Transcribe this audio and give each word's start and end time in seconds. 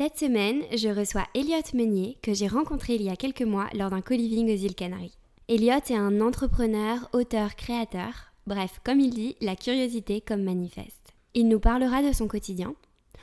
cette 0.00 0.18
semaine, 0.18 0.62
je 0.74 0.88
reçois 0.88 1.26
Elliot 1.34 1.60
Meunier, 1.74 2.16
que 2.22 2.32
j'ai 2.32 2.48
rencontré 2.48 2.94
il 2.94 3.02
y 3.02 3.10
a 3.10 3.16
quelques 3.16 3.42
mois 3.42 3.66
lors 3.74 3.90
d'un 3.90 4.00
co-living 4.00 4.46
aux 4.46 4.56
îles 4.56 4.74
Canaries. 4.74 5.18
Elliot 5.46 5.74
est 5.74 5.94
un 5.94 6.22
entrepreneur, 6.22 7.10
auteur, 7.12 7.54
créateur, 7.54 8.32
bref, 8.46 8.80
comme 8.82 8.98
il 8.98 9.10
dit, 9.10 9.36
la 9.42 9.56
curiosité 9.56 10.22
comme 10.22 10.42
manifeste. 10.42 11.12
Il 11.34 11.48
nous 11.48 11.60
parlera 11.60 12.02
de 12.02 12.14
son 12.14 12.28
quotidien, 12.28 12.74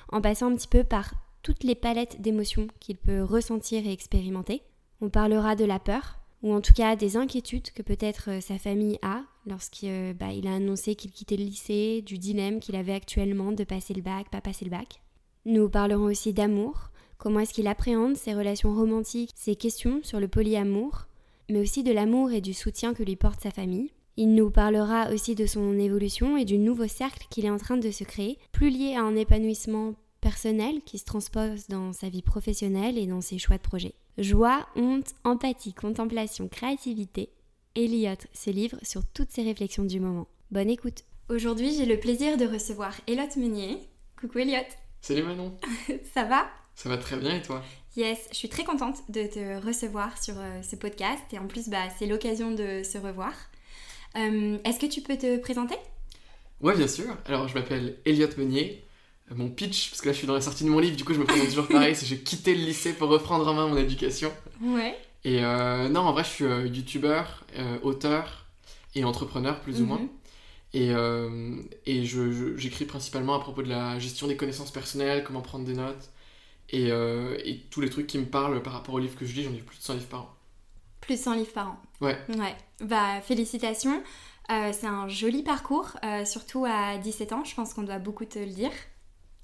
en 0.09 0.21
passant 0.21 0.51
un 0.51 0.55
petit 0.55 0.67
peu 0.67 0.83
par 0.83 1.15
toutes 1.41 1.63
les 1.63 1.73
palettes 1.73 2.21
d'émotions 2.21 2.67
qu'il 2.79 2.97
peut 2.97 3.23
ressentir 3.23 3.87
et 3.87 3.91
expérimenter. 3.91 4.61
On 5.01 5.09
parlera 5.09 5.55
de 5.55 5.65
la 5.65 5.79
peur, 5.79 6.19
ou 6.43 6.53
en 6.53 6.61
tout 6.61 6.73
cas 6.73 6.95
des 6.95 7.17
inquiétudes 7.17 7.71
que 7.71 7.81
peut-être 7.81 8.29
euh, 8.29 8.39
sa 8.39 8.59
famille 8.59 8.99
a 9.01 9.23
lorsqu'il 9.47 9.89
euh, 9.89 10.13
bah, 10.13 10.27
a 10.27 10.53
annoncé 10.53 10.93
qu'il 10.93 11.09
quittait 11.09 11.37
le 11.37 11.43
lycée, 11.45 12.03
du 12.03 12.19
dilemme 12.19 12.59
qu'il 12.59 12.75
avait 12.75 12.93
actuellement 12.93 13.51
de 13.51 13.63
passer 13.63 13.95
le 13.95 14.03
bac, 14.03 14.29
pas 14.29 14.41
passer 14.41 14.63
le 14.63 14.69
bac. 14.69 15.01
Nous 15.49 15.69
parlerons 15.69 16.07
aussi 16.07 16.33
d'amour, 16.33 16.89
comment 17.17 17.39
est-ce 17.39 17.53
qu'il 17.53 17.67
appréhende 17.67 18.17
ses 18.17 18.33
relations 18.33 18.75
romantiques, 18.75 19.31
ses 19.33 19.55
questions 19.55 20.01
sur 20.03 20.19
le 20.19 20.27
polyamour, 20.27 21.07
mais 21.49 21.61
aussi 21.61 21.83
de 21.83 21.93
l'amour 21.93 22.33
et 22.33 22.41
du 22.41 22.53
soutien 22.53 22.93
que 22.93 23.01
lui 23.01 23.15
porte 23.15 23.39
sa 23.39 23.51
famille. 23.51 23.93
Il 24.17 24.35
nous 24.35 24.51
parlera 24.51 25.09
aussi 25.09 25.35
de 25.35 25.45
son 25.45 25.79
évolution 25.79 26.35
et 26.35 26.43
du 26.43 26.57
nouveau 26.57 26.89
cercle 26.89 27.25
qu'il 27.29 27.45
est 27.45 27.49
en 27.49 27.55
train 27.55 27.77
de 27.77 27.91
se 27.91 28.03
créer, 28.03 28.37
plus 28.51 28.69
lié 28.69 28.95
à 28.95 29.03
un 29.03 29.15
épanouissement 29.15 29.93
personnel 30.19 30.81
qui 30.85 30.97
se 30.97 31.05
transpose 31.05 31.69
dans 31.69 31.93
sa 31.93 32.09
vie 32.09 32.23
professionnelle 32.23 32.97
et 32.97 33.07
dans 33.07 33.21
ses 33.21 33.37
choix 33.37 33.55
de 33.55 33.61
projet. 33.61 33.93
Joie, 34.17 34.67
honte, 34.75 35.13
empathie, 35.23 35.73
contemplation, 35.73 36.49
créativité. 36.49 37.29
Elliot 37.73 38.17
se 38.33 38.49
livre 38.49 38.79
sur 38.81 39.05
toutes 39.05 39.31
ses 39.31 39.43
réflexions 39.43 39.85
du 39.85 40.01
moment. 40.01 40.27
Bonne 40.51 40.69
écoute. 40.69 41.05
Aujourd'hui, 41.29 41.73
j'ai 41.73 41.85
le 41.85 42.01
plaisir 42.01 42.35
de 42.35 42.45
recevoir 42.45 42.99
Elliot 43.07 43.29
Meunier. 43.37 43.77
Coucou 44.19 44.39
Elliot. 44.39 44.67
Salut 45.07 45.23
Manon. 45.23 45.57
Ça 46.13 46.25
va? 46.25 46.49
Ça 46.75 46.89
va 46.89 46.97
très 46.97 47.15
bien 47.15 47.33
et 47.33 47.41
toi? 47.41 47.63
Yes, 47.95 48.27
je 48.29 48.35
suis 48.35 48.49
très 48.49 48.65
contente 48.65 48.97
de 49.07 49.25
te 49.25 49.65
recevoir 49.65 50.21
sur 50.21 50.33
euh, 50.37 50.61
ce 50.61 50.75
podcast 50.75 51.23
et 51.31 51.39
en 51.39 51.47
plus 51.47 51.69
bah, 51.69 51.83
c'est 51.97 52.07
l'occasion 52.07 52.51
de 52.51 52.83
se 52.83 52.97
revoir. 52.97 53.31
Euh, 54.17 54.57
est-ce 54.65 54.77
que 54.77 54.85
tu 54.85 54.99
peux 54.99 55.17
te 55.17 55.37
présenter? 55.37 55.77
Ouais 56.59 56.75
bien 56.75 56.89
sûr. 56.89 57.05
Alors 57.25 57.47
je 57.47 57.53
m'appelle 57.53 57.95
Elliot 58.03 58.27
Meunier. 58.37 58.83
Euh, 59.31 59.35
mon 59.35 59.49
pitch, 59.49 59.91
parce 59.91 60.01
que 60.01 60.07
là 60.07 60.11
je 60.11 60.17
suis 60.17 60.27
dans 60.27 60.33
la 60.33 60.41
sortie 60.41 60.65
de 60.65 60.69
mon 60.69 60.79
livre, 60.79 60.97
du 60.97 61.05
coup 61.05 61.13
je 61.13 61.19
me 61.19 61.25
présente 61.25 61.47
toujours 61.47 61.69
pareil, 61.69 61.95
c'est 61.95 62.01
que 62.01 62.09
j'ai 62.09 62.19
quitté 62.19 62.53
le 62.53 62.65
lycée 62.65 62.91
pour 62.91 63.07
reprendre 63.07 63.47
en 63.47 63.53
main 63.53 63.67
mon 63.67 63.77
éducation. 63.77 64.33
Ouais. 64.61 64.93
Et 65.23 65.39
non, 65.39 66.01
en 66.01 66.11
vrai 66.11 66.25
je 66.25 66.29
suis 66.29 66.45
youtubeur, 66.45 67.45
auteur 67.81 68.45
et 68.93 69.05
entrepreneur 69.05 69.61
plus 69.61 69.79
ou 69.79 69.85
moins. 69.85 70.01
Et, 70.73 70.91
euh, 70.91 71.55
et 71.85 72.03
j'écris 72.03 72.85
principalement 72.85 73.33
à 73.35 73.39
propos 73.39 73.63
de 73.63 73.69
la 73.69 73.99
gestion 73.99 74.27
des 74.27 74.35
connaissances 74.35 74.71
personnelles, 74.71 75.23
comment 75.23 75.41
prendre 75.41 75.65
des 75.65 75.73
notes, 75.73 76.09
et, 76.69 76.91
euh, 76.91 77.37
et, 77.45 77.61
tous 77.69 77.79
les 77.79 77.89
trucs 77.89 78.07
qui 78.07 78.17
me 78.17 78.25
parlent 78.25 78.61
par 78.61 78.73
rapport 78.73 78.95
aux 78.95 78.99
livres 78.99 79.17
que 79.17 79.25
je 79.25 79.33
lis. 79.33 79.43
J'en 79.43 79.51
lis 79.51 79.61
plus 79.61 79.77
de 79.77 79.83
100 79.83 79.93
livres 79.93 80.07
par 80.07 80.21
an. 80.21 80.29
Plus 80.99 81.15
de 81.15 81.19
100 81.21 81.35
livres 81.35 81.53
par 81.53 81.67
an. 81.69 81.81
Ouais. 82.01 82.17
Ouais. 82.37 82.55
Bah, 82.81 83.21
félicitations. 83.21 84.03
Euh, 84.51 84.71
c'est 84.73 84.87
un 84.87 85.07
joli 85.07 85.43
parcours, 85.43 85.97
surtout 86.25 86.65
à 86.65 86.97
17 86.97 87.33
ans. 87.33 87.43
Je 87.43 87.55
pense 87.55 87.73
qu'on 87.73 87.83
doit 87.83 87.99
beaucoup 87.99 88.25
te 88.25 88.39
le 88.39 88.47
dire. 88.47 88.71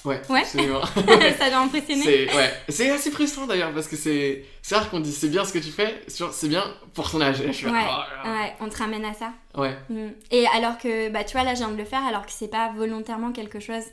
Ouais, 0.05 0.21
ouais. 0.29 0.43
ça 1.37 1.49
doit 1.49 1.59
impressionner. 1.63 2.27
C'est 2.69 2.89
assez 2.89 3.11
frustrant 3.11 3.45
d'ailleurs 3.45 3.73
parce 3.73 3.87
que 3.87 3.95
c'est 3.95 4.43
rare 4.71 4.89
qu'on 4.89 4.99
dise 4.99 5.17
c'est 5.17 5.29
bien 5.29 5.45
ce 5.45 5.53
que 5.53 5.59
tu 5.59 5.71
fais, 5.71 6.01
c'est 6.07 6.47
bien 6.47 6.63
pour 6.93 7.09
ton 7.09 7.21
âge. 7.21 7.43
Je 7.51 7.67
ouais. 7.67 7.85
Oh 8.25 8.27
ouais, 8.27 8.53
on 8.59 8.69
te 8.69 8.77
ramène 8.77 9.05
à 9.05 9.13
ça. 9.13 9.31
Ouais. 9.55 9.75
Mm. 9.89 10.09
Et 10.31 10.45
alors 10.55 10.77
que, 10.77 11.09
bah, 11.09 11.23
tu 11.23 11.33
vois, 11.33 11.43
là, 11.43 11.53
je 11.53 11.59
viens 11.59 11.71
de 11.71 11.77
le 11.77 11.85
faire 11.85 12.03
alors 12.05 12.25
que 12.25 12.31
c'est 12.31 12.47
pas 12.47 12.71
volontairement 12.75 13.31
quelque 13.31 13.59
chose 13.59 13.83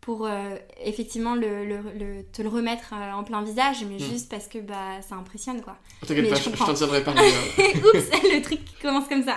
pour 0.00 0.26
euh, 0.26 0.56
effectivement 0.84 1.34
le, 1.34 1.64
le, 1.64 2.22
te 2.32 2.40
le 2.40 2.48
remettre 2.48 2.92
euh, 2.92 3.12
en 3.12 3.24
plein 3.24 3.42
visage, 3.42 3.84
mais 3.88 3.96
mm. 3.96 4.10
juste 4.10 4.30
parce 4.30 4.46
que 4.46 4.58
bah, 4.58 5.00
ça 5.06 5.16
impressionne 5.16 5.62
quoi. 5.62 5.76
T'inquiète 6.06 6.30
pas, 6.30 6.36
je, 6.36 6.50
je 6.50 6.56
t'en 6.56 6.74
tiendrai 6.74 7.02
pas. 7.02 7.12
Oups, 7.12 8.10
le 8.32 8.40
truc 8.40 8.64
qui 8.64 8.74
commence 8.80 9.08
comme 9.08 9.24
ça. 9.24 9.36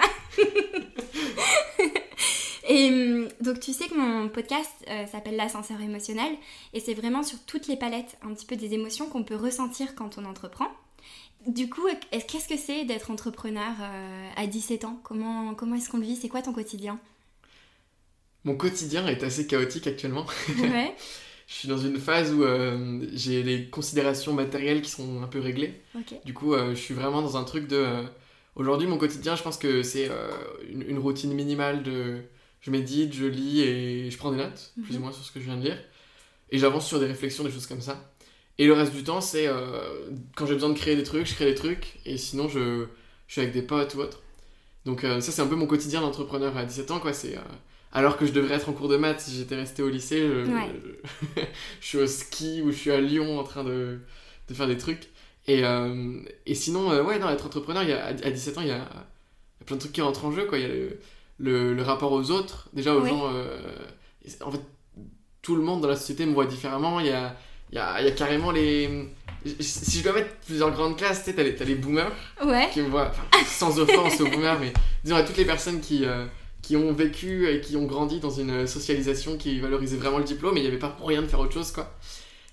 Et 2.69 2.89
hum, 2.89 3.27
donc 3.41 3.59
tu 3.59 3.73
sais 3.73 3.87
que 3.87 3.95
mon 3.95 4.29
podcast 4.29 4.71
euh, 4.89 5.05
s'appelle 5.07 5.35
l'ascenseur 5.35 5.81
émotionnel 5.81 6.31
et 6.73 6.79
c'est 6.79 6.93
vraiment 6.93 7.23
sur 7.23 7.39
toutes 7.45 7.67
les 7.67 7.75
palettes 7.75 8.15
un 8.21 8.31
petit 8.33 8.45
peu 8.45 8.55
des 8.55 8.75
émotions 8.75 9.09
qu'on 9.09 9.23
peut 9.23 9.35
ressentir 9.35 9.95
quand 9.95 10.19
on 10.19 10.25
entreprend. 10.25 10.67
Du 11.47 11.67
coup, 11.67 11.87
qu'est-ce 12.11 12.47
que 12.47 12.57
c'est 12.57 12.85
d'être 12.85 13.09
entrepreneur 13.09 13.73
euh, 13.81 14.29
à 14.35 14.45
17 14.45 14.85
ans? 14.85 14.99
Comment, 15.03 15.55
comment 15.55 15.75
est-ce 15.75 15.89
qu'on 15.89 15.97
le 15.97 16.03
vit? 16.03 16.15
C'est 16.15 16.29
quoi 16.29 16.43
ton 16.43 16.53
quotidien? 16.53 16.99
Mon 18.43 18.55
quotidien 18.55 19.07
est 19.07 19.23
assez 19.23 19.47
chaotique 19.47 19.87
actuellement. 19.87 20.27
Ouais. 20.59 20.93
je 21.47 21.53
suis 21.53 21.67
dans 21.67 21.77
une 21.77 21.97
phase 21.97 22.31
où 22.33 22.43
euh, 22.43 23.07
j'ai 23.13 23.41
les 23.41 23.67
considérations 23.69 24.33
matérielles 24.33 24.83
qui 24.83 24.91
sont 24.91 25.23
un 25.23 25.27
peu 25.27 25.39
réglées. 25.39 25.81
Du 26.23 26.35
coup, 26.35 26.53
je 26.55 26.75
suis 26.75 26.93
vraiment 26.93 27.23
dans 27.23 27.35
un 27.35 27.43
truc 27.45 27.67
de... 27.67 28.03
Aujourd'hui, 28.55 28.87
mon 28.87 28.97
quotidien, 28.97 29.35
je 29.35 29.41
pense 29.41 29.57
que 29.57 29.81
c'est 29.81 30.09
une, 30.69 30.99
routine 30.99 31.33
minimale 31.33 31.83
de 31.83 32.21
je 32.61 32.71
médite, 32.71 33.13
je 33.13 33.25
lis 33.25 33.61
et 33.61 34.11
je 34.11 34.17
prends 34.17 34.31
des 34.31 34.37
notes, 34.37 34.73
plus 34.83 34.93
ou 34.93 34.97
mhm. 34.97 35.03
moins 35.03 35.11
sur 35.11 35.23
ce 35.23 35.31
que 35.31 35.39
je 35.39 35.45
viens 35.45 35.57
de 35.57 35.63
lire. 35.63 35.77
Et 36.51 36.57
j'avance 36.57 36.87
sur 36.87 36.99
des 36.99 37.05
réflexions, 37.05 37.43
des 37.43 37.51
choses 37.51 37.67
comme 37.67 37.81
ça. 37.81 38.11
Et 38.57 38.65
le 38.65 38.73
reste 38.73 38.93
du 38.93 39.03
temps, 39.03 39.21
c'est 39.21 39.47
euh, 39.47 40.09
quand 40.35 40.45
j'ai 40.45 40.53
besoin 40.53 40.69
de 40.69 40.77
créer 40.77 40.97
des 40.97 41.03
trucs, 41.03 41.25
je 41.25 41.33
crée 41.33 41.45
des 41.45 41.55
trucs. 41.55 41.99
Et 42.05 42.17
sinon, 42.17 42.49
je, 42.49 42.85
je 43.27 43.31
suis 43.31 43.41
avec 43.41 43.53
des 43.53 43.61
potes 43.61 43.95
ou 43.95 43.99
autre. 43.99 44.21
Donc 44.85 45.03
euh, 45.03 45.21
ça, 45.21 45.31
c'est 45.31 45.41
un 45.41 45.47
peu 45.47 45.55
mon 45.55 45.67
quotidien 45.67 46.01
d'entrepreneur 46.01 46.55
à 46.57 46.65
17 46.65 46.91
ans, 46.91 46.99
quoi. 46.99 47.13
C'est... 47.13 47.37
Euh, 47.37 47.41
alors 47.91 48.17
que 48.17 48.25
je 48.25 48.31
devrais 48.33 48.55
être 48.55 48.69
en 48.69 48.73
cours 48.73 48.87
de 48.87 48.97
maths 48.97 49.21
si 49.21 49.35
j'étais 49.35 49.55
resté 49.55 49.81
au 49.81 49.89
lycée, 49.89 50.19
je, 50.19 51.41
suis 51.81 51.97
au 51.97 52.05
ski 52.05 52.61
ou 52.61 52.71
je 52.71 52.77
suis 52.77 52.91
à 52.91 53.01
Lyon 53.01 53.39
en 53.39 53.43
train 53.43 53.63
de, 53.63 53.97
de 54.47 54.53
faire 54.53 54.67
des 54.67 54.77
trucs. 54.77 55.09
Et, 55.47 55.63
et 56.45 56.53
sinon, 56.53 56.89
ouais, 57.03 57.17
non, 57.17 57.29
être 57.29 57.47
entrepreneur, 57.47 57.81
y 57.81 57.93
a, 57.93 58.05
à 58.05 58.13
17 58.13 58.59
ans, 58.59 58.61
il 58.61 58.67
y 58.67 58.71
a, 58.71 58.75
il 58.75 58.79
y 58.79 59.63
a 59.63 59.65
plein 59.65 59.77
de 59.77 59.81
trucs 59.81 59.93
qui 59.93 60.01
rentrent 60.01 60.25
en 60.25 60.31
jeu, 60.31 60.45
quoi. 60.45 60.59
Il 60.59 60.61
y 60.61 60.65
a 60.65 60.67
le, 60.67 60.99
le, 61.39 61.81
rapport 61.81 62.11
aux 62.11 62.31
autres. 62.31 62.69
Déjà, 62.73 62.93
aux 62.93 63.05
gens. 63.05 63.31
Euh, 63.33 63.57
en 64.41 64.51
fait, 64.51 64.61
tout 65.41 65.55
le 65.55 65.61
monde 65.61 65.81
dans 65.81 65.87
la 65.87 65.95
société 65.95 66.25
me 66.25 66.33
voit 66.33 66.45
différemment. 66.45 66.99
Il 66.99 67.07
y 67.07 67.11
a, 67.11 67.35
il 67.71 67.75
y 67.75 67.79
a, 67.79 68.01
il 68.01 68.05
y 68.05 68.07
a 68.07 68.11
carrément 68.11 68.51
les. 68.51 69.09
Si 69.61 69.99
je 69.99 70.03
dois 70.03 70.13
mettre 70.13 70.35
plusieurs 70.45 70.71
grandes 70.71 70.97
classes, 70.97 71.19
tu 71.19 71.31
sais, 71.31 71.35
t'as 71.35 71.43
les, 71.43 71.53
les 71.53 71.75
boomers 71.75 72.11
qui 72.73 72.81
me 72.81 72.89
voient, 72.89 73.11
sans 73.45 73.79
offense 73.79 74.19
aux 74.19 74.27
boomers, 74.27 74.59
mais 74.59 74.73
disons 75.05 75.15
à 75.15 75.23
toutes 75.23 75.37
les 75.37 75.45
personnes 75.45 75.79
qui, 75.79 76.03
euh, 76.03 76.25
qui 76.61 76.75
ont 76.75 76.91
vécu 76.91 77.47
et 77.47 77.61
qui 77.61 77.77
ont 77.77 77.85
grandi 77.85 78.19
dans 78.19 78.31
une 78.31 78.67
socialisation 78.67 79.37
qui 79.37 79.61
valorisait 79.61 79.95
vraiment 79.95 80.17
le 80.17 80.25
diplôme 80.25 80.57
et 80.57 80.59
il 80.59 80.63
n'y 80.63 80.67
avait 80.67 80.77
pas 80.77 80.89
pour 80.89 81.07
rien 81.07 81.21
de 81.21 81.27
faire 81.27 81.39
autre 81.39 81.53
chose, 81.53 81.71
quoi. 81.71 81.95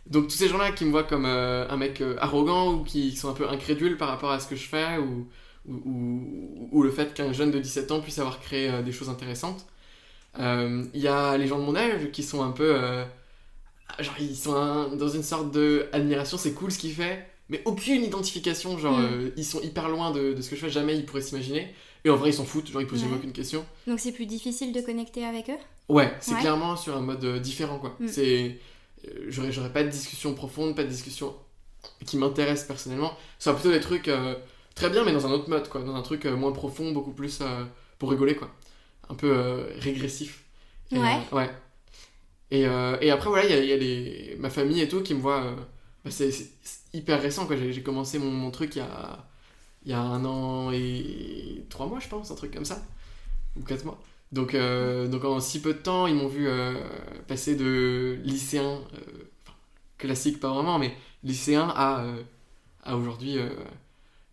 Donc 0.07 0.29
tous 0.29 0.37
ces 0.37 0.47
gens-là 0.47 0.71
qui 0.71 0.85
me 0.85 0.93
voient 0.93 1.03
comme 1.03 1.27
euh, 1.27 1.69
un 1.69 1.77
mec 1.77 2.01
arrogant 2.19 2.73
ou 2.75 2.85
qui 2.85 3.17
sont 3.17 3.29
un 3.29 3.35
peu 3.35 3.49
incrédules 3.49 3.97
par 3.97 4.07
rapport 4.07 4.31
à 4.31 4.39
ce 4.39 4.47
que 4.47 4.55
je 4.55 4.69
fais 4.69 4.99
ou, 4.99 5.27
ou, 5.69 6.83
le 6.83 6.91
fait 6.91 7.15
qu'un 7.15 7.33
jeune 7.33 7.51
de 7.51 7.59
17 7.59 7.91
ans 7.91 8.01
puisse 8.01 8.19
avoir 8.19 8.41
créé 8.41 8.69
euh, 8.69 8.83
des 8.83 8.93
choses 8.93 9.09
intéressantes. 9.09 9.67
Euh, 10.39 10.85
il 10.95 11.01
y 11.01 11.09
a 11.09 11.37
les 11.37 11.47
gens 11.47 11.59
de 11.59 11.65
mon 11.65 11.75
âge 11.75 12.11
qui 12.13 12.23
sont 12.23 12.43
un 12.43 12.51
peu. 12.51 12.75
Euh, 12.75 13.05
genre, 13.99 14.15
ils 14.21 14.37
sont 14.37 14.97
dans 14.97 15.09
une 15.09 15.23
sorte 15.23 15.51
de 15.51 15.89
admiration, 15.93 16.37
c'est 16.37 16.53
cool 16.53 16.71
ce 16.71 16.79
qu'il 16.79 16.93
fait, 16.93 17.27
mais 17.49 17.63
aucune 17.65 18.05
identification. 18.05 18.79
Genre, 18.79 18.99
mm. 18.99 19.33
ils 19.37 19.45
sont 19.45 19.61
hyper 19.61 19.89
loin 19.89 20.11
de, 20.11 20.35
de, 20.35 20.43
ce 20.43 20.51
que 20.51 20.57
je 20.57 20.61
fais, 20.61 20.71
jamais 20.71 20.97
ils 20.97 21.07
pourraient 21.07 21.23
s'imaginer. 21.23 21.75
Et 22.05 22.11
en 22.11 22.17
vrai, 22.17 22.31
ils 22.31 22.35
s'en 22.35 22.45
foutent, 22.45 22.71
genre, 22.71 22.83
ils 22.83 22.87
posent 22.87 23.05
aucune 23.05 23.33
question. 23.33 23.65
Donc, 23.87 23.99
c'est 23.99 24.13
plus 24.13 24.27
difficile 24.27 24.73
de 24.73 24.81
connecter 24.81 25.25
avec 25.25 25.51
eux? 25.51 25.59
Ouais, 25.89 26.13
c'est 26.21 26.37
clairement 26.37 26.77
sur 26.77 26.97
un 26.97 27.01
mode 27.01 27.41
différent, 27.41 27.79
quoi. 27.79 27.97
Mm. 27.99 28.09
C'est. 28.09 28.59
J'aurais 29.29 29.73
pas 29.73 29.85
de 29.85 29.89
discussion 29.89 30.35
profonde, 30.35 30.75
pas 30.75 30.83
de 30.83 30.89
discussion 30.89 31.35
qui 32.05 32.17
m'intéresse 32.17 32.65
personnellement. 32.65 33.13
Ce 33.39 33.45
sera 33.45 33.55
plutôt 33.57 33.73
des 33.73 33.81
trucs 33.81 34.11
très 34.77 34.91
bien, 34.91 35.05
mais 35.05 35.13
dans 35.13 35.27
un 35.27 35.33
autre 35.33 35.51
mode, 35.51 35.69
quoi. 35.69 35.83
Dans 35.83 35.97
un 35.97 36.03
truc 36.03 36.25
euh, 36.27 36.37
moins 36.37 36.53
profond, 36.53 36.93
beaucoup 36.93 37.13
plus 37.13 37.41
euh, 37.41 37.65
pour 37.99 38.11
rigoler, 38.11 38.37
quoi. 38.37 38.55
Un 39.09 39.15
peu 39.15 39.33
euh, 39.33 39.65
régressif. 39.81 40.45
ouais. 40.93 41.19
ouais. 41.33 41.51
Et, 42.53 42.61
et, 42.61 43.11
après, 43.11 43.29
voilà, 43.29 43.45
il 43.45 43.67
y 43.67 43.73
a, 43.73 43.77
les... 43.77 44.37
ma 44.39 44.51
famille 44.51 44.81
et 44.81 44.89
tout 44.89 45.03
qui 45.03 45.15
me 45.15 45.21
voient. 45.21 45.57
Bah, 46.05 46.13
c'est 46.13 46.31
hyper 46.93 47.21
récent, 47.21 47.45
quoi. 47.47 47.57
J'ai 47.57 47.83
commencé 47.83 48.21
mon, 48.21 48.31
mon, 48.31 48.53
truc 48.53 48.77
il 48.77 48.79
y, 48.79 48.83
a, 48.83 49.27
il 49.85 49.91
y 49.91 49.95
a 49.95 49.99
un 49.99 50.25
an 50.25 50.71
et 50.71 51.65
trois 51.71 51.87
mois, 51.89 51.99
je 51.99 52.07
pense, 52.07 52.31
un 52.31 52.37
truc 52.37 52.55
comme 52.55 52.65
ça. 52.65 52.81
Ou 53.57 53.63
quatre 53.63 53.85
mois. 53.85 54.01
Donc, 54.31 54.55
donc 54.55 55.25
en 55.25 55.41
si 55.41 55.61
peu 55.61 55.75
de 55.75 55.79
temps, 55.79 56.07
ils 56.07 56.15
m'ont 56.15 56.29
vu 56.29 56.49
passer 57.27 57.57
de 57.57 58.17
lycéen, 58.23 58.81
classique, 59.99 60.39
pas 60.39 60.53
vraiment, 60.53 60.79
mais 60.79 60.97
lycéen 61.25 61.73
à, 61.75 62.05
à 62.85 62.97
aujourd'hui 62.97 63.39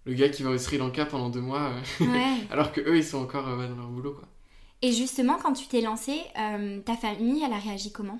le 0.05 0.13
gars 0.13 0.29
qui 0.29 0.43
va 0.43 0.49
au 0.49 0.57
Sri 0.57 0.77
Lanka 0.77 1.05
pendant 1.05 1.29
deux 1.29 1.41
mois, 1.41 1.71
alors 2.51 2.71
que 2.71 2.81
eux 2.81 2.97
ils 2.97 3.03
sont 3.03 3.19
encore 3.19 3.45
dans 3.45 3.57
leur 3.57 3.87
boulot 3.87 4.13
quoi. 4.13 4.27
Et 4.81 4.91
justement, 4.91 5.37
quand 5.41 5.53
tu 5.53 5.67
t'es 5.67 5.79
lancé, 5.79 6.19
ta 6.85 6.97
famille, 6.97 7.41
elle 7.41 7.53
a 7.53 7.57
réagi 7.57 7.93
comment? 7.93 8.19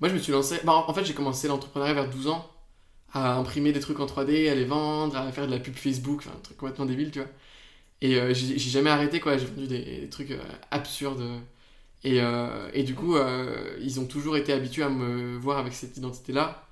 Moi, 0.00 0.08
je 0.08 0.14
me 0.14 0.18
suis 0.18 0.32
lancé. 0.32 0.60
Bah, 0.64 0.84
en 0.86 0.92
fait, 0.94 1.04
j'ai 1.04 1.14
commencé 1.14 1.48
l'entrepreneuriat 1.48 1.94
vers 1.94 2.10
12 2.10 2.28
ans, 2.28 2.50
à 3.12 3.36
imprimer 3.36 3.72
des 3.72 3.80
trucs 3.80 4.00
en 4.00 4.06
3D, 4.06 4.50
à 4.50 4.54
les 4.54 4.64
vendre, 4.64 5.16
à 5.16 5.30
faire 5.32 5.46
de 5.46 5.52
la 5.52 5.58
pub 5.58 5.74
Facebook, 5.74 6.22
enfin, 6.26 6.36
un 6.36 6.40
truc 6.40 6.56
complètement 6.56 6.86
débile, 6.86 7.10
tu 7.10 7.20
vois. 7.20 7.28
Et 8.00 8.16
euh, 8.16 8.34
j'ai 8.34 8.58
jamais 8.58 8.90
arrêté, 8.90 9.20
quoi. 9.20 9.38
J'ai 9.38 9.46
vendu 9.46 9.66
des, 9.66 10.08
trucs 10.10 10.32
euh, 10.32 10.42
absurdes. 10.70 11.24
Et, 12.02 12.20
euh, 12.20 12.68
et, 12.74 12.82
du 12.82 12.94
coup, 12.94 13.16
ils 13.80 14.00
ont 14.00 14.06
toujours 14.06 14.36
été 14.36 14.52
habitués 14.52 14.82
à 14.82 14.90
me 14.90 15.36
voir 15.38 15.58
avec 15.58 15.72
cette 15.72 15.96
identité-là. 15.96 16.66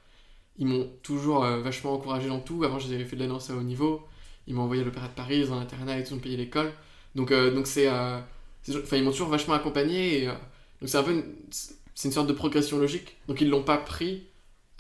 Ils 0.59 0.67
m'ont 0.67 0.91
toujours 1.03 1.41
vachement 1.41 1.95
encouragé 1.95 2.29
dans 2.29 2.41
tout. 2.41 2.63
Avant, 2.65 2.79
j'avais 2.79 3.05
fait 3.05 3.17
de 3.17 3.23
la 3.23 3.27
danse 3.27 3.51
à 3.51 3.55
haut 3.55 3.63
niveau. 3.63 4.07
Ils 4.47 4.55
m'ont 4.55 4.63
envoyé 4.63 4.83
à 4.83 4.85
l'Opéra 4.85 5.09
de 5.09 5.15
Paris, 5.15 5.47
dans 5.47 5.59
l'internat 5.59 5.99
et 5.99 6.05
tout, 6.05 6.11
ils 6.11 6.17
m'ont 6.17 6.21
payé 6.21 6.37
l'école. 6.37 6.73
Donc, 7.15 7.33
donc 7.33 7.67
c'est. 7.67 7.89
Enfin, 7.89 8.97
ils 8.97 9.03
m'ont 9.03 9.13
toujours 9.13 9.29
vachement 9.29 9.55
accompagné. 9.55 10.25
Et, 10.25 10.27
donc, 10.27 10.37
c'est 10.87 10.99
un 10.99 11.03
peu. 11.03 11.13
Une, 11.13 11.25
c'est 11.95 12.09
une 12.09 12.13
sorte 12.13 12.27
de 12.27 12.33
progression 12.33 12.79
logique. 12.79 13.17
Donc, 13.29 13.41
ils 13.41 13.49
l'ont 13.49 13.63
pas 13.63 13.79
pris. 13.79 14.25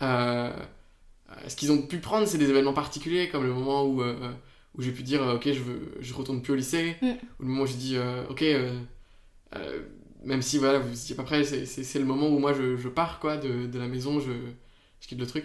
ce 0.00 1.56
qu'ils 1.56 1.72
ont 1.72 1.82
pu 1.82 1.98
prendre, 1.98 2.26
c'est 2.26 2.38
des 2.38 2.50
événements 2.50 2.74
particuliers, 2.74 3.28
comme 3.28 3.44
le 3.44 3.54
moment 3.54 3.84
où 3.84 4.02
où 4.74 4.82
j'ai 4.82 4.92
pu 4.92 5.02
dire 5.02 5.22
ok 5.22 5.52
je 5.52 5.60
veux 5.60 5.94
je 6.00 6.14
retourne 6.14 6.42
plus 6.42 6.52
au 6.52 6.56
lycée 6.56 6.96
mm. 7.02 7.06
ou 7.06 7.42
le 7.42 7.48
moment 7.48 7.62
où 7.62 7.66
j'ai 7.66 7.74
dit 7.74 7.96
euh, 7.96 8.24
ok 8.28 8.42
euh, 8.42 8.78
euh, 9.56 9.82
même 10.24 10.42
si 10.42 10.58
voilà 10.58 10.78
vous 10.78 10.92
étiez 10.92 11.14
pas 11.14 11.24
prêt 11.24 11.44
c'est 11.44 11.98
le 11.98 12.04
moment 12.04 12.28
où 12.28 12.38
moi 12.38 12.52
je, 12.52 12.76
je 12.76 12.88
pars 12.88 13.18
quoi 13.18 13.36
de, 13.36 13.66
de, 13.66 13.78
la 13.78 13.88
maison 13.88 14.20
je, 14.20 14.32
je 15.00 15.08
quitte 15.08 15.18
le 15.18 15.26
truc 15.26 15.44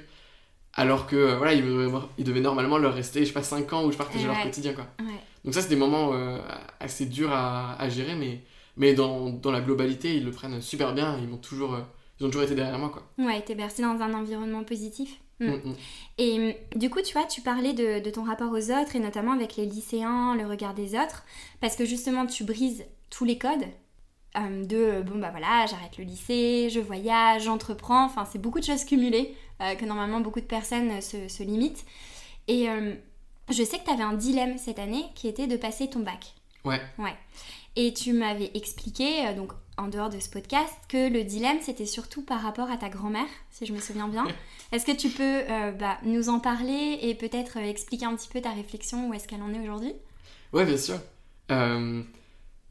alors 0.77 1.07
que 1.07 1.35
voilà 1.35 1.53
il 1.53 1.65
devait, 1.65 1.91
il 2.17 2.23
devait 2.23 2.39
normalement 2.39 2.77
leur 2.77 2.93
rester 2.93 3.21
je 3.21 3.25
sais 3.25 3.33
pas 3.33 3.43
5 3.43 3.73
ans 3.73 3.85
où 3.85 3.91
je 3.91 3.97
partageais 3.97 4.25
leur 4.25 4.41
quotidien 4.41 4.73
quoi. 4.73 4.87
Donc 5.43 5.53
ça 5.53 5.61
c'est 5.61 5.69
des 5.69 5.75
moments 5.75 6.13
assez 6.79 7.05
durs 7.05 7.33
à, 7.33 7.73
à, 7.79 7.89
gérer 7.89 8.15
mais 8.15 8.43
mais 8.77 8.93
dans, 8.93 9.31
dans, 9.31 9.51
la 9.51 9.59
globalité 9.59 10.15
ils 10.15 10.23
le 10.23 10.31
prennent 10.31 10.61
super 10.61 10.93
bien 10.93 11.17
ils 11.19 11.27
m'ont 11.27 11.37
toujours 11.37 11.77
ils 12.19 12.25
ont 12.25 12.29
toujours 12.29 12.43
été 12.43 12.55
derrière 12.55 12.79
moi 12.79 12.89
quoi. 12.89 13.03
Ouais 13.17 13.41
t'es 13.41 13.55
bercé 13.55 13.81
dans 13.81 13.99
un 14.01 14.13
environnement 14.13 14.63
positif. 14.63 15.19
Mm. 15.39 15.47
Mm, 15.47 15.61
mm. 15.65 15.75
Et 16.17 16.57
du 16.75 16.89
coup, 16.89 17.01
tu 17.01 17.13
vois, 17.13 17.25
tu 17.25 17.41
parlais 17.41 17.73
de, 17.73 18.09
ton 18.09 18.23
rapport 18.23 18.51
aux 18.51 18.71
autres 18.71 18.95
et 18.95 18.99
notamment 18.99 19.33
avec 19.33 19.55
les 19.55 19.65
lycéens, 19.65 20.35
le 20.35 20.45
regard 20.45 20.73
des 20.73 20.95
autres, 20.95 21.25
parce 21.61 21.75
que 21.75 21.85
justement, 21.85 22.25
tu 22.25 22.43
brises 22.43 22.85
tous 23.09 23.25
les 23.25 23.37
codes 23.37 23.65
euh, 24.37 24.65
de 24.65 24.77
euh, 24.77 25.01
bon, 25.01 25.19
bah 25.19 25.29
voilà, 25.31 25.65
j'arrête 25.67 25.97
le 25.97 26.03
lycée, 26.03 26.69
je 26.69 26.79
voyage, 26.79 27.43
j'entreprends, 27.43 28.05
enfin, 28.05 28.25
c'est 28.25 28.39
beaucoup 28.39 28.59
de 28.59 28.65
choses 28.65 28.83
cumulées 28.83 29.35
euh, 29.61 29.75
que 29.75 29.85
normalement 29.85 30.19
beaucoup 30.19 30.39
de 30.39 30.45
personnes 30.45 31.01
se, 31.01 31.43
limitent. 31.43 31.85
Et 32.47 32.67
je 33.49 33.63
sais 33.63 33.79
que 33.79 33.85
tu 33.85 33.91
avais 33.91 34.03
un 34.03 34.13
dilemme 34.13 34.57
cette 34.57 34.79
année 34.79 35.03
qui 35.15 35.27
était 35.27 35.47
de 35.47 35.57
passer 35.57 35.89
ton 35.89 35.99
bac. 35.99 36.33
Ouais. 36.63 36.81
Ouais. 36.97 37.15
Et 37.75 37.93
tu 37.93 38.13
m'avais 38.13 38.51
expliqué, 38.53 39.33
donc 39.35 39.51
en 39.77 39.87
dehors 39.87 40.09
de 40.09 40.19
ce 40.19 40.29
podcast, 40.29 40.73
que 40.89 41.09
le 41.09 41.23
dilemme 41.23 41.59
c'était 41.61 41.85
surtout 41.85 42.23
par 42.23 42.41
rapport 42.41 42.69
à 42.71 42.77
ta 42.77 42.89
grand-mère, 42.89 43.27
si 43.51 43.65
je 43.65 43.73
me 43.73 43.79
souviens 43.79 44.07
bien. 44.07 44.25
Est-ce 44.71 44.85
que 44.85 44.95
tu 44.95 45.09
peux 45.09 45.23
euh, 45.23 45.71
bah, 45.71 45.97
nous 46.03 46.29
en 46.29 46.39
parler 46.39 46.99
et 47.01 47.15
peut-être 47.15 47.57
euh, 47.57 47.69
expliquer 47.69 48.05
un 48.05 48.15
petit 48.15 48.27
peu 48.27 48.41
ta 48.41 48.51
réflexion, 48.51 49.09
où 49.09 49.13
est-ce 49.13 49.27
qu'elle 49.27 49.41
en 49.41 49.53
est 49.53 49.59
aujourd'hui? 49.59 49.93
Ouais, 50.51 50.65
bien 50.65 50.77
sûr. 50.77 50.99
Euh, 51.51 52.01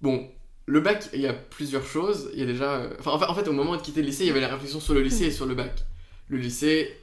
bon, 0.03 0.29
le 0.67 0.81
bac, 0.81 1.09
il 1.15 1.21
y 1.21 1.27
a 1.27 1.33
plusieurs 1.33 1.87
choses. 1.87 2.31
Il 2.35 2.41
y 2.41 2.43
a 2.43 2.47
déjà. 2.47 2.83
Enfin, 2.99 3.13
en 3.13 3.35
fait, 3.35 3.49
au 3.49 3.53
moment 3.53 3.77
de 3.77 3.81
quitter 3.81 4.03
le 4.03 4.09
lycée, 4.09 4.25
il 4.25 4.27
y 4.27 4.31
avait 4.31 4.41
la 4.41 4.49
réflexion 4.49 4.81
sur 4.81 4.93
le 4.93 5.01
lycée 5.01 5.27
et 5.27 5.31
sur 5.31 5.47
le 5.47 5.55
bac. 5.55 5.73
Le 6.29 6.39
lycée 6.39 6.97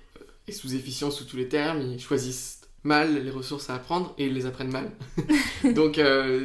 est 0.47 0.51
sous-efficient 0.51 1.11
sous 1.11 1.25
tous 1.25 1.37
les 1.37 1.47
termes. 1.47 1.81
Ils 1.81 1.99
choisissent 1.99 2.61
mal 2.83 3.23
les 3.23 3.31
ressources 3.31 3.69
à 3.69 3.75
apprendre 3.75 4.13
et 4.17 4.25
ils 4.25 4.33
les 4.33 4.45
apprennent 4.45 4.71
mal. 4.71 4.91
Donc 5.75 5.97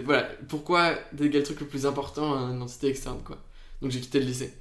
voilà, 0.05 0.29
pourquoi 0.49 0.95
déléguer 1.13 1.39
le 1.39 1.45
truc 1.45 1.61
le 1.61 1.67
plus 1.67 1.87
important 1.87 2.35
à 2.35 2.51
une 2.53 2.63
entité 2.63 2.89
externe, 2.89 3.21
quoi? 3.25 3.39
Donc 3.83 3.91
j'ai 3.91 4.01
quitté 4.01 4.21
le 4.21 4.27
lycée. 4.27 4.53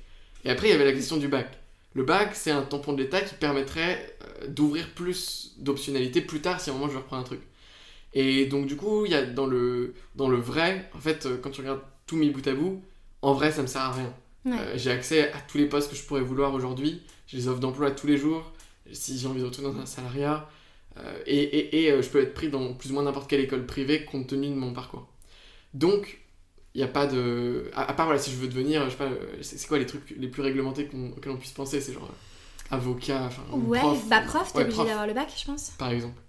Et 0.46 0.50
après, 0.50 0.68
il 0.68 0.72
y 0.72 0.74
avait 0.74 0.86
la 0.86 0.94
question 0.94 1.18
du 1.18 1.28
bac. 1.28 1.58
Le 1.94 2.04
bac, 2.04 2.36
c'est 2.36 2.52
un 2.52 2.62
tampon 2.62 2.94
de 2.94 3.02
l'État 3.02 3.22
qui 3.22 3.34
permettrait 3.36 4.16
euh, 4.22 4.48
d'ouvrir 4.48 4.88
plus 4.94 5.56
d'optionnalités 5.58 6.22
plus 6.22 6.42
tard 6.42 6.62
si 6.62 6.70
à 6.70 6.74
un 6.74 6.76
moment 6.76 6.92
je 6.92 6.98
reprends 6.98 7.18
un 7.18 7.24
truc. 7.24 7.42
Et 8.14 8.46
donc 8.46 8.68
du 8.68 8.76
coup, 8.76 9.06
il 9.06 9.12
y 9.12 9.16
a 9.16 9.26
dans 9.26 9.48
le, 9.48 9.96
dans 10.16 10.30
le 10.30 10.38
vrai, 10.38 10.90
en 10.94 11.00
fait, 11.00 11.26
euh, 11.26 11.38
quand 11.42 11.50
tu 11.50 11.62
regardes 11.62 11.82
tout 12.06 12.16
mis 12.16 12.30
bout 12.30 12.48
à 12.48 12.54
bout, 12.54 12.84
en 13.24 13.34
vrai, 13.34 13.52
ça 13.52 13.64
me 13.64 13.68
sert 13.68 13.82
à 13.82 13.94
rien. 13.94 14.14
Euh, 14.46 14.74
j'ai 14.76 14.92
accès 14.92 15.32
à 15.34 15.40
tous 15.40 15.58
les 15.58 15.66
postes 15.66 15.90
que 15.90 15.96
je 15.96 16.04
pourrais 16.04 16.22
vouloir 16.22 16.54
aujourd'hui. 16.54 17.02
J'ai 17.28 17.38
des 17.38 17.48
offres 17.48 17.60
d'emploi 17.60 17.92
tous 17.92 18.08
les 18.08 18.18
jours. 18.18 18.52
Si 18.92 19.20
j'ai 19.20 19.28
envie 19.28 19.42
de 19.42 19.46
retourner 19.46 19.74
dans 19.74 19.80
un 19.82 19.86
salariat. 19.86 20.50
et, 21.26 21.36
et, 21.36 21.88
et 21.88 22.02
je 22.02 22.10
peux 22.10 22.22
être 22.22 22.34
pris 22.34 22.50
dans 22.50 22.74
plus 22.74 22.92
ou 22.92 22.94
moins 22.94 23.04
n'importe 23.04 23.30
quelle 23.30 23.42
école 23.42 23.66
privée 23.66 24.06
compte 24.06 24.28
tenu 24.28 24.48
de 24.48 24.56
mon 24.56 24.74
parcours. 24.74 25.08
Donc, 25.74 26.22
il 26.78 26.82
n'y 26.82 26.84
a 26.84 26.88
pas 26.88 27.08
de. 27.08 27.72
À, 27.74 27.92
part, 27.94 28.06
voilà, 28.06 28.22
si 28.22 28.30
je 28.30 28.36
veux 28.36 28.48
devenir, 28.48 28.86
je 28.86 28.92
sais 28.92 28.98
pas, 28.98 29.10
c'est 29.42 29.68
quoi 29.68 29.80
les 29.80 29.88
trucs 29.88 30.14
les 30.16 30.28
plus 30.28 30.44
réglementés 30.44 30.86
qu'on, 30.86 31.10
auxquels 31.10 31.32
on 31.32 31.38
puisse 31.38 31.52
penser 31.52 31.82
C'est 31.82 31.92
genre 31.92 32.04
euh, 32.04 32.76
avocat, 32.76 33.24
enfin. 33.24 33.42
Ouais, 33.52 33.80
prof, 33.80 34.08
bah 34.08 34.22
prof, 34.22 34.54
t'es 34.54 34.62
obligé 34.62 34.86
d'avoir 34.86 35.08
le 35.08 35.16
bac, 35.16 35.28
je 35.36 35.44
pense. 35.44 35.72
Par 35.80 35.90
exemple. 35.90 36.22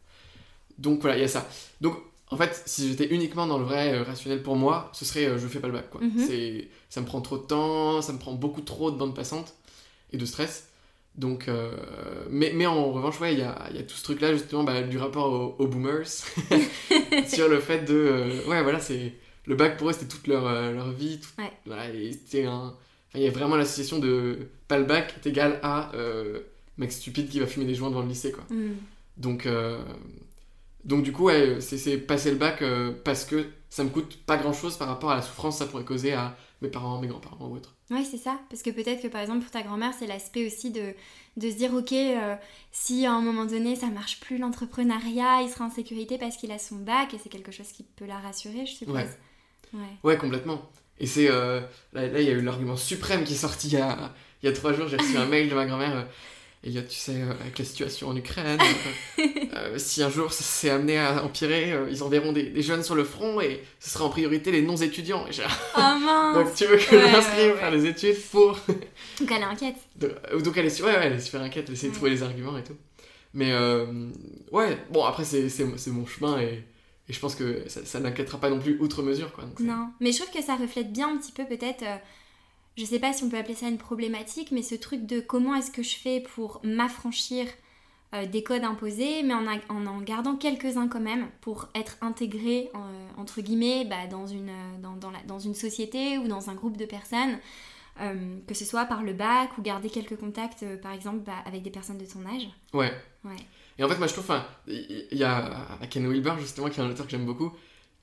Donc 0.78 1.02
voilà, 1.02 1.18
il 1.18 1.20
y 1.20 1.24
a 1.24 1.28
ça. 1.28 1.46
Donc 1.82 1.98
en 2.30 2.38
fait, 2.38 2.62
si 2.64 2.88
j'étais 2.88 3.12
uniquement 3.14 3.46
dans 3.46 3.58
le 3.58 3.64
vrai 3.64 3.92
euh, 3.92 4.02
rationnel 4.04 4.42
pour 4.42 4.56
moi, 4.56 4.90
ce 4.94 5.04
serait 5.04 5.26
euh, 5.26 5.38
je 5.38 5.46
fais 5.48 5.60
pas 5.60 5.66
le 5.66 5.74
bac, 5.74 5.90
quoi. 5.90 6.00
Mhm. 6.00 6.24
c'est, 6.26 6.68
ça 6.88 7.02
me 7.02 7.06
prend 7.06 7.20
trop 7.20 7.36
de 7.36 7.42
temps, 7.42 8.00
ça 8.00 8.14
me 8.14 8.18
prend 8.18 8.32
beaucoup 8.32 8.62
trop 8.62 8.90
de 8.90 8.96
bande 8.96 9.14
passante 9.14 9.54
et 10.12 10.16
de 10.16 10.24
stress. 10.24 10.67
Donc, 11.18 11.50
mais, 12.30 12.52
mais 12.54 12.64
en 12.66 12.92
revanche, 12.92 13.20
ouais, 13.20 13.32
il 13.32 13.40
y 13.40 13.42
a, 13.42 13.68
y 13.74 13.78
a, 13.78 13.82
tout 13.82 13.96
ce 13.96 14.04
truc-là, 14.04 14.32
justement, 14.32 14.62
bah, 14.62 14.82
du 14.82 14.98
rapport 14.98 15.56
aux, 15.58 15.66
boomers, 15.66 16.06
sur 17.26 17.48
le 17.48 17.58
fait 17.58 17.84
de. 17.84 18.30
ouais, 18.46 18.62
voilà, 18.62 18.78
c'est 18.78 19.14
le 19.48 19.56
bac 19.56 19.78
pour 19.78 19.88
eux 19.88 19.92
c'était 19.92 20.06
toute 20.06 20.26
leur, 20.26 20.46
euh, 20.46 20.72
leur 20.72 20.90
vie. 20.92 21.18
c'était 22.12 22.44
un. 22.44 22.74
il 23.14 23.22
y 23.22 23.26
a 23.26 23.30
vraiment 23.30 23.56
l'association 23.56 23.98
de 23.98 24.50
pas 24.68 24.78
le 24.78 24.84
bac 24.84 25.14
est 25.16 25.26
égal 25.26 25.58
à 25.62 25.90
euh, 25.94 26.40
mec 26.76 26.92
stupide 26.92 27.28
qui 27.28 27.40
va 27.40 27.46
fumer 27.46 27.64
des 27.64 27.74
joints 27.74 27.88
devant 27.88 28.02
le 28.02 28.08
lycée 28.08 28.30
quoi. 28.30 28.44
Mm. 28.50 28.74
Donc, 29.16 29.46
euh, 29.46 29.82
donc 30.84 31.02
du 31.02 31.12
coup, 31.12 31.24
ouais, 31.24 31.60
c'est 31.60 31.98
passer 31.98 32.30
le 32.30 32.36
bac 32.36 32.62
parce 33.04 33.24
que 33.24 33.46
ça 33.70 33.82
me 33.82 33.88
coûte 33.88 34.18
pas 34.26 34.36
grand 34.36 34.52
chose 34.52 34.76
par 34.76 34.86
rapport 34.86 35.10
à 35.10 35.16
la 35.16 35.22
souffrance 35.22 35.58
que 35.58 35.64
ça 35.64 35.70
pourrait 35.70 35.84
causer 35.84 36.12
à 36.12 36.36
mes 36.62 36.68
parents, 36.68 37.00
mes 37.00 37.08
grands-parents 37.08 37.48
ou 37.48 37.56
autres. 37.56 37.74
Oui, 37.90 38.04
c'est 38.04 38.18
ça. 38.18 38.38
Parce 38.50 38.62
que 38.62 38.70
peut-être 38.70 39.02
que 39.02 39.08
par 39.08 39.20
exemple 39.20 39.40
pour 39.40 39.50
ta 39.50 39.62
grand-mère, 39.62 39.92
c'est 39.98 40.06
l'aspect 40.06 40.46
aussi 40.46 40.70
de, 40.70 40.94
de 41.36 41.50
se 41.50 41.56
dire 41.56 41.72
ok, 41.72 41.94
si 42.70 43.06
à 43.06 43.12
un 43.12 43.20
moment 43.22 43.46
donné 43.46 43.76
ça 43.76 43.86
marche 43.86 44.20
plus 44.20 44.38
l'entrepreneuriat, 44.38 45.42
il 45.42 45.48
sera 45.48 45.64
en 45.64 45.70
sécurité 45.70 46.18
parce 46.18 46.36
qu'il 46.36 46.52
a 46.52 46.58
son 46.58 46.76
bac 46.76 47.14
et 47.14 47.18
c'est 47.18 47.30
quelque 47.30 47.52
chose 47.52 47.68
qui 47.68 47.84
peut 47.84 48.06
la 48.06 48.18
rassurer, 48.18 48.66
je 48.66 48.72
suppose. 48.72 49.00
Ouais, 50.02 50.16
complètement. 50.16 50.62
Et 51.00 51.06
c'est. 51.06 51.28
Euh, 51.30 51.60
là, 51.92 52.06
il 52.06 52.26
y 52.26 52.30
a 52.30 52.32
eu 52.32 52.42
l'argument 52.42 52.76
suprême 52.76 53.24
qui 53.24 53.34
est 53.34 53.36
sorti 53.36 53.68
il 53.68 53.74
y 53.74 53.76
a, 53.76 54.12
il 54.42 54.46
y 54.46 54.48
a 54.48 54.52
trois 54.52 54.72
jours. 54.72 54.88
J'ai 54.88 54.96
reçu 54.96 55.16
un 55.16 55.26
mail 55.26 55.48
de 55.48 55.54
ma 55.54 55.66
grand-mère. 55.66 56.08
Euh, 56.66 56.70
et 56.70 56.86
tu 56.86 56.96
sais, 56.96 57.22
euh, 57.22 57.32
avec 57.40 57.58
la 57.58 57.64
situation 57.64 58.08
en 58.08 58.16
Ukraine, 58.16 58.60
si 59.76 60.02
un 60.02 60.10
jour 60.10 60.32
ça 60.32 60.42
s'est 60.42 60.70
amené 60.70 60.98
à 60.98 61.24
empirer, 61.24 61.74
ils 61.90 62.02
enverront 62.02 62.32
des, 62.32 62.44
des, 62.44 62.62
jeunes 62.62 62.82
sur 62.82 62.94
le 62.94 63.04
front 63.04 63.40
et 63.40 63.62
ce 63.80 63.90
sera 63.90 64.04
en 64.04 64.10
priorité 64.10 64.50
les 64.50 64.62
non-étudiants. 64.62 65.24
Oh 65.28 65.78
mince 65.78 66.34
Donc 66.34 66.54
tu 66.54 66.64
veux 66.66 66.76
que 66.76 66.82
je 66.82 67.12
m'inscrive 67.12 67.56
faire 67.56 67.70
les 67.70 67.86
études 67.86 68.20
pour. 68.30 68.52
donc 69.20 69.30
elle 69.30 69.42
est 69.42 69.44
inquiète. 69.44 69.76
Donc, 69.96 70.56
elle, 70.56 70.66
est, 70.66 70.82
ouais, 70.82 70.88
ouais, 70.88 71.00
elle 71.02 71.12
est 71.14 71.20
super 71.20 71.42
inquiète, 71.42 71.66
elle 71.68 71.74
essaie 71.74 71.88
de 71.88 71.94
trouver 71.94 72.10
les 72.10 72.22
arguments 72.22 72.56
et 72.58 72.64
tout. 72.64 72.76
Mais 73.34 73.52
ouais, 74.52 74.78
bon, 74.90 75.04
après 75.04 75.24
c'est 75.24 75.90
mon 75.90 76.06
chemin 76.06 76.40
et 76.40 76.64
et 77.08 77.12
je 77.12 77.20
pense 77.20 77.34
que 77.34 77.62
ça, 77.68 78.00
n'inquiétera 78.00 78.38
pas 78.38 78.50
non 78.50 78.58
plus 78.58 78.78
outre 78.80 79.02
mesure. 79.02 79.32
Quoi, 79.32 79.44
non, 79.60 79.88
mais 80.00 80.12
je 80.12 80.20
trouve 80.20 80.32
que 80.32 80.42
ça 80.42 80.56
reflète 80.56 80.92
bien 80.92 81.10
un 81.10 81.16
petit 81.16 81.32
peu 81.32 81.46
peut-être, 81.46 81.82
euh, 81.82 81.96
je 82.78 82.84
sais 82.84 83.00
pas 83.00 83.12
si 83.12 83.24
on 83.24 83.28
peut 83.28 83.36
appeler 83.36 83.56
ça 83.56 83.68
une 83.68 83.76
problématique, 83.76 84.52
mais 84.52 84.62
ce 84.62 84.76
truc 84.76 85.04
de 85.04 85.18
comment 85.18 85.54
est-ce 85.56 85.72
que 85.72 85.82
je 85.82 85.96
fais 85.96 86.20
pour 86.20 86.60
m'affranchir 86.62 87.46
euh, 88.14 88.24
des 88.24 88.44
codes 88.44 88.62
imposés, 88.62 89.24
mais 89.24 89.34
en, 89.34 89.44
en, 89.68 89.86
en 89.86 90.00
gardant 90.00 90.36
quelques-uns 90.36 90.86
quand 90.86 91.00
même 91.00 91.26
pour 91.40 91.68
être 91.74 91.96
intégré, 92.00 92.70
euh, 92.74 93.08
entre 93.16 93.40
guillemets, 93.40 93.84
bah, 93.84 94.06
dans, 94.08 94.28
une, 94.28 94.52
dans, 94.80 94.94
dans, 94.94 95.10
la, 95.10 95.20
dans, 95.26 95.40
une 95.40 95.56
société 95.56 96.18
ou 96.18 96.28
dans 96.28 96.50
un 96.50 96.54
groupe 96.54 96.76
de 96.76 96.86
personnes. 96.86 97.38
que 98.46 98.54
ce 98.54 98.64
soit 98.64 98.84
par 98.84 99.02
le 99.02 99.12
bac 99.12 99.58
ou 99.58 99.62
garder 99.62 99.90
quelques 99.90 100.16
contacts, 100.16 100.64
par 100.80 100.92
exemple, 100.92 101.18
bah, 101.26 101.42
avec 101.46 101.62
des 101.62 101.70
personnes 101.70 101.98
de 101.98 102.06
ton 102.06 102.24
âge. 102.26 102.48
Ouais. 102.72 102.92
Ouais. 103.24 103.36
Et 103.76 103.82
en 103.84 103.88
fait, 103.88 103.98
moi 103.98 104.06
je 104.06 104.12
trouve, 104.12 104.32
il 104.68 105.18
y 105.18 105.24
a 105.24 105.66
Ken 105.90 106.08
Wilber 106.08 106.34
justement, 106.38 106.68
qui 106.70 106.78
est 106.78 106.82
un 106.84 106.90
auteur 106.90 107.06
que 107.06 107.10
j'aime 107.10 107.26
beaucoup, 107.26 107.52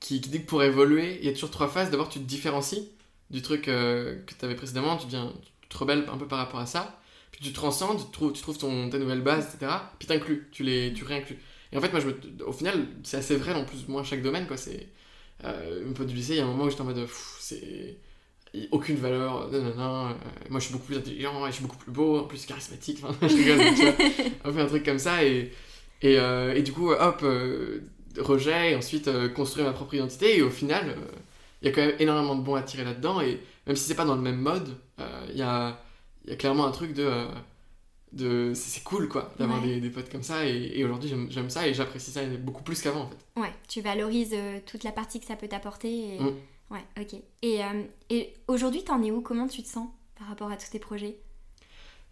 qui, 0.00 0.20
dit 0.20 0.42
que 0.42 0.46
pour 0.46 0.62
évoluer, 0.62 1.18
il 1.20 1.26
y 1.26 1.30
a 1.30 1.32
toujours 1.32 1.50
trois 1.50 1.68
phases. 1.68 1.90
D'abord, 1.90 2.10
tu 2.10 2.18
te 2.18 2.24
différencies 2.24 2.90
du 3.30 3.42
truc 3.42 3.68
euh, 3.68 4.16
que 4.26 4.34
tu 4.34 4.44
avais 4.44 4.54
précédemment, 4.54 4.96
tu, 4.96 5.06
viens, 5.08 5.32
tu 5.60 5.68
te 5.68 5.78
rebelles 5.78 6.04
un 6.12 6.16
peu 6.16 6.26
par 6.26 6.38
rapport 6.38 6.60
à 6.60 6.66
ça, 6.66 7.00
puis 7.32 7.40
tu 7.42 7.52
transcendes, 7.52 7.98
tu 7.98 8.10
trouves, 8.12 8.32
tu 8.32 8.42
trouves 8.42 8.58
ton, 8.58 8.88
ta 8.90 8.98
nouvelle 8.98 9.22
base, 9.22 9.54
etc. 9.54 9.72
Puis 9.98 10.06
t'inclus, 10.08 10.48
tu, 10.52 10.62
les, 10.62 10.92
tu 10.92 11.04
réinclus. 11.04 11.38
Et 11.72 11.76
en 11.76 11.80
fait, 11.80 11.90
moi, 11.90 12.00
je 12.00 12.44
au 12.44 12.52
final, 12.52 12.86
c'est 13.02 13.16
assez 13.18 13.36
vrai 13.36 13.52
dans 13.52 13.64
plus 13.64 13.88
moins 13.88 14.04
chaque 14.04 14.22
domaine. 14.22 14.46
quoi. 14.46 14.56
C'est 14.56 14.88
euh, 15.44 15.88
Un 15.88 15.92
peu 15.92 16.04
du 16.04 16.14
lycée, 16.14 16.34
il 16.34 16.38
y 16.38 16.40
a 16.40 16.44
un 16.44 16.48
moment 16.48 16.64
où 16.64 16.70
j'étais 16.70 16.82
en 16.82 16.86
mode, 16.86 17.06
c'est 17.40 17.98
aucune 18.70 18.96
valeur, 18.96 19.50
non, 19.50 19.60
non, 19.60 19.74
non, 19.74 20.16
moi 20.48 20.60
je 20.60 20.64
suis 20.64 20.72
beaucoup 20.72 20.86
plus 20.86 20.96
intelligent, 20.96 21.44
je 21.46 21.52
suis 21.52 21.62
beaucoup 21.62 21.76
plus 21.76 21.92
beau, 21.92 22.20
en 22.20 22.24
plus 22.24 22.46
charismatique, 22.46 23.00
enfin, 23.02 23.14
je 23.28 23.34
rigole, 23.36 23.74
tu 23.74 23.82
vois, 23.82 24.32
on 24.46 24.52
fait 24.52 24.60
un 24.62 24.66
truc 24.66 24.82
comme 24.82 24.98
ça, 24.98 25.22
et, 25.24 25.52
et, 26.00 26.14
et 26.14 26.62
du 26.62 26.72
coup, 26.72 26.90
hop, 26.90 27.22
rejet, 28.16 28.72
et 28.72 28.76
ensuite 28.76 29.10
construire 29.34 29.66
ma 29.66 29.74
propre 29.74 29.94
identité, 29.94 30.38
et 30.38 30.42
au 30.42 30.48
final, 30.48 30.96
il 31.66 31.70
y 31.70 31.72
a 31.72 31.74
quand 31.74 31.86
même 31.86 31.96
énormément 31.98 32.36
de 32.36 32.42
bons 32.42 32.54
à 32.54 32.62
tirer 32.62 32.84
là-dedans, 32.84 33.20
et 33.20 33.40
même 33.66 33.76
si 33.76 33.84
c'est 33.84 33.94
pas 33.94 34.04
dans 34.04 34.14
le 34.14 34.22
même 34.22 34.38
mode, 34.38 34.76
il 35.30 35.36
y 35.36 35.42
a, 35.42 35.78
y, 36.26 36.32
a, 36.32 36.36
clairement 36.36 36.66
un 36.66 36.70
truc 36.70 36.94
de 36.94 37.26
de 38.12 38.52
c'est 38.54 38.82
cool 38.82 39.08
quoi 39.08 39.32
d'avoir 39.38 39.60
des, 39.60 39.80
des, 39.80 39.90
potes 39.90 40.10
comme 40.10 40.22
ça 40.22 40.46
et, 40.46 40.82
aujourd'hui 40.84 41.12
j'aime 41.28 41.50
ça 41.50 41.66
et 41.66 41.74
j'apprécie 41.74 42.10
ça 42.10 42.24
beaucoup 42.24 42.62
plus 42.62 42.80
qu'avant 42.80 43.02
en 43.02 43.08
fait. 43.08 43.40
Ouais 43.40 43.52
tu 43.68 43.80
valorises 43.80 44.32
euh, 44.32 44.58
toute 44.64 44.84
la 44.84 44.92
partie 44.92 45.20
que 45.20 45.26
ça 45.26 45.36
peut 45.36 45.48
t'apporter 45.48 46.14
et... 46.14 46.20
Mm. 46.20 46.34
ouais 46.70 46.84
ok. 47.00 47.20
Et, 47.42 47.64
euh, 47.64 47.82
et 48.10 48.34
aujourd'hui 48.48 48.84
t'en 48.84 49.02
es 49.02 49.10
où? 49.10 49.20
Comment 49.20 49.48
tu 49.48 49.62
te 49.62 49.68
sens 49.68 49.88
par 50.18 50.28
rapport 50.28 50.50
à 50.50 50.56
tous 50.56 50.70
tes 50.70 50.78
projets? 50.78 51.18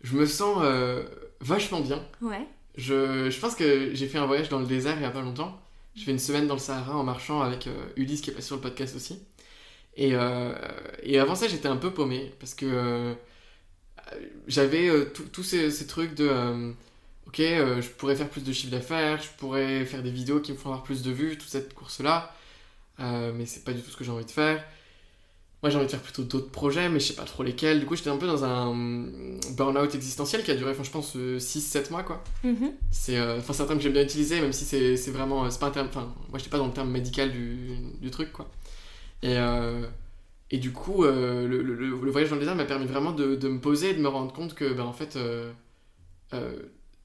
Je 0.03 0.17
me 0.17 0.27
sens 0.27 0.59
euh, 0.61 1.07
vachement 1.41 1.81
bien. 1.81 2.05
Ouais. 2.21 2.47
Je, 2.77 3.31
je 3.31 3.41
pense 3.41 3.55
que 3.55 3.95
j'ai 3.95 4.07
fait 4.07 4.19
un 4.19 4.27
voyage 4.27 4.49
dans 4.49 4.59
le 4.59 4.67
désert 4.67 4.97
il 4.97 5.03
y 5.03 5.07
a 5.07 5.11
pas 5.11 5.23
longtemps. 5.23 5.59
J'ai 5.95 6.07
fait 6.07 6.11
une 6.11 6.19
semaine 6.19 6.47
dans 6.49 6.55
le 6.55 6.61
Sahara 6.61 6.97
en 6.97 7.05
marchant 7.05 7.41
avec 7.41 7.69
Ulysse 7.97 8.21
qui 8.21 8.31
est 8.31 8.33
passé 8.35 8.49
sur 8.49 8.57
le 8.57 8.63
podcast 8.63 8.97
aussi 8.97 9.23
et, 9.97 10.15
et 11.03 11.19
avant 11.19 11.35
ça 11.35 11.49
j'étais 11.49 11.69
un 11.69 11.77
peu 11.77 11.93
paumé 11.93 12.33
parce 12.41 12.55
que 12.55 13.15
j'avais 14.47 14.89
euh, 14.89 15.07
tous 15.33 15.43
ces, 15.43 15.87
trucs 15.87 16.15
de 16.15 16.29
euh, 16.29 16.73
ok, 17.27 17.41
euh, 17.41 17.81
je 17.81 17.89
pourrais 17.89 18.17
faire 18.17 18.29
plus 18.29 18.45
de 18.45 18.53
chiffre 18.53 18.71
d'affaires, 18.71 19.21
je 19.23 19.29
pourrais 19.39 19.85
faire 19.85 20.03
des 20.03 20.11
vidéos 20.11 20.41
qui 20.41 20.53
me 20.53 20.57
font 20.57 20.71
avoir 20.71 20.83
plus 20.83 21.03
de 21.03 21.11
vues, 21.11 21.39
toute 21.39 21.49
cette 21.49 21.75
course-là, 21.75 22.35
mais 22.99 23.47
c'est 23.47 23.65
pas 23.65 23.73
du 23.73 23.83
tout 23.83 23.91
ce 23.91 23.97
que 23.97 24.05
j'ai 24.05 24.13
envie 24.13 24.25
de 24.25 24.31
faire. 24.31 24.65
Moi 25.63 25.71
j'ai 25.71 25.79
envie 25.79 25.87
de 25.87 25.91
faire 25.91 26.03
plutôt 26.03 26.25
d'autres 26.25 26.51
projets, 26.51 26.91
mais 26.91 27.01
je 27.01 27.07
sais 27.07 27.15
pas 27.15 27.25
trop 27.25 27.43
lesquels. 27.43 27.81
Du 27.81 27.87
coup, 27.87 27.97
j'étais 27.97 28.11
un 28.11 28.19
peu 28.19 28.27
dans 28.27 28.45
un 28.45 28.75
burn-out 29.57 29.95
existentiel 29.95 30.43
qui 30.43 30.51
a 30.51 30.57
duré, 30.57 30.75
je 30.75 30.91
pense, 30.91 31.17
6-7 31.17 31.91
mois 31.91 32.03
quoi. 32.03 32.23
Mm-hmm. 32.45 32.73
C'est 32.91 33.17
un 33.17 33.41
terme 33.41 33.79
que 33.79 33.81
j'aime 33.81 33.95
bien 33.95 34.03
utiliser, 34.03 34.43
même 34.43 34.53
si 34.53 34.67
c'est 34.67 35.11
vraiment. 35.11 35.51
C'est 35.51 35.59
pas 35.59 35.69
un 35.69 35.71
terme. 35.71 35.87
Enfin, 35.89 36.13
moi 36.29 36.39
j'étais 36.39 36.51
pas 36.51 36.59
dans 36.59 36.67
le 36.67 36.75
terme 36.75 36.91
médical 36.91 37.33
du, 37.33 37.79
du 37.99 38.11
truc 38.11 38.31
quoi. 38.31 38.51
Et. 39.25 39.37
Et 40.55 40.59
du 40.59 40.73
coup, 40.73 41.05
euh, 41.05 41.49
le, 41.49 41.63
le, 41.63 42.11
voyage 42.13 42.31
dans 42.31 42.37
le 42.37 42.41
désert 42.41 42.55
m'a 42.55 42.65
permis 42.65 42.87
vraiment 42.87 43.11
de, 43.11 43.35
de, 43.35 43.49
me 43.49 43.61
poser 43.61 43.91
et 43.91 43.95
de 43.95 44.01
me 44.01 44.07
rendre 44.07 44.33
compte 44.33 44.55
que, 44.55 44.73
ben, 44.73 44.85
en 44.85 44.93
fait, 44.93 45.17
euh, 45.17 45.51
euh, 46.33 46.55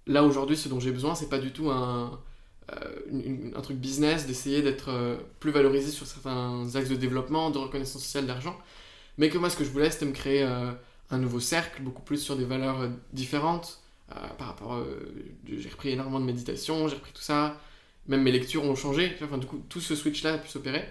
là 0.06 0.24
aujourd'hui, 0.24 0.56
ce 0.56 0.70
dont 0.70 0.80
j'ai 0.80 0.92
besoin, 0.92 1.16
c'est 1.16 1.30
pas 1.30 1.40
du 1.40 1.52
tout 1.52 1.72
un, 1.72 2.20
un 2.72 3.62
truc 3.62 3.78
business, 3.78 4.28
d'essayer 4.28 4.62
d'être 4.62 4.92
plus 5.40 5.50
valorisé 5.50 5.90
sur 5.90 6.06
certains 6.06 6.76
axes 6.76 6.90
de 6.90 6.96
développement, 6.96 7.50
de 7.50 7.58
reconnaissance 7.58 8.04
sociale, 8.04 8.28
d'argent. 8.28 8.56
Mais 9.18 9.30
que 9.30 9.40
moi, 9.40 9.50
ce 9.50 9.58
que 9.58 9.64
je 9.64 9.72
voulais, 9.72 9.90
c'était 9.90 10.06
me 10.06 10.12
créer 10.12 10.44
un 10.44 11.18
nouveau 11.18 11.40
cercle, 11.40 11.82
beaucoup 11.82 12.04
plus 12.04 12.20
sur 12.20 12.36
des 12.36 12.46
valeurs 12.46 12.88
différentes. 13.14 13.82
par 14.38 14.46
rapport. 14.46 14.86
j'ai 15.48 15.70
repris 15.70 15.90
énormément 15.90 16.20
de 16.20 16.26
méditation, 16.26 16.88
j'ai 16.88 16.96
repris 16.96 17.14
tout 17.14 17.24
ça. 17.24 17.60
Même 18.08 18.22
mes 18.22 18.32
lectures 18.32 18.64
ont 18.64 18.76
changé. 18.76 19.18
Enfin, 19.24 19.40
du 19.40 19.48
coup, 19.48 19.64
tout 19.70 19.82
ce 19.82 19.96
switch-là 19.96 20.34
a 20.34 20.38
pu 20.38 20.50
s'opérer 20.50 20.86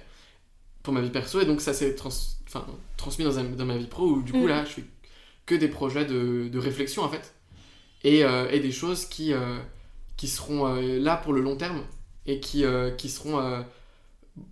pour 0.83 0.93
ma 0.93 1.01
vie 1.01 1.11
perso 1.11 1.41
et 1.41 1.45
donc 1.45 1.61
ça 1.61 1.75
s'est 1.75 1.95
transmis 1.95 3.25
dans, 3.25 3.33
dans, 3.33 3.67
ma 3.67 3.77
vie 3.77 3.87
pro 3.87 4.07
où 4.07 4.23
du 4.23 4.33
coup 4.33 4.45
mm. 4.45 4.49
là 4.49 4.65
je 4.65 4.71
fais 4.71 4.85
que 5.47 5.55
des 5.55 5.69
projets 5.69 6.05
de, 6.05 6.49
de 6.49 6.59
réflexion 6.59 7.03
en 7.03 7.09
fait 7.09 7.35
et, 8.05 8.25
euh, 8.25 8.49
et 8.51 8.61
des 8.61 8.73
choses 8.73 9.07
qui, 9.07 9.33
euh, 9.33 9.59
qui 10.17 10.29
seront 10.29 10.67
euh, 10.67 10.99
là 10.99 11.17
pour 11.17 11.33
le 11.33 11.41
long 11.41 11.57
terme 11.57 11.83
et 12.27 12.41
qui, 12.41 12.63
qui 12.99 13.09
seront 13.09 13.65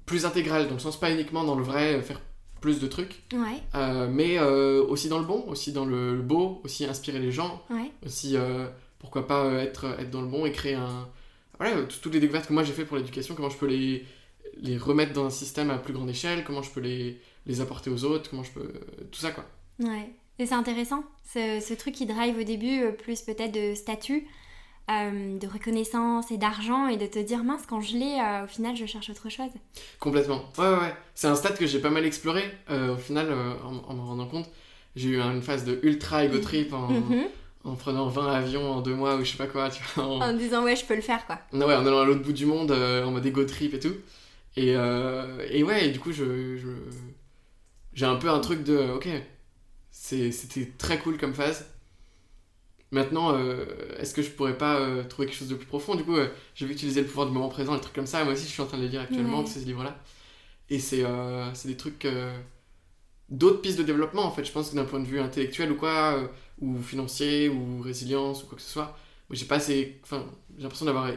plus 0.07 0.25
intégrales 0.25 0.67
dans 0.67 0.75
le 0.75 0.81
sens 0.81 0.99
pas 0.99 1.11
uniquement 1.11 1.45
dans 1.45 1.57
le 1.57 1.63
vrai 1.63 2.01
faire 2.01 2.23
plus 2.63 2.81
de 2.81 2.87
trucs 2.87 3.23
ouais. 3.35 4.09
mais 4.09 4.41
aussi 4.41 5.11
dans 5.11 5.19
le 5.19 5.27
bon 5.27 5.45
aussi 5.47 5.73
dans 5.73 5.85
le, 5.85 6.23
beau 6.23 6.63
aussi 6.65 6.87
inspirer 6.87 7.19
les 7.19 7.33
gens 7.33 7.63
ouais. 7.69 7.93
aussi 8.07 8.35
pourquoi 8.99 9.27
pas 9.27 9.53
être, 9.63 9.85
être 9.99 10.11
dans 10.11 10.23
le 10.23 10.29
bon 10.29 10.47
et 10.47 10.53
créer 10.53 10.73
un 10.73 11.07
voilà 11.59 11.83
toutes 11.83 12.15
les 12.15 12.21
découvertes 12.21 12.47
que 12.47 12.55
moi 12.55 12.65
j'ai 12.65 12.73
fait 12.73 12.87
pour 12.87 12.97
l'éducation 12.97 13.35
comment 13.35 13.51
je 13.51 13.59
peux 13.59 13.67
les 13.67 14.07
les 14.61 14.79
remettre 14.79 15.13
dans 15.13 15.27
un 15.27 15.31
système 15.31 15.71
à 15.71 15.79
plus 15.79 15.93
grande 15.93 16.11
échelle, 16.11 16.45
comment 16.45 16.63
je 16.63 16.71
peux 16.71 16.81
les, 16.81 17.21
les 17.47 17.61
apporter 17.61 17.91
aux 17.91 18.05
autres, 18.05 18.31
comment 18.31 18.43
je 18.43 18.53
peux... 18.53 18.73
Tout 19.11 19.21
ça, 19.21 19.31
quoi. 19.31 19.45
Ouais. 19.79 20.11
Et 20.39 20.47
c'est 20.47 20.55
intéressant, 20.55 21.03
ce, 21.33 21.61
ce, 21.67 21.73
truc 21.73 21.95
qui 21.95 22.05
drive 22.05 22.37
au 22.39 22.45
début 22.45 22.83
euh, 22.83 22.93
plus 22.93 23.23
peut-être 23.23 23.53
de 23.53 23.75
statut, 23.75 24.27
euh, 24.91 25.39
de 25.39 25.47
reconnaissance 25.47 26.31
et 26.31 26.37
d'argent, 26.37 26.89
et 26.89 26.99
de 26.99 27.07
te 27.07 27.19
dire, 27.19 27.43
mince, 27.43 27.63
quand 27.67 27.81
je 27.81 27.97
l'ai, 27.97 28.21
euh, 28.21 28.45
au 28.45 28.47
final, 28.47 28.77
je 28.77 28.85
cherche 28.85 29.09
autre 29.09 29.31
chose. 29.31 29.51
Complètement. 29.99 30.45
Ouais, 30.59 30.69
ouais, 30.69 30.79
ouais. 30.79 30.95
C'est 31.15 31.29
un 31.29 31.37
stade 31.37 31.57
que 31.57 31.67
j'ai 31.67 31.79
pas 31.79 31.91
mal 31.91 32.05
exploré, 32.05 32.43
au 32.69 32.97
final, 32.97 33.33
en, 33.65 33.95
me 33.95 34.01
rendant 34.01 34.27
compte. 34.27 34.49
J'ai 34.95 35.11
eu 35.11 35.21
une 35.21 35.43
phase 35.43 35.65
de 35.65 35.79
ultra 35.83 36.25
ego 36.25 36.39
trip 36.39 36.73
en... 36.73 36.89
Mm-hmm. 36.91 37.27
en 37.65 37.75
prenant 37.75 38.09
20 38.09 38.33
avions 38.33 38.73
en 38.73 38.81
deux 38.81 38.95
mois 38.95 39.17
ou 39.17 39.25
je 39.25 39.33
sais 39.33 39.37
pas 39.37 39.47
quoi, 39.47 39.69
tu 39.71 39.83
vois. 39.95 40.05
En, 40.05 40.33
disant 40.35 40.65
ouais, 40.65 40.77
je 40.77 40.85
peux 40.85 40.95
le 40.95 41.03
faire 41.03 41.27
quoi. 41.27 41.39
Ouais, 41.53 41.75
en 41.75 41.87
allant 41.87 42.01
à 42.01 42.05
l'autre 42.05 42.23
bout 42.23 42.33
du 42.33 42.47
monde 42.47 42.71
en 42.73 43.11
mode 43.11 43.27
ego 43.27 43.45
trip 43.45 43.75
et 43.75 43.81
tout. 43.81 43.95
Et, 44.57 44.75
euh, 44.77 45.47
et 45.51 45.63
ouais, 45.63 45.91
du 45.91 46.01
coup, 46.01 46.13
je, 46.13 46.57
je 46.57 46.69
j'ai 47.93 48.07
un 48.07 48.17
peu 48.17 48.31
un 48.31 48.41
truc 48.41 48.63
de 48.65 48.91
ok, 48.95 49.09
c'était 49.91 50.73
très 50.79 50.99
cool 50.99 51.19
comme 51.19 51.35
phase. 51.35 51.67
Maintenant, 52.93 53.35
euh, 53.35 53.67
est-ce 53.99 54.15
que 54.15 54.23
je 54.23 54.31
pourrais 54.31 54.57
pas 54.57 54.77
euh, 54.79 55.03
trouver 55.05 55.27
quelque 55.27 55.37
chose 55.39 55.49
de 55.49 55.57
plus 55.57 55.67
profond? 55.67 55.97
Du 55.97 56.05
coup, 56.05 56.17
j'ai 56.55 56.67
vu 56.67 56.75
lisais 56.75 57.01
Le 57.03 57.07
pouvoir 57.09 57.27
du 57.27 57.33
moment 57.33 57.49
présent, 57.49 57.75
des 57.75 57.81
trucs 57.81 57.95
comme 57.95 58.07
ça. 58.07 58.23
Moi 58.25 58.33
aussi, 58.35 58.45
je 58.45 58.51
suis 58.53 58.63
en 58.63 58.67
train 58.67 58.79
de 58.79 58.83
les 58.83 58.89
lire 58.89 59.01
actuellement, 59.01 59.45
ces 59.45 59.61
livres-là. 59.61 59.97
Et 60.71 60.79
c'est 60.81 61.05
des 61.67 61.77
trucs. 61.77 62.07
d'autres 63.29 63.61
pistes 63.61 63.79
de 63.79 63.83
développement, 63.83 64.25
en 64.25 64.31
fait. 64.31 64.45
Je 64.45 64.53
pense 64.53 64.71
que 64.71 64.77
d'un 64.77 64.85
point 64.85 65.01
de 65.01 65.05
vue 65.07 65.21
intellectuel 65.21 65.73
ou 65.73 65.77
quoi, 65.77 66.31
ou 66.61 66.81
financier, 66.83 67.49
ou 67.49 67.81
résilience, 67.83 68.45
ou 68.45 68.47
quoi 68.47 68.57
que 68.57 68.63
ce 68.63 68.71
soit, 68.71 68.97
j'ai 69.31 69.47
pas 69.47 69.57
assez. 69.57 70.01
Enfin, 70.03 70.25
j'ai 70.57 70.63
l'impression 70.63 70.87
d'avoir 70.87 71.11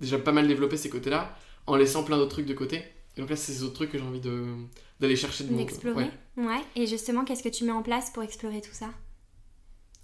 déjà 0.00 0.18
pas 0.18 0.32
mal 0.32 0.46
développé 0.48 0.76
ces 0.76 0.90
côtés-là 0.90 1.36
en 1.66 1.76
laissant 1.76 2.04
plein 2.04 2.16
d'autres 2.16 2.30
trucs 2.30 2.46
de 2.46 2.54
côté. 2.54 2.82
Et 3.16 3.20
donc 3.20 3.30
là, 3.30 3.36
c'est 3.36 3.52
ces 3.52 3.62
autres 3.62 3.74
trucs 3.74 3.90
que 3.90 3.98
j'ai 3.98 4.04
envie 4.04 4.20
d'aller 5.00 5.16
chercher 5.16 5.44
de 5.44 5.54
D'explorer. 5.54 6.10
Ouais. 6.36 6.60
Et 6.74 6.86
justement, 6.86 7.24
qu'est-ce 7.24 7.42
que 7.42 7.48
tu 7.48 7.64
mets 7.64 7.72
en 7.72 7.82
place 7.82 8.10
pour 8.10 8.22
explorer 8.22 8.60
tout 8.60 8.72
ça? 8.72 8.90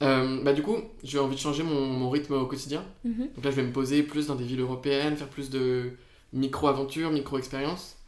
Euh, 0.02 0.42
bah 0.42 0.52
du 0.52 0.62
coup, 0.62 0.78
j'ai 1.04 1.18
envie 1.18 1.36
de 1.36 1.40
changer 1.40 1.62
mon, 1.62 1.86
mon 1.86 2.10
rythme 2.10 2.34
au 2.34 2.46
quotidien. 2.46 2.84
Mhm. 3.04 3.28
Donc 3.34 3.44
là, 3.44 3.50
je 3.50 3.56
vais 3.56 3.62
me 3.62 3.72
poser 3.72 4.02
plus 4.02 4.26
dans 4.26 4.34
des 4.34 4.44
villes 4.44 4.60
européennes, 4.60 5.16
faire 5.16 5.28
plus 5.28 5.50
de 5.50 5.92
micro-aventures, 6.32 7.10
micro-expériences. 7.10 7.98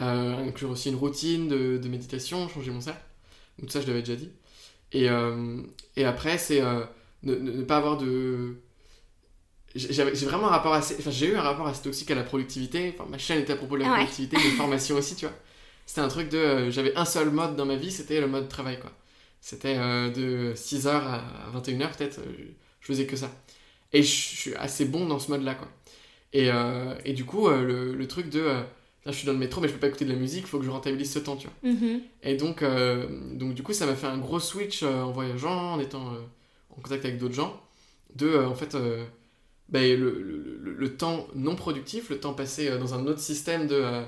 Euh, 0.00 0.48
inclure 0.48 0.70
aussi 0.70 0.90
une 0.90 0.96
routine 0.96 1.48
de, 1.48 1.78
de, 1.78 1.88
méditation, 1.88 2.48
changer 2.48 2.70
mon 2.70 2.80
cercle. 2.80 3.00
Donc 3.58 3.70
ça, 3.70 3.80
je 3.80 3.86
l'avais 3.86 4.00
déjà 4.00 4.16
dit. 4.16 4.30
Et, 4.92 5.08
euh, 5.08 5.62
et 5.96 6.04
après, 6.04 6.36
c'est 6.36 6.60
ne, 7.22 7.34
ne, 7.34 7.62
pas 7.62 7.78
avoir 7.78 7.96
de, 7.96 8.56
j'ai 9.76 10.26
vraiment 10.26 10.48
un 10.48 10.50
rapport 10.50 10.72
assez 10.72 10.96
enfin 10.98 11.10
j'ai 11.10 11.28
eu 11.28 11.36
un 11.36 11.42
rapport 11.42 11.66
assez 11.66 11.82
toxique 11.82 12.10
à 12.10 12.14
la 12.14 12.22
productivité. 12.22 12.94
Enfin 12.94 13.08
ma 13.10 13.18
chaîne 13.18 13.40
était 13.40 13.52
à 13.52 13.56
propos 13.56 13.76
de 13.76 13.82
la 13.82 13.90
productivité 13.90 14.36
mes 14.36 14.50
formations 14.56 14.96
aussi 14.96 15.16
tu 15.16 15.26
vois. 15.26 15.34
C'était 15.86 16.00
un 16.00 16.08
truc 16.08 16.28
de 16.28 16.38
euh, 16.38 16.70
j'avais 16.70 16.96
un 16.96 17.04
seul 17.04 17.30
mode 17.30 17.56
dans 17.56 17.66
ma 17.66 17.76
vie 17.76 17.90
c'était 17.90 18.20
le 18.20 18.26
mode 18.26 18.48
travail 18.48 18.78
quoi. 18.80 18.92
C'était 19.40 19.76
euh, 19.76 20.10
de 20.10 20.54
6h 20.54 20.88
à 20.88 21.22
21h 21.54 21.96
peut-être 21.96 22.18
euh, 22.18 22.54
je 22.80 22.86
faisais 22.86 23.06
que 23.06 23.16
ça. 23.16 23.30
Et 23.92 24.02
je 24.02 24.10
suis 24.10 24.54
assez 24.54 24.86
bon 24.86 25.06
dans 25.06 25.18
ce 25.18 25.30
mode 25.30 25.42
là 25.42 25.54
quoi. 25.54 25.68
Et, 26.32 26.50
et 27.06 27.14
du 27.14 27.24
coup 27.24 27.48
le, 27.48 27.94
le, 27.94 28.08
truc 28.08 28.28
de 28.28 28.40
là 28.40 28.66
je 29.06 29.12
suis 29.12 29.26
dans 29.26 29.32
le 29.32 29.38
métro 29.38 29.62
mais 29.62 29.68
je 29.68 29.72
peux 29.72 29.78
pas 29.78 29.86
écouter 29.86 30.04
de 30.04 30.12
la 30.12 30.18
musique 30.18 30.42
il 30.42 30.46
faut 30.46 30.58
que 30.58 30.66
je 30.66 30.70
rentabilise 30.70 31.10
ce 31.10 31.18
temps 31.18 31.36
tu 31.36 31.46
vois. 31.46 31.72
Mm-hmm. 31.72 32.00
et 32.24 32.36
donc 32.36 32.62
donc 33.38 33.54
du 33.54 33.62
coup 33.62 33.72
ça 33.72 33.86
m'a 33.86 33.94
fait 33.94 34.08
un 34.08 34.18
gros 34.18 34.40
switch 34.40 34.82
en 34.82 35.12
voyageant 35.12 35.74
en 35.74 35.80
étant 35.80 36.12
en 36.68 36.80
contact 36.82 37.06
avec 37.06 37.16
d'autres 37.16 37.36
gens 37.36 37.58
de 38.16 38.36
en 38.36 38.54
fait 38.54 38.76
ben, 39.68 39.98
le, 39.98 40.22
le, 40.62 40.74
le, 40.74 40.96
temps 40.96 41.26
non 41.34 41.56
productif, 41.56 42.10
le 42.10 42.20
temps 42.20 42.34
passé 42.34 42.68
euh, 42.68 42.78
dans 42.78 42.94
un 42.94 43.06
autre 43.06 43.18
système 43.18 43.66
de 43.66 43.74
euh, 43.74 44.04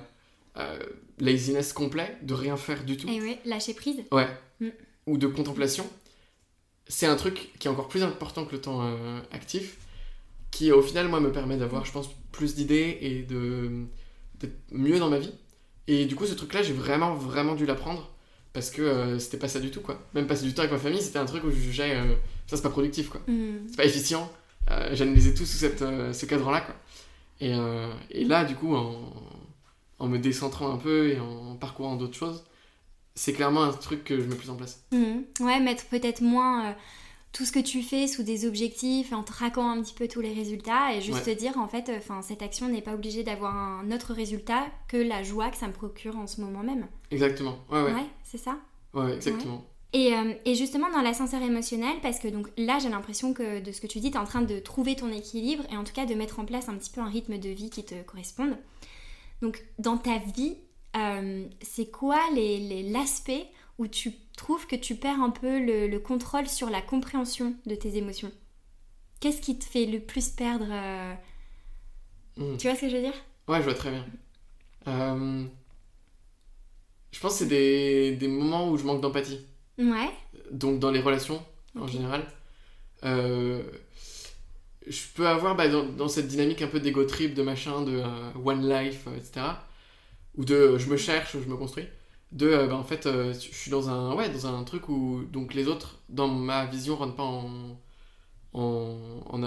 euh, 0.56 0.78
laziness 1.18 1.72
complet, 1.72 2.16
de 2.22 2.34
rien 2.34 2.56
faire 2.56 2.84
du 2.84 2.96
tout. 2.96 3.08
Et 3.08 3.20
oui, 3.20 3.38
lâcher 3.44 3.74
prise. 3.74 4.04
Ouais. 4.12 4.28
Mm. 4.60 4.68
Ou 5.06 5.18
de 5.18 5.26
contemplation. 5.26 5.86
C'est 6.86 7.06
un 7.06 7.16
truc 7.16 7.50
qui 7.58 7.66
est 7.66 7.70
encore 7.70 7.88
plus 7.88 8.02
important 8.02 8.44
que 8.44 8.52
le 8.52 8.60
temps 8.60 8.96
actif, 9.30 9.76
qui 10.50 10.72
au 10.72 10.80
final, 10.80 11.08
moi, 11.08 11.20
me 11.20 11.30
permet 11.30 11.58
d'avoir, 11.58 11.84
je 11.84 11.92
pense, 11.92 12.08
plus 12.32 12.54
d'idées 12.54 12.96
et 13.02 13.22
de 13.22 13.84
d'être 14.40 14.56
mieux 14.70 14.98
dans 14.98 15.10
ma 15.10 15.18
vie. 15.18 15.34
Et 15.86 16.06
du 16.06 16.14
coup, 16.14 16.24
ce 16.24 16.32
truc-là, 16.32 16.62
j'ai 16.62 16.72
vraiment, 16.72 17.14
vraiment 17.14 17.56
dû 17.56 17.66
l'apprendre 17.66 18.10
parce 18.54 18.70
que 18.70 19.18
c'était 19.18 19.36
pas 19.36 19.48
ça 19.48 19.60
du 19.60 19.70
tout, 19.70 19.82
quoi. 19.82 20.00
Même 20.14 20.26
passer 20.26 20.46
du 20.46 20.54
temps 20.54 20.62
avec 20.62 20.72
ma 20.72 20.78
famille, 20.78 21.02
c'était 21.02 21.18
un 21.18 21.26
truc 21.26 21.44
où 21.44 21.50
je 21.50 21.56
jugeais, 21.56 21.94
ça 22.46 22.56
c'est 22.56 22.62
pas 22.62 22.70
productif, 22.70 23.10
quoi. 23.10 23.20
Mm. 23.26 23.66
C'est 23.68 23.76
pas 23.76 23.84
efficient 23.84 24.32
euh, 24.70 24.90
j'analysais 24.92 25.34
tout 25.34 25.46
sous 25.46 25.56
cette, 25.56 25.82
euh, 25.82 26.12
ce 26.12 26.26
cadre-là. 26.26 26.60
Quoi. 26.60 26.74
Et, 27.40 27.54
euh, 27.54 27.92
et, 28.10 28.24
là, 28.24 28.44
du 28.44 28.54
coup, 28.54 28.74
en, 28.74 29.12
en, 29.98 30.08
me 30.08 30.18
décentrant 30.18 30.72
un 30.72 30.78
peu 30.78 31.10
et 31.10 31.20
en 31.20 31.56
parcourant 31.56 31.96
d'autres 31.96 32.16
choses, 32.16 32.44
c'est 33.14 33.32
clairement 33.32 33.62
un 33.62 33.72
truc 33.72 34.04
que 34.04 34.20
je 34.20 34.26
mets 34.26 34.36
plus 34.36 34.50
en 34.50 34.56
place. 34.56 34.84
Mhm. 34.92 35.24
Ouais, 35.40 35.60
mettre 35.60 35.86
peut-être 35.86 36.20
moins 36.20 36.74
tout 37.32 37.44
ce 37.44 37.52
que 37.52 37.58
tu 37.58 37.82
fais 37.82 38.06
sous 38.06 38.22
des 38.22 38.46
objectifs 38.46 39.12
en 39.12 39.22
traquant 39.22 39.70
un 39.70 39.82
petit 39.82 39.94
peu 39.94 40.08
tous 40.08 40.20
les 40.20 40.32
résultats 40.32 40.94
et 40.94 41.00
juste 41.00 41.24
te 41.24 41.30
dire 41.30 41.58
en 41.58 41.68
fait 41.68 41.90
enfin 41.94 42.22
cette 42.22 42.40
action 42.40 42.68
n'est 42.68 42.80
pas 42.80 42.94
obligée 42.94 43.22
d'avoir 43.22 43.54
un 43.54 43.92
autre 43.92 44.14
résultat 44.14 44.66
que 44.88 44.96
la 44.96 45.22
joie 45.22 45.50
que 45.50 45.58
ça 45.58 45.68
me 45.68 45.72
procure 45.72 46.16
en 46.16 46.26
ce 46.26 46.40
moment 46.40 46.62
même. 46.62 46.86
Exactement. 47.10 47.58
Ouais 47.70 47.82
ouais. 47.82 47.92
Ouais, 47.92 48.06
c'est 48.24 48.38
ça? 48.38 48.56
Ouais, 48.94 49.14
exactement. 49.14 49.64
Et, 49.94 50.14
euh, 50.14 50.34
et, 50.44 50.54
justement 50.54 50.90
dans 50.90 51.00
l'ascenseur 51.00 51.40
émotionnel, 51.40 51.96
parce 52.02 52.18
que 52.18 52.28
donc 52.28 52.48
là 52.58 52.78
j'ai 52.78 52.90
l'impression 52.90 53.32
que 53.32 53.60
de 53.60 53.72
ce 53.72 53.80
que 53.80 53.86
tu 53.86 54.00
dis, 54.00 54.10
tu 54.10 54.16
es 54.16 54.20
en 54.20 54.26
train 54.26 54.42
de 54.42 54.58
trouver 54.58 54.96
ton 54.96 55.10
équilibre 55.10 55.64
et 55.72 55.76
en 55.78 55.84
tout 55.84 55.94
cas 55.94 56.04
de 56.04 56.14
mettre 56.14 56.40
en 56.40 56.44
place 56.44 56.68
un 56.68 56.74
petit 56.74 56.90
peu 56.90 57.00
un 57.00 57.08
rythme 57.08 57.38
de 57.38 57.48
vie 57.48 57.70
qui 57.70 57.84
te 57.84 57.94
corresponde. 58.02 58.58
Donc 59.40 59.64
dans 59.78 59.96
ta 59.96 60.18
vie, 60.18 60.56
euh, 60.96 61.46
c'est 61.62 61.90
quoi 61.90 62.20
l'aspect 62.34 63.32
les, 63.32 63.50
où 63.78 63.86
tu 63.86 64.12
trouves 64.36 64.66
que 64.66 64.76
tu 64.76 64.94
perds 64.94 65.22
un 65.22 65.30
peu 65.30 65.58
le, 65.58 65.98
contrôle 65.98 66.48
sur 66.48 66.68
la 66.68 66.82
compréhension 66.82 67.54
de 67.64 67.74
tes 67.74 67.96
émotions? 67.96 68.32
Qu'est-ce 69.20 69.40
qui 69.40 69.58
te 69.58 69.64
fait 69.64 69.86
le 69.86 70.00
plus 70.00 70.28
perdre 70.28 70.66
euh, 70.70 71.14
hmm. 72.36 72.58
Tu 72.58 72.66
vois 72.66 72.76
ce 72.76 72.82
que 72.82 72.88
je 72.90 72.96
veux 72.96 73.02
dire? 73.02 73.14
Ouais, 73.48 73.58
je 73.58 73.62
vois 73.62 73.74
très 73.74 73.90
bien. 73.90 74.06
Je 77.10 77.20
pense 77.20 77.32
que 77.32 77.38
c'est 77.38 77.46
des, 77.46 78.16
des, 78.16 78.28
moments 78.28 78.68
où 78.70 78.76
je 78.76 78.84
manque 78.84 79.00
d'empathie. 79.00 79.47
Ouais. 79.78 80.10
Donc 80.50 80.78
dans 80.80 80.90
les 80.90 81.00
relations, 81.00 81.42
en 81.78 81.86
général. 81.86 82.26
je 83.02 83.62
peux 85.14 85.26
avoir 85.28 85.54
bah, 85.54 85.68
dans, 85.68 85.84
dans, 85.84 86.08
cette 86.08 86.28
dynamique 86.28 86.62
un 86.62 86.68
peu 86.68 86.80
d'ego 86.80 87.04
trip, 87.04 87.34
de 87.34 87.42
machin, 87.42 87.82
de 87.82 88.02
one 88.44 88.68
life, 88.68 89.06
etc 89.16 89.42
ou 90.38 90.44
de 90.44 90.78
je 90.78 90.88
me 90.88 90.96
cherche, 90.96 91.32
je 91.32 91.48
me 91.50 91.56
construis, 91.56 91.84
de 92.32 92.46
euh, 92.46 92.66
bah, 92.66 92.76
en 92.76 92.84
fait 92.84 93.06
euh, 93.06 93.34
je 93.34 93.54
suis 93.54 93.70
dans 93.70 93.90
un 93.90 94.14
ouais 94.14 94.30
dans 94.30 94.46
un 94.46 94.64
truc 94.64 94.88
où 94.88 95.22
donc 95.30 95.52
les 95.52 95.66
autres 95.66 95.98
dans 96.08 96.28
ma 96.28 96.64
vision 96.64 96.96
rentrent 96.96 97.16
pas 97.16 97.24
en, 97.24 97.78
en, 98.54 99.38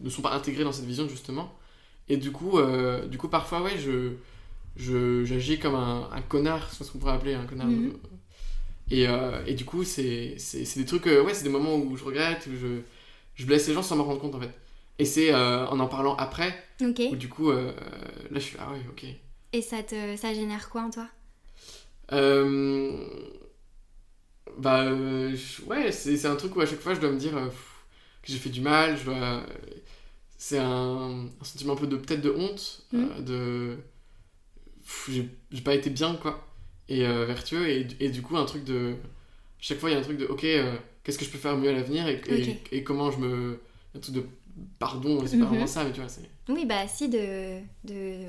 ne 0.00 0.10
sont 0.10 0.22
pas 0.22 0.32
intégrés 0.32 0.64
dans 0.64 0.72
cette 0.72 0.86
vision 0.86 1.08
justement 1.08 1.52
et 2.08 2.16
du 2.16 2.32
coup 2.32 2.58
euh, 2.58 3.06
du 3.06 3.18
coup 3.18 3.28
parfois 3.28 3.62
ouais 3.62 3.78
je 3.78 4.14
j'agis 5.24 5.58
comme 5.58 5.74
un, 5.74 6.08
un 6.10 6.22
connard 6.22 6.72
c'est 6.72 6.84
ce 6.84 6.90
qu'on 6.90 6.98
pourrait 6.98 7.12
appeler 7.12 7.34
un 7.34 7.44
connard 7.44 7.66
mhm. 7.66 7.92
Et, 9.00 9.06
et, 9.46 9.54
du 9.54 9.64
coup 9.64 9.84
c'est 9.84 10.36
des 10.76 10.84
trucs 10.84 11.06
ouais 11.06 11.34
c'est 11.34 11.44
des 11.44 11.50
moments 11.50 11.76
où 11.76 11.96
je 11.96 12.04
regrette 12.04 12.46
où 12.46 12.56
je 12.56 12.80
je 13.34 13.46
blesse 13.46 13.66
les 13.68 13.74
gens 13.74 13.82
sans 13.82 13.96
me 13.96 14.02
rendre 14.02 14.20
compte 14.20 14.34
en 14.34 14.40
fait. 14.40 14.52
Et 14.98 15.04
c'est 15.04 15.34
en 15.34 15.80
en 15.80 15.88
parlant 15.88 16.14
après 16.16 16.54
où 16.80 17.16
du 17.16 17.28
coup 17.28 17.50
là 17.50 17.72
je 18.30 18.38
suis 18.38 18.56
ah 18.60 18.70
ouais 18.72 18.82
ok. 18.90 19.06
Et 19.52 19.60
ça, 19.60 19.82
te, 19.82 20.16
ça 20.16 20.32
génère 20.32 20.70
quoi 20.70 20.82
en 20.82 20.90
toi? 20.90 21.08
Euh, 22.12 23.06
Bah 24.58 24.84
euh, 24.84 25.36
ouais, 25.66 25.92
c'est 25.92 26.24
un 26.26 26.36
truc 26.36 26.56
où 26.56 26.60
à 26.60 26.66
chaque 26.66 26.80
fois 26.80 26.94
je 26.94 27.00
dois 27.00 27.10
me 27.10 27.18
dire 27.18 27.36
euh, 27.36 27.48
que 28.22 28.32
j'ai 28.32 28.38
fait 28.38 28.50
du 28.50 28.60
mal, 28.60 28.96
je 28.96 29.04
dois... 29.04 29.44
C'est 30.38 30.58
un, 30.58 31.28
un, 31.40 31.44
sentiment 31.44 31.74
un 31.74 31.76
peu 31.76 31.86
de 31.86 31.96
peut-être 31.96 32.20
de 32.22 32.30
honte, 32.30 32.84
mm. 32.92 33.22
de... 33.24 33.76
J'ai 35.08 35.60
pas 35.62 35.74
été 35.74 35.90
bien 35.90 36.16
quoi, 36.16 36.44
et 36.88 37.02
vertueux, 37.02 37.68
et, 37.68 37.86
et, 38.00 38.10
du 38.10 38.22
coup 38.22 38.36
un 38.36 38.44
truc 38.44 38.64
de... 38.64 38.96
Chaque 39.58 39.78
fois 39.78 39.90
il 39.90 39.92
y 39.92 39.96
a 39.96 39.98
un 39.98 40.02
truc 40.02 40.18
de 40.18 40.26
ok, 40.26 40.46
qu'est-ce 41.04 41.18
que 41.18 41.24
je 41.24 41.30
peux 41.30 41.38
faire 41.38 41.56
mieux 41.56 41.68
à 41.68 41.72
l'avenir 41.72 42.06
et, 42.08 42.60
et, 42.72 42.82
comment 42.82 43.10
je 43.10 43.18
me... 43.18 43.60
Un 43.94 44.00
truc 44.00 44.14
de 44.14 44.24
pardon, 44.78 45.24
c'est 45.26 45.38
pas 45.38 45.46
vraiment 45.46 45.66
ça, 45.66 45.84
mais 45.84 45.92
tu 45.92 46.00
vois, 46.00 46.08
c'est... 46.08 46.28
Oui, 46.48 46.66
bah 46.66 46.86
si, 46.88 47.08
de, 47.08 47.60
de 47.84 48.26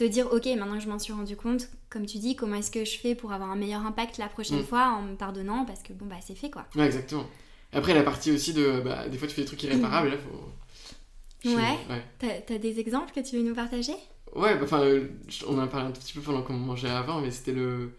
te 0.00 0.04
dire 0.04 0.28
ok 0.32 0.46
maintenant 0.46 0.78
que 0.78 0.82
je 0.82 0.88
m'en 0.88 0.98
suis 0.98 1.12
rendu 1.12 1.36
compte 1.36 1.68
comme 1.90 2.06
tu 2.06 2.18
dis 2.18 2.34
comment 2.34 2.56
est-ce 2.56 2.70
que 2.70 2.86
je 2.86 2.96
fais 2.96 3.14
pour 3.14 3.32
avoir 3.32 3.50
un 3.50 3.56
meilleur 3.56 3.84
impact 3.84 4.16
la 4.16 4.28
prochaine 4.28 4.60
mm. 4.60 4.64
fois 4.64 4.94
en 4.96 5.02
me 5.02 5.14
pardonnant 5.14 5.66
parce 5.66 5.82
que 5.82 5.92
bon 5.92 6.06
bah 6.06 6.16
c'est 6.26 6.34
fait 6.34 6.50
quoi. 6.50 6.64
Ouais 6.74 6.86
exactement. 6.86 7.26
Après 7.72 7.92
la 7.92 8.02
partie 8.02 8.30
aussi 8.32 8.54
de 8.54 8.80
bah, 8.80 9.08
des 9.08 9.18
fois 9.18 9.28
tu 9.28 9.34
fais 9.34 9.42
des 9.42 9.46
trucs 9.46 9.62
irréparables 9.62 10.08
et 10.08 10.10
là 10.12 10.16
faut 10.16 11.50
ouais, 11.50 12.02
t'as 12.46 12.58
des 12.58 12.80
exemples 12.80 13.12
que 13.12 13.20
tu 13.20 13.36
veux 13.36 13.42
nous 13.42 13.54
partager? 13.54 13.92
Ouais 14.34 14.56
bah, 14.56 14.64
enfin 14.64 14.80
euh, 14.80 15.08
on 15.46 15.58
en 15.58 15.62
a 15.62 15.66
parlé 15.66 15.86
un 15.86 15.90
petit 15.90 16.12
peu 16.12 16.20
pendant 16.20 16.42
qu'on 16.42 16.54
mangeait 16.54 16.88
avant 16.88 17.20
mais 17.20 17.30
c'était 17.30 17.52
le 17.52 17.90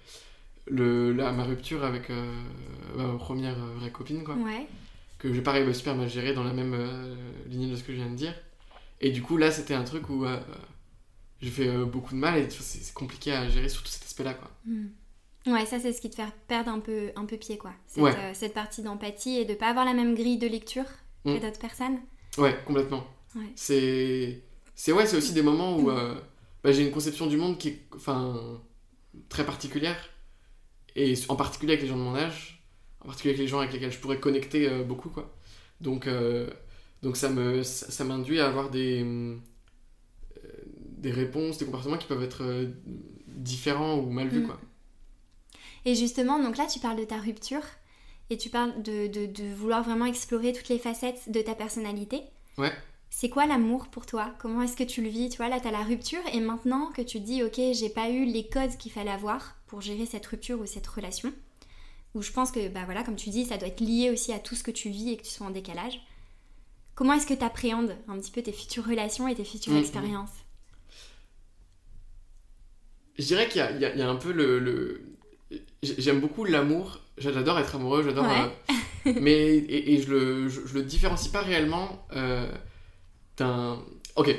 le 0.67 1.11
la, 1.11 1.31
ma 1.31 1.43
rupture 1.43 1.83
avec 1.83 2.09
euh, 2.09 2.33
ma 2.95 3.17
première 3.17 3.57
euh, 3.57 3.73
vraie 3.79 3.91
copine 3.91 4.23
quoi 4.23 4.35
ouais 4.35 4.67
que 5.17 5.33
j'ai 5.33 5.41
pas 5.41 5.51
réussi 5.51 5.79
super 5.79 5.95
mal 5.95 6.09
géré 6.09 6.33
dans 6.33 6.43
la 6.43 6.53
même 6.53 6.75
ligne 7.47 7.69
de 7.69 7.75
ce 7.75 7.83
que 7.83 7.91
je 7.91 7.97
viens 7.97 8.09
de 8.09 8.15
dire 8.15 8.33
et 9.01 9.11
du 9.11 9.21
coup 9.21 9.37
là 9.37 9.51
c'était 9.51 9.75
un 9.75 9.83
truc 9.83 10.09
où 10.09 10.25
j'ai 11.41 11.49
fait 11.49 11.67
euh, 11.67 11.85
beaucoup 11.85 12.13
de 12.13 12.19
mal 12.19 12.37
et 12.37 12.49
c'est 12.49 12.93
compliqué 12.93 13.31
à 13.31 13.49
gérer 13.49 13.67
surtout 13.67 13.89
cet 13.89 14.03
aspect-là, 14.03 14.35
quoi. 14.35 14.51
Hmm. 14.65 14.89
Ouais, 15.47 15.65
ça 15.65 15.79
c'est 15.79 15.91
ce 15.91 16.01
qui 16.01 16.09
te 16.09 16.15
fait 16.15 16.27
perdre 16.47 16.69
un 16.69 16.79
peu, 16.79 17.11
un 17.15 17.25
peu 17.25 17.37
pied, 17.37 17.57
quoi. 17.57 17.71
Cette, 17.87 18.03
euh, 18.03 18.31
cette 18.33 18.53
partie 18.53 18.83
d'empathie 18.83 19.39
et 19.39 19.45
de 19.45 19.55
pas 19.55 19.69
avoir 19.69 19.85
la 19.85 19.93
même 19.93 20.13
grille 20.13 20.37
de 20.37 20.47
lecture 20.47 20.85
que 21.25 21.31
hmm. 21.31 21.39
d'autres 21.39 21.59
personnes. 21.59 21.99
Ouais, 22.37 22.55
complètement. 22.65 23.03
Ouais. 23.35 23.51
C'est... 23.55 24.41
C'est 24.81 24.93
ouais, 24.93 25.05
c'est 25.05 25.15
aussi 25.15 25.33
des 25.33 25.43
moments 25.43 25.77
où 25.77 25.91
euh, 25.91 26.15
bah, 26.63 26.71
j'ai 26.71 26.83
une 26.83 26.89
conception 26.89 27.27
du 27.27 27.37
monde 27.37 27.59
qui 27.59 27.67
est 27.67 27.81
enfin, 27.95 28.59
très 29.29 29.45
particulière. 29.45 30.09
Et 30.95 31.13
en 31.29 31.35
particulier 31.35 31.73
avec 31.73 31.83
les 31.83 31.87
gens 31.87 31.97
de 31.97 32.01
mon 32.01 32.15
âge, 32.15 32.63
en 33.01 33.05
particulier 33.05 33.35
avec 33.35 33.41
les 33.41 33.47
gens 33.47 33.59
avec 33.59 33.73
lesquels 33.73 33.91
je 33.91 33.99
pourrais 33.99 34.19
connecter 34.19 34.67
beaucoup, 34.83 35.09
quoi. 35.09 35.37
Donc, 35.81 36.09
donc 37.03 37.15
ça, 37.15 37.29
me, 37.29 37.61
ça 37.61 38.03
m'induit 38.03 38.39
à 38.39 38.47
avoir 38.47 38.71
des 38.71 39.05
des 41.01 41.11
réponses, 41.11 41.57
des 41.57 41.65
comportements 41.65 41.97
qui 41.97 42.07
peuvent 42.07 42.23
être 42.23 42.43
euh, 42.43 42.67
différents 43.27 43.97
ou 43.97 44.09
mal 44.09 44.29
vus. 44.29 44.41
Mm. 44.41 44.47
Quoi. 44.47 44.59
Et 45.85 45.95
justement, 45.95 46.41
donc 46.41 46.57
là, 46.57 46.65
tu 46.65 46.79
parles 46.79 46.97
de 46.97 47.03
ta 47.03 47.17
rupture 47.17 47.63
et 48.29 48.37
tu 48.37 48.49
parles 48.49 48.81
de, 48.81 49.07
de, 49.07 49.25
de 49.25 49.53
vouloir 49.53 49.83
vraiment 49.83 50.05
explorer 50.05 50.53
toutes 50.53 50.69
les 50.69 50.79
facettes 50.79 51.31
de 51.31 51.41
ta 51.41 51.55
personnalité. 51.55 52.21
Ouais. 52.57 52.71
C'est 53.13 53.29
quoi 53.29 53.45
l'amour 53.45 53.87
pour 53.89 54.05
toi? 54.05 54.33
Comment 54.39 54.61
est-ce 54.61 54.77
que 54.77 54.85
tu 54.85 55.03
le 55.03 55.09
vis? 55.09 55.29
Tu 55.29 55.37
vois, 55.37 55.49
là, 55.49 55.59
tu 55.59 55.67
as 55.67 55.71
la 55.71 55.83
rupture 55.83 56.21
et 56.33 56.39
maintenant 56.39 56.87
que 56.87 57.01
tu 57.01 57.19
dis, 57.19 57.43
ok, 57.43 57.59
j'ai 57.73 57.89
pas 57.89 58.09
eu 58.09 58.23
les 58.23 58.47
codes 58.47 58.77
qu'il 58.77 58.91
fallait 58.91 59.11
avoir 59.11 59.57
pour 59.67 59.81
gérer 59.81 60.05
cette 60.05 60.25
rupture 60.25 60.59
ou 60.61 60.65
cette 60.65 60.87
relation, 60.87 61.31
où 62.15 62.21
je 62.21 62.31
pense 62.31 62.51
que, 62.51 62.69
bah 62.69 62.81
voilà, 62.85 63.03
comme 63.03 63.17
tu 63.17 63.29
dis, 63.29 63.45
ça 63.45 63.57
doit 63.57 63.67
être 63.67 63.81
lié 63.81 64.09
aussi 64.11 64.31
à 64.31 64.39
tout 64.39 64.55
ce 64.55 64.63
que 64.63 64.71
tu 64.71 64.89
vis 64.89 65.11
et 65.11 65.17
que 65.17 65.23
tu 65.23 65.29
sois 65.29 65.45
en 65.45 65.51
décalage. 65.51 66.01
Comment 66.95 67.13
est-ce 67.13 67.27
que 67.27 67.33
tu 67.33 67.43
appréhendes 67.43 67.95
un 68.07 68.17
petit 68.17 68.31
peu 68.31 68.41
tes 68.41 68.53
futures 68.53 68.85
relations 68.85 69.27
et 69.27 69.35
tes 69.35 69.43
futures 69.43 69.73
mm, 69.73 69.77
mm. 69.77 69.81
expériences? 69.81 70.33
Je 73.19 73.25
dirais 73.25 73.49
qu'il 73.49 73.61
y, 73.61 73.75
y, 73.77 73.99
y 73.99 74.01
a, 74.01 74.09
un 74.09 74.15
peu 74.15 74.31
le. 74.31 74.59
le... 74.59 75.01
J'aime 75.83 76.21
beaucoup 76.21 76.45
l'amour. 76.45 77.01
J'adore 77.17 77.59
être 77.59 77.75
amoureux, 77.75 78.03
j'adore. 78.03 78.25
Euh, 78.25 79.13
mais. 79.19 79.57
Et, 79.57 79.95
et 79.95 80.01
je, 80.01 80.09
le, 80.09 80.47
je, 80.47 80.73
le 80.73 80.81
différencie 80.81 81.29
pas 81.29 81.41
réellement 81.41 82.05
euh, 82.15 82.49
d'un. 83.37 83.79
Ok. 84.15 84.35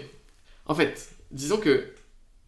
En 0.66 0.74
fait, 0.74 1.10
disons 1.30 1.58
que 1.58 1.94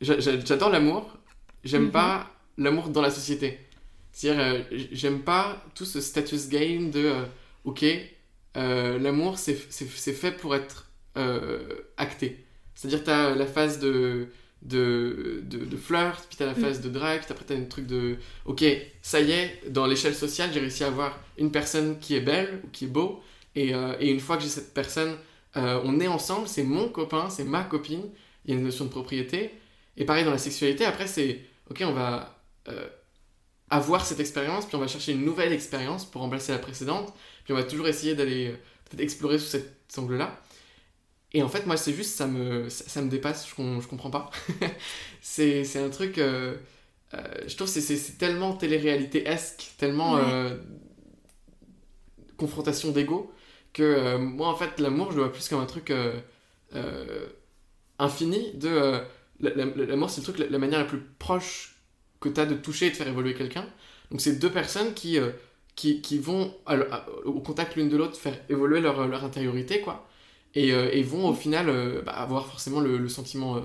j'adore 0.01 0.71
l'amour, 0.71 1.17
j'aime 1.65 1.85
mhm. 1.85 1.91
pas 1.91 2.31
l'amour 2.59 2.89
dans 2.89 3.03
la 3.03 3.11
société. 3.11 3.59
C'est-à-dire, 4.13 4.43
euh, 4.45 4.63
j'aime 4.93 5.23
pas 5.23 5.65
tout 5.75 5.85
ce 5.85 6.01
status 6.01 6.49
game 6.49 6.91
de. 6.91 7.13
ok, 7.65 7.85
l'amour 8.55 9.39
c'est 9.39 9.55
fait 9.55 10.33
pour 10.33 10.55
être 10.55 10.91
acté. 11.97 12.45
C'est-à-dire, 12.75 13.05
t'as 13.05 13.35
la 13.35 13.47
phase 13.47 13.79
de 13.79 14.29
de, 14.65 15.43
de, 15.45 15.65
de 15.65 15.77
flirt, 15.77 16.27
puis 16.29 16.37
t'as 16.39 16.47
la 16.47 16.53
mm. 16.53 16.61
phase 16.61 16.81
de 16.81 16.89
drague, 16.89 17.21
puis 17.21 17.33
après 17.33 17.45
t'as 17.45 17.55
un 17.55 17.65
truc 17.65 17.87
de 17.87 18.17
ok, 18.47 18.65
ça 19.03 19.21
y 19.21 19.31
est, 19.31 19.71
dans 19.71 19.87
l'échelle 19.87 20.15
sociale, 20.15 20.51
j'ai 20.53 20.61
réussi 20.61 20.85
à 20.85 20.89
avoir 20.89 21.19
une 21.39 21.53
personne 21.53 21.99
qui 21.99 22.17
est 22.17 22.21
belle 22.21 22.61
ou 22.65 22.69
qui 22.69 22.87
est 22.87 22.89
beau, 22.89 23.23
et, 23.55 23.75
euh, 23.75 23.95
et 24.01 24.11
une 24.11 24.21
fois 24.21 24.37
que 24.37 24.43
j'ai 24.43 24.49
cette 24.49 24.75
personne, 24.75 25.17
euh, 25.57 25.81
on 25.85 26.01
est 26.01 26.09
ensemble, 26.09 26.49
c'est 26.49 26.65
mon 26.65 26.89
copain, 26.89 27.31
c'est 27.31 27.45
ma 27.45 27.65
copine, 27.65 28.03
il 28.45 28.51
y 28.51 28.55
a 28.55 28.59
une 28.59 28.65
notion 28.65 28.85
de 28.85 28.91
propriété, 28.91 29.51
et 29.97 30.05
pareil 30.05 30.25
dans 30.25 30.31
la 30.31 30.39
sexualité, 30.39 30.85
après 30.85 31.07
c'est 31.07 31.41
ok, 31.71 31.83
on 31.87 31.93
va 31.93 32.39
euh, 32.69 32.89
avoir 33.71 34.05
cette 34.05 34.21
expérience, 34.21 34.67
puis 34.67 34.77
on 34.77 34.81
va 34.81 34.89
chercher 34.89 35.13
une 35.13 35.25
nouvelle 35.25 35.53
expérience 35.53 36.05
pour 36.05 36.23
remplacer 36.23 36.53
la 36.53 36.59
précédente, 36.59 37.13
puis 37.45 37.53
on 37.53 37.57
va 37.57 37.65
toujours 37.65 37.89
essayer 37.89 38.15
d'aller 38.15 38.55
peut-être 38.85 39.01
explorer 39.01 39.39
sous 39.39 39.47
cet 39.47 39.71
angle-là. 39.97 40.41
Et 41.35 41.43
en 41.43 41.49
fait, 41.49 41.67
moi, 41.67 41.77
c'est 41.77 41.93
juste, 41.93 42.17
ça 42.17 42.29
me, 42.29 42.69
ça, 42.69 43.03
me 43.03 43.11
dépasse, 43.11 43.49
je, 43.49 43.81
je 43.81 43.89
comprends 43.89 44.11
pas. 44.11 44.31
c'est 45.21 45.77
un 45.77 45.91
truc. 45.91 46.19
Euh, 46.19 46.57
euh, 47.13 47.19
je 47.47 47.57
trouve 47.57 47.69
c'est 47.69 48.19
tellement 48.19 48.55
télé-réalité-esque, 48.55 49.75
tellement 49.77 50.17
euh, 50.17 50.57
confrontation 52.37 52.93
d'ego, 52.93 53.33
que 53.75 54.17
moi, 54.17 54.49
en 54.49 54.57
fait, 54.57 54.81
l'amour, 54.81 55.11
je 55.11 55.17
le 55.17 55.25
vois 55.25 55.33
plus 55.33 55.47
comme 55.49 55.61
un 55.61 55.67
truc 55.67 55.93
infini. 57.99 58.53
de 58.55 59.01
L'amour, 59.41 60.09
c'est 60.09 60.21
le 60.27 60.33
truc, 60.33 60.51
la, 60.51 60.59
manière 60.59 60.79
la 60.79 60.85
plus 60.87 61.01
proche 61.19 61.77
que 62.21 62.31
tu 62.31 62.41
as 62.41 62.47
de 62.47 62.55
toucher 62.55 62.87
et 62.87 62.91
de 62.91 62.97
faire 62.97 63.09
évoluer 63.09 63.35
quelqu'un. 63.35 63.67
Donc, 64.11 64.21
c'est 64.21 64.39
deux 64.39 64.51
personnes 64.51 64.95
qui, 64.95 65.19
qui, 65.77 66.01
qui, 66.01 66.19
vont, 66.19 66.55
au 67.25 67.41
contact 67.41 67.77
l'une 67.77 67.91
de 67.91 67.97
l'autre, 67.97 68.17
faire 68.17 68.39
évoluer 68.49 68.81
leur, 68.81 69.07
leur 69.07 69.25
intériorité, 69.25 69.81
quoi 69.81 70.09
et, 70.57 70.73
euh, 70.73 71.03
vont 71.05 71.29
au 71.29 71.35
final 71.35 71.69
euh, 71.69 72.03
bah, 72.03 72.13
avoir 72.13 72.47
forcément 72.47 72.81
le, 72.81 73.09
sentiment 73.09 73.57
euh, 73.57 73.61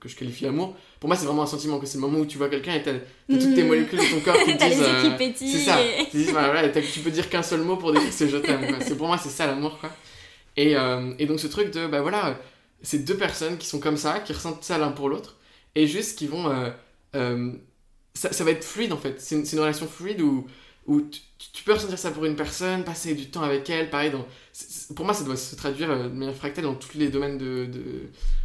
que, 0.00 0.08
je 0.08 0.16
qualifie 0.16 0.44
d'amour. 0.44 0.76
Pour 0.98 1.08
moi, 1.08 1.16
c'est 1.16 1.26
vraiment 1.26 1.44
un 1.44 1.46
sentiment 1.46 1.78
que 1.78 1.86
c'est 1.86 1.98
le 1.98 2.02
moment 2.02 2.18
où 2.18 2.26
tu 2.26 2.38
vois 2.38 2.48
quelqu'un 2.48 2.74
et 2.74 2.82
t'as 2.82 2.94
toutes 3.28 3.54
tes 3.54 3.62
mm. 3.62 3.66
molécules 3.66 3.98
de 3.98 4.04
ton 4.04 4.20
corps 4.20 4.42
qui 4.44 4.56
te 4.56 4.64
disent. 4.64 5.52
c'est 5.52 5.64
ça. 5.64 5.78
Tu, 6.92 7.00
peux 7.00 7.10
dire 7.10 7.28
qu'un 7.30 7.42
seul 7.42 7.60
mot 7.60 7.76
pour 7.76 7.92
décrire 7.92 8.12
c'est 8.12 8.28
je 8.28 8.36
t'aime. 8.36 8.78
Pour 8.96 9.06
moi, 9.06 9.18
c'est 9.18 9.28
ça 9.28 9.46
l'amour. 9.46 9.78
quoi. 9.78 9.90
Et, 10.56 10.74
et, 11.18 11.26
donc, 11.26 11.38
ce 11.38 11.46
truc 11.46 11.70
de, 11.72 11.86
bah 11.86 12.00
voilà, 12.00 12.40
c'est 12.82 13.04
deux 13.04 13.16
personnes 13.16 13.56
qui 13.58 13.66
sont 13.66 13.78
comme 13.78 13.96
ça, 13.96 14.18
qui 14.18 14.32
ressentent 14.32 14.64
ça 14.64 14.76
l'un 14.76 14.90
pour 14.90 15.08
l'autre, 15.08 15.36
et 15.76 15.86
juste 15.86 16.18
qui 16.18 16.26
vont 16.26 16.52
ça, 18.14 18.32
ça, 18.32 18.42
va 18.42 18.50
être 18.50 18.64
fluide 18.64 18.92
en 18.92 18.96
fait. 18.96 19.20
C'est 19.20 19.36
une, 19.36 19.44
une, 19.50 19.60
relation 19.60 19.86
fluide 19.86 20.20
où, 20.20 20.48
où 20.88 21.02
tu, 21.02 21.62
peux 21.64 21.74
ressentir 21.74 21.98
ça 21.98 22.10
pour 22.10 22.24
une 22.24 22.34
personne, 22.34 22.82
passer 22.82 23.14
du 23.14 23.28
temps 23.28 23.42
avec 23.42 23.68
elle, 23.68 23.90
pareil. 23.90 24.10
Dans, 24.10 24.26
pour 24.96 25.04
moi, 25.04 25.14
ça 25.14 25.22
doit 25.22 25.36
se 25.36 25.54
traduire 25.54 25.88
de 25.88 26.08
manière 26.08 26.34
fractale 26.34 26.64
dans 26.64 26.74
tous 26.74 26.96
les 26.96 27.10
domaines 27.10 27.36
de, 27.36 27.66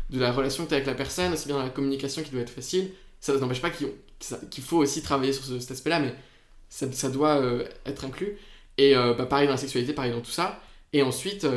de, 0.09 0.19
la 0.19 0.31
relation 0.31 0.65
que 0.65 0.69
tu 0.69 0.73
as 0.75 0.77
avec 0.77 0.87
la 0.87 0.93
personne, 0.93 1.31
aussi 1.33 1.47
bien 1.47 1.55
dans 1.55 1.63
la 1.63 1.69
communication 1.69 2.21
qui 2.21 2.31
doit 2.31 2.41
être 2.41 2.49
facile. 2.49 2.91
Ça 3.21 3.33
n'empêche 3.37 3.61
pas 3.61 3.69
qu'il 3.71 4.63
faut 4.63 4.77
aussi 4.77 5.01
travailler 5.01 5.31
sur 5.31 5.45
cet 5.45 5.71
aspect-là, 5.71 6.01
mais 6.01 6.13
ça, 6.69 7.09
doit 7.09 7.41
être 7.85 8.03
inclus. 8.03 8.37
Et 8.77 8.93
bah, 8.93 9.25
pareil 9.25 9.47
dans 9.47 9.53
la 9.53 9.57
sexualité, 9.57 9.93
pareil 9.93 10.11
dans 10.11 10.21
tout 10.21 10.31
ça. 10.31 10.61
Et 10.91 11.01
ensuite, 11.01 11.47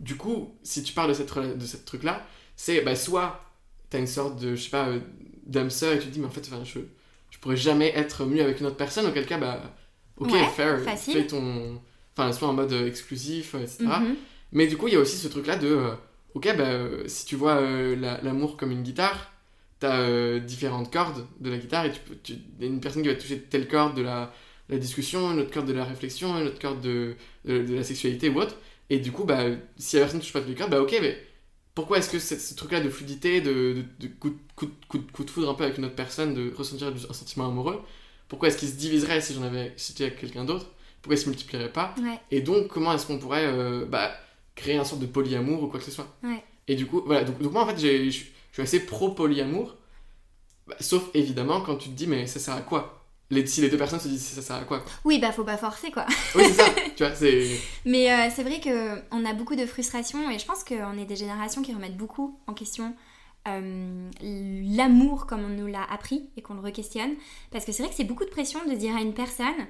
du 0.00 0.16
coup, 0.16 0.54
si 0.62 0.82
tu 0.82 0.94
parles 0.94 1.10
de 1.10 1.14
cette, 1.14 1.32
de 1.58 1.66
cette 1.66 1.84
truc-là, 1.84 2.26
c'est 2.56 2.80
bah, 2.80 2.96
soit 2.96 3.44
tu 3.90 3.98
as 3.98 4.00
une 4.00 4.06
sorte 4.06 4.40
de, 4.40 4.56
je 4.56 4.62
sais 4.62 4.70
pas, 4.70 4.88
d'âme 5.44 5.70
sœur 5.70 5.92
et 5.92 5.98
tu 5.98 6.06
te 6.06 6.10
dis, 6.10 6.20
mais 6.20 6.26
en 6.26 6.30
fait, 6.30 6.48
je, 6.48 6.64
je 6.64 6.80
pourrais 7.44 7.56
jamais 7.56 7.92
être 7.94 8.24
mieux 8.24 8.42
avec 8.42 8.60
une 8.60 8.66
autre 8.66 8.76
personne, 8.76 9.06
auquel 9.06 9.26
cas, 9.26 9.36
bah, 9.36 9.60
ok, 10.16 10.32
fair, 10.56 10.80
fais 10.96 11.26
ton. 11.26 11.78
Enfin, 12.16 12.32
soit 12.32 12.48
en 12.48 12.54
mode 12.54 12.72
exclusif, 12.72 13.54
etc. 13.54 13.84
Mhm. 13.84 14.16
Mais 14.52 14.66
du 14.66 14.78
coup, 14.78 14.88
il 14.88 14.94
y 14.94 14.96
a 14.96 15.00
aussi 15.00 15.18
ce 15.18 15.28
truc-là 15.28 15.56
de, 15.56 15.66
euh, 15.66 15.94
ok, 16.34 16.56
bah, 16.56 16.78
si 17.06 17.26
tu 17.26 17.36
vois 17.36 17.56
euh, 17.56 17.96
l'amour 18.22 18.56
comme 18.56 18.70
une 18.70 18.82
guitare, 18.82 19.32
t'as 19.78 20.00
euh, 20.00 20.40
différentes 20.40 20.90
cordes 20.90 21.26
de 21.40 21.50
la 21.50 21.58
guitare 21.58 21.84
et 21.84 21.92
tu 21.92 22.00
peux. 22.00 22.16
Tu, 22.22 22.34
y 22.60 22.64
a 22.64 22.66
une 22.66 22.80
personne 22.80 23.02
qui 23.02 23.08
va 23.08 23.14
toucher 23.14 23.40
telle 23.40 23.68
corde 23.68 23.94
de 23.94 24.02
la, 24.02 24.32
la 24.70 24.78
discussion, 24.78 25.32
une 25.32 25.40
autre 25.40 25.52
corde 25.52 25.66
de 25.66 25.74
la 25.74 25.84
réflexion, 25.84 26.40
une 26.40 26.46
autre 26.46 26.60
corde 26.60 26.80
de, 26.80 27.14
de, 27.44 27.74
la 27.74 27.84
sexualité 27.84 28.30
ou 28.30 28.40
autre. 28.40 28.56
Et 28.88 29.00
du 29.00 29.12
coup, 29.12 29.24
bah, 29.24 29.44
si 29.76 29.96
la 29.96 30.02
personne 30.02 30.20
touche 30.20 30.32
pas 30.32 30.40
toutes 30.40 30.48
les 30.48 30.54
cordes, 30.54 30.70
bah, 30.70 30.80
ok, 30.80 30.96
mais 31.02 31.18
pourquoi 31.74 31.98
est-ce 31.98 32.08
que 32.10 32.18
ce 32.18 32.54
truc-là 32.54 32.80
de 32.80 32.88
fluidité, 32.88 33.40
de, 33.40 33.84
de, 33.98 34.06
coup, 34.06 34.30
de, 34.30 34.36
coup, 34.88 34.98
coup, 35.12 35.24
de 35.24 35.30
foudre 35.30 35.50
un 35.50 35.54
peu 35.54 35.64
avec 35.64 35.78
une 35.78 35.84
autre 35.86 35.96
personne, 35.96 36.34
de 36.34 36.52
ressentir 36.56 36.88
un 36.88 37.12
sentiment 37.12 37.48
amoureux, 37.48 37.80
pourquoi 38.28 38.48
est-ce 38.48 38.58
qu'il 38.58 38.68
se 38.68 38.74
diviserait 38.76 39.20
si 39.20 39.34
j'en 39.34 39.42
avais 39.42 39.74
j'étais 39.76 40.04
avec 40.04 40.18
quelqu'un 40.18 40.44
d'autre? 40.44 40.66
Pourquoi 41.02 41.16
il 41.16 41.18
se 41.22 41.28
multiplierait 41.28 41.72
pas? 41.72 41.94
Et 42.30 42.40
donc, 42.40 42.68
comment 42.68 42.92
est-ce 42.94 43.06
qu'on 43.06 43.18
pourrait 43.18 43.46
euh, 43.46 43.84
bah, 43.86 44.12
créer 44.54 44.76
un 44.76 44.84
sorte 44.84 45.00
de 45.02 45.06
polyamour 45.06 45.62
ou 45.64 45.66
quoi 45.66 45.78
que 45.80 45.84
ce 45.84 45.90
soit? 45.90 46.06
Et 46.68 46.76
du 46.76 46.86
coup, 46.86 47.02
voilà, 47.04 47.24
donc, 47.24 47.38
moi 47.40 47.62
en 47.64 47.66
fait, 47.66 47.78
je 47.78 48.10
suis 48.10 48.32
assez 48.62 48.80
pro-polyamour, 48.86 49.76
bah, 50.66 50.76
sauf 50.80 51.10
évidemment 51.14 51.60
quand 51.60 51.76
tu 51.76 51.90
te 51.90 51.94
dis, 51.94 52.06
mais 52.06 52.26
ça 52.26 52.38
sert 52.40 52.54
à 52.54 52.62
quoi? 52.62 53.03
Les, 53.30 53.46
si 53.46 53.60
les 53.62 53.68
deux 53.70 53.78
personnes 53.78 54.00
se 54.00 54.08
disent 54.08 54.24
ça 54.26 54.42
sert 54.42 54.56
à 54.56 54.64
quoi, 54.64 54.84
Oui, 55.04 55.18
bah 55.18 55.32
faut 55.32 55.44
pas 55.44 55.56
forcer 55.56 55.90
quoi. 55.90 56.06
oui, 56.34 56.44
c'est 56.46 56.52
ça, 56.54 56.64
tu 56.96 57.04
vois, 57.04 57.14
c'est... 57.14 57.58
Mais 57.84 58.12
euh, 58.12 58.28
c'est 58.34 58.42
vrai 58.42 58.60
qu'on 58.60 59.24
a 59.24 59.32
beaucoup 59.34 59.56
de 59.56 59.66
frustration 59.66 60.30
et 60.30 60.38
je 60.38 60.44
pense 60.46 60.62
qu'on 60.64 60.98
est 60.98 61.06
des 61.06 61.16
générations 61.16 61.62
qui 61.62 61.72
remettent 61.72 61.96
beaucoup 61.96 62.38
en 62.46 62.54
question 62.54 62.94
euh, 63.46 64.10
l'amour 64.22 65.26
comme 65.26 65.44
on 65.44 65.48
nous 65.48 65.66
l'a 65.66 65.84
appris 65.84 66.30
et 66.36 66.42
qu'on 66.42 66.54
le 66.54 66.60
re-questionne. 66.60 67.12
Parce 67.50 67.64
que 67.64 67.72
c'est 67.72 67.82
vrai 67.82 67.90
que 67.90 67.96
c'est 67.96 68.04
beaucoup 68.04 68.24
de 68.24 68.30
pression 68.30 68.60
de 68.66 68.74
dire 68.74 68.96
à 68.96 69.00
une 69.00 69.14
personne, 69.14 69.66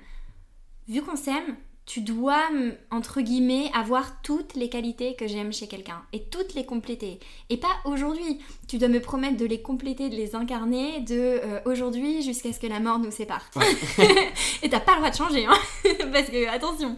vu 0.89 1.03
qu'on 1.03 1.17
s'aime, 1.17 1.57
tu 1.87 2.01
dois, 2.01 2.49
entre 2.91 3.21
guillemets, 3.21 3.71
avoir 3.75 4.23
toutes 4.23 4.55
les 4.55 4.71
qualités 4.71 5.15
que 5.17 5.27
j'aime 5.27 5.53
chez 5.53 5.67
quelqu'un 5.67 6.03
et 6.13 6.23
toutes 6.23 6.55
les 6.55 6.65
compléter. 6.65 7.21
Et 7.51 7.59
pas 7.59 7.77
aujourd'hui. 7.85 8.41
Tu 8.69 8.79
dois 8.79 8.89
me 8.89 9.01
promettre 9.01 9.37
de 9.37 9.45
les 9.45 9.61
compléter, 9.61 10.09
de 10.09 10.17
les 10.17 10.35
incarner 10.35 11.01
de 11.01 11.15
euh, 11.15 11.61
aujourd'hui 11.67 12.23
jusqu'à 12.23 12.53
ce 12.53 12.59
que 12.59 12.67
la 12.67 12.81
mort 12.81 12.99
nous 12.99 13.11
sépare. 13.11 13.45
et 14.63 14.71
t'as 14.71 14.81
pas 14.81 14.93
le 14.93 14.99
droit 14.99 15.11
de 15.11 15.17
changer, 15.17 15.45
hein 15.45 15.59
parce 16.13 16.31
que, 16.31 16.49
attention. 16.49 16.97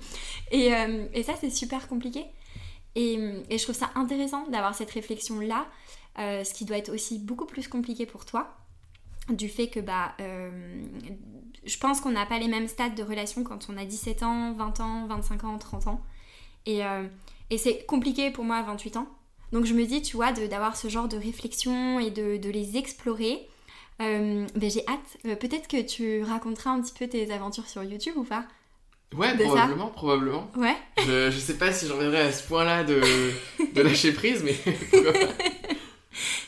Et, 0.52 0.72
euh, 0.72 1.06
et 1.12 1.24
ça, 1.24 1.32
c'est 1.40 1.50
super 1.50 1.88
compliqué. 1.88 2.24
Et, 2.94 3.14
et, 3.50 3.58
je 3.58 3.62
trouve 3.64 3.74
ça 3.74 3.90
intéressant 3.96 4.46
d'avoir 4.48 4.74
cette 4.74 4.90
réflexion-là, 4.90 5.66
euh, 6.18 6.44
ce 6.44 6.54
qui 6.54 6.64
doit 6.64 6.78
être 6.78 6.94
aussi 6.94 7.18
beaucoup 7.18 7.44
plus 7.44 7.68
compliqué 7.68 8.06
pour 8.06 8.24
toi 8.24 8.56
du 9.28 9.48
fait 9.48 9.68
que 9.68 9.80
bah 9.80 10.14
je 11.66 11.78
pense 11.78 12.00
qu'on 12.00 12.10
n'a 12.10 12.26
pas 12.26 12.38
les 12.38 12.48
mêmes 12.48 12.68
stades 12.68 12.94
de 12.94 13.02
relation 13.02 13.42
quand 13.42 13.66
on 13.68 13.76
a 13.76 13.84
17 13.84 14.22
ans, 14.22 14.52
20 14.52 14.80
ans, 14.80 15.06
25 15.08 15.44
ans, 15.44 15.58
30 15.58 15.88
ans. 15.88 16.00
Et, 16.64 16.84
euh, 16.84 17.04
et 17.50 17.58
c'est 17.58 17.84
compliqué 17.86 18.30
pour 18.30 18.44
moi 18.44 18.56
à 18.56 18.62
28 18.62 18.96
ans. 18.96 19.08
Donc 19.52 19.64
je 19.64 19.74
me 19.74 19.84
dis, 19.84 20.02
tu 20.02 20.16
vois, 20.16 20.32
d'avoir 20.32 20.76
ce 20.76 20.88
genre 20.88 21.08
de 21.08 21.16
réflexion 21.16 22.00
et 22.00 22.10
de, 22.10 22.36
de 22.36 22.50
les 22.50 22.76
explorer. 22.76 23.48
Euh, 24.00 24.46
ben 24.54 24.70
j'ai 24.70 24.86
hâte. 24.86 25.18
Euh, 25.26 25.36
peut-être 25.36 25.68
que 25.68 25.80
tu 25.80 26.22
raconteras 26.22 26.70
un 26.70 26.82
petit 26.82 26.94
peu 26.96 27.08
tes 27.08 27.30
aventures 27.32 27.68
sur 27.68 27.82
YouTube 27.82 28.14
ou 28.16 28.24
pas? 28.24 28.44
Ouais, 29.16 29.36
probablement, 29.36 29.88
probablement. 29.88 30.50
Ouais. 30.56 30.76
Je, 30.98 31.30
je 31.30 31.38
sais 31.38 31.56
pas 31.56 31.72
si 31.72 31.86
j'en 31.86 31.98
à 31.98 32.32
ce 32.32 32.46
point-là 32.46 32.84
de, 32.84 33.00
de 33.72 33.82
lâcher 33.82 34.12
prise, 34.12 34.42
mais 34.44 34.56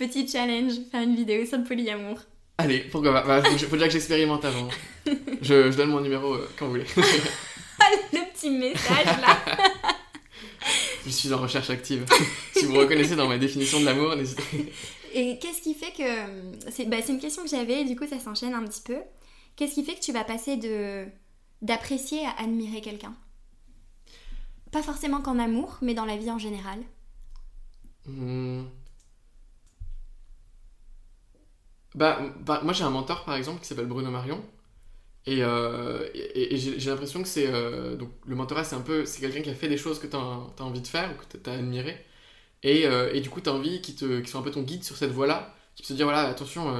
Petit 0.00 0.26
challenge, 0.26 0.72
faire 0.90 1.02
une 1.02 1.14
vidéo 1.14 1.44
sur 1.44 1.58
le 1.58 1.64
polyamour. 1.64 2.18
Allez, 2.56 2.78
pourquoi 2.90 3.12
pas? 3.12 3.42
Bah, 3.42 3.42
faut, 3.42 3.76
déjà 3.76 3.86
que 3.86 3.92
j'expérimente 3.92 4.42
avant. 4.46 4.66
Je, 5.42 5.70
je, 5.70 5.76
donne 5.76 5.90
mon 5.90 6.00
numéro 6.00 6.32
euh, 6.32 6.48
quand 6.58 6.64
vous 6.64 6.72
voulez. 6.72 6.86
le 6.96 8.32
petit 8.32 8.48
message 8.48 9.20
là. 9.20 9.38
je 11.04 11.10
suis 11.10 11.30
en 11.34 11.36
recherche 11.36 11.68
active. 11.68 12.06
si 12.54 12.64
vous 12.64 12.76
reconnaissez 12.76 13.14
dans 13.14 13.28
ma 13.28 13.36
définition 13.36 13.78
de 13.80 13.84
l'amour, 13.84 14.16
n'hésitez 14.16 14.72
Et 15.12 15.38
qu'est-ce 15.38 15.60
qui 15.60 15.74
fait 15.74 15.92
que. 15.92 16.70
C'est 16.70 16.86
bah, 16.86 16.96
une 17.06 17.20
question 17.20 17.42
que 17.42 17.50
j'avais, 17.50 17.84
du 17.84 17.94
coup 17.94 18.06
ça 18.06 18.18
s'enchaîne 18.18 18.54
un 18.54 18.64
petit 18.64 18.82
peu. 18.82 18.96
Qu'est-ce 19.56 19.74
qui 19.74 19.84
fait 19.84 19.96
que 19.96 20.00
tu 20.00 20.12
vas 20.12 20.24
passer 20.24 20.56
de 20.56 21.04
d'apprécier 21.60 22.24
à 22.24 22.42
admirer 22.42 22.80
quelqu'un? 22.80 23.14
Pas 24.72 24.82
forcément 24.82 25.20
qu'en 25.20 25.38
amour, 25.38 25.76
mais 25.82 25.92
dans 25.92 26.06
la 26.06 26.16
vie 26.16 26.30
en 26.30 26.38
général. 26.38 26.78
Hmm. 28.06 28.62
Bah, 31.94 32.20
moi 32.62 32.72
j'ai 32.72 32.84
un 32.84 32.90
mentor 32.90 33.24
par 33.24 33.36
exemple 33.36 33.60
qui 33.60 33.66
s'appelle 33.66 33.86
Bruno 33.86 34.10
Marion. 34.10 34.42
Et, 35.26 35.42
euh, 35.42 36.08
j'ai 36.54 36.90
l'impression 36.90 37.22
que 37.22 37.28
c'est. 37.28 37.46
Euh, 37.48 37.96
donc 37.96 38.10
le 38.26 38.34
mentorat 38.36 38.64
c'est 38.64 38.76
un 38.76 38.80
peu. 38.80 39.04
C'est 39.06 39.20
quelqu'un 39.20 39.42
qui 39.42 39.50
a 39.50 39.54
fait 39.54 39.68
des 39.68 39.76
choses 39.76 39.98
que 39.98 40.06
tu 40.06 40.16
as, 40.16 40.64
envie 40.64 40.80
de 40.80 40.86
faire 40.86 41.10
ou 41.12 41.14
que 41.20 41.36
tu 41.36 41.50
as 41.50 41.54
admiré. 41.54 42.04
Et, 42.62 42.86
euh, 42.86 43.12
et, 43.12 43.20
du 43.20 43.30
coup 43.30 43.40
tu 43.40 43.48
as 43.50 43.52
envie 43.54 43.80
qu'il 43.82 43.96
te, 43.96 44.24
soit 44.26 44.40
un 44.40 44.42
peu 44.42 44.50
ton 44.50 44.62
guide 44.62 44.84
sur 44.84 44.96
cette 44.96 45.12
voie-là. 45.12 45.54
Qui 45.74 45.82
peut 45.82 45.88
se 45.88 45.94
dire 45.94 46.06
voilà, 46.06 46.22
attention, 46.28 46.72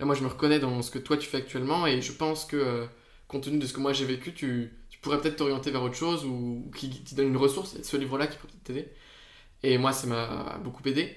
là 0.00 0.06
moi 0.06 0.14
je 0.14 0.22
me 0.22 0.28
reconnais 0.28 0.58
dans 0.58 0.82
ce 0.82 0.90
que 0.90 0.98
toi 0.98 1.16
tu 1.16 1.28
fais 1.28 1.36
actuellement 1.38 1.86
et 1.86 2.00
je 2.00 2.12
pense 2.12 2.44
que 2.44 2.88
compte 3.28 3.44
tenu 3.44 3.58
de 3.58 3.66
ce 3.66 3.72
que 3.72 3.80
moi 3.80 3.92
j'ai 3.92 4.06
vécu, 4.06 4.34
tu, 4.34 4.72
tu 4.90 4.98
pourrais 5.00 5.20
peut-être 5.20 5.36
t'orienter 5.36 5.70
vers 5.70 5.82
autre 5.82 5.94
chose 5.94 6.24
ou, 6.24 6.70
qui, 6.76 6.90
te 6.90 7.14
donne 7.14 7.28
une 7.28 7.36
ressource. 7.36 7.76
ce 7.82 7.96
livre-là 7.96 8.26
qui 8.26 8.38
peut 8.38 8.48
t'aider. 8.64 8.88
Et 9.62 9.78
moi 9.78 9.92
ça 9.92 10.06
m'a 10.06 10.58
beaucoup 10.64 10.82
aidé. 10.88 11.16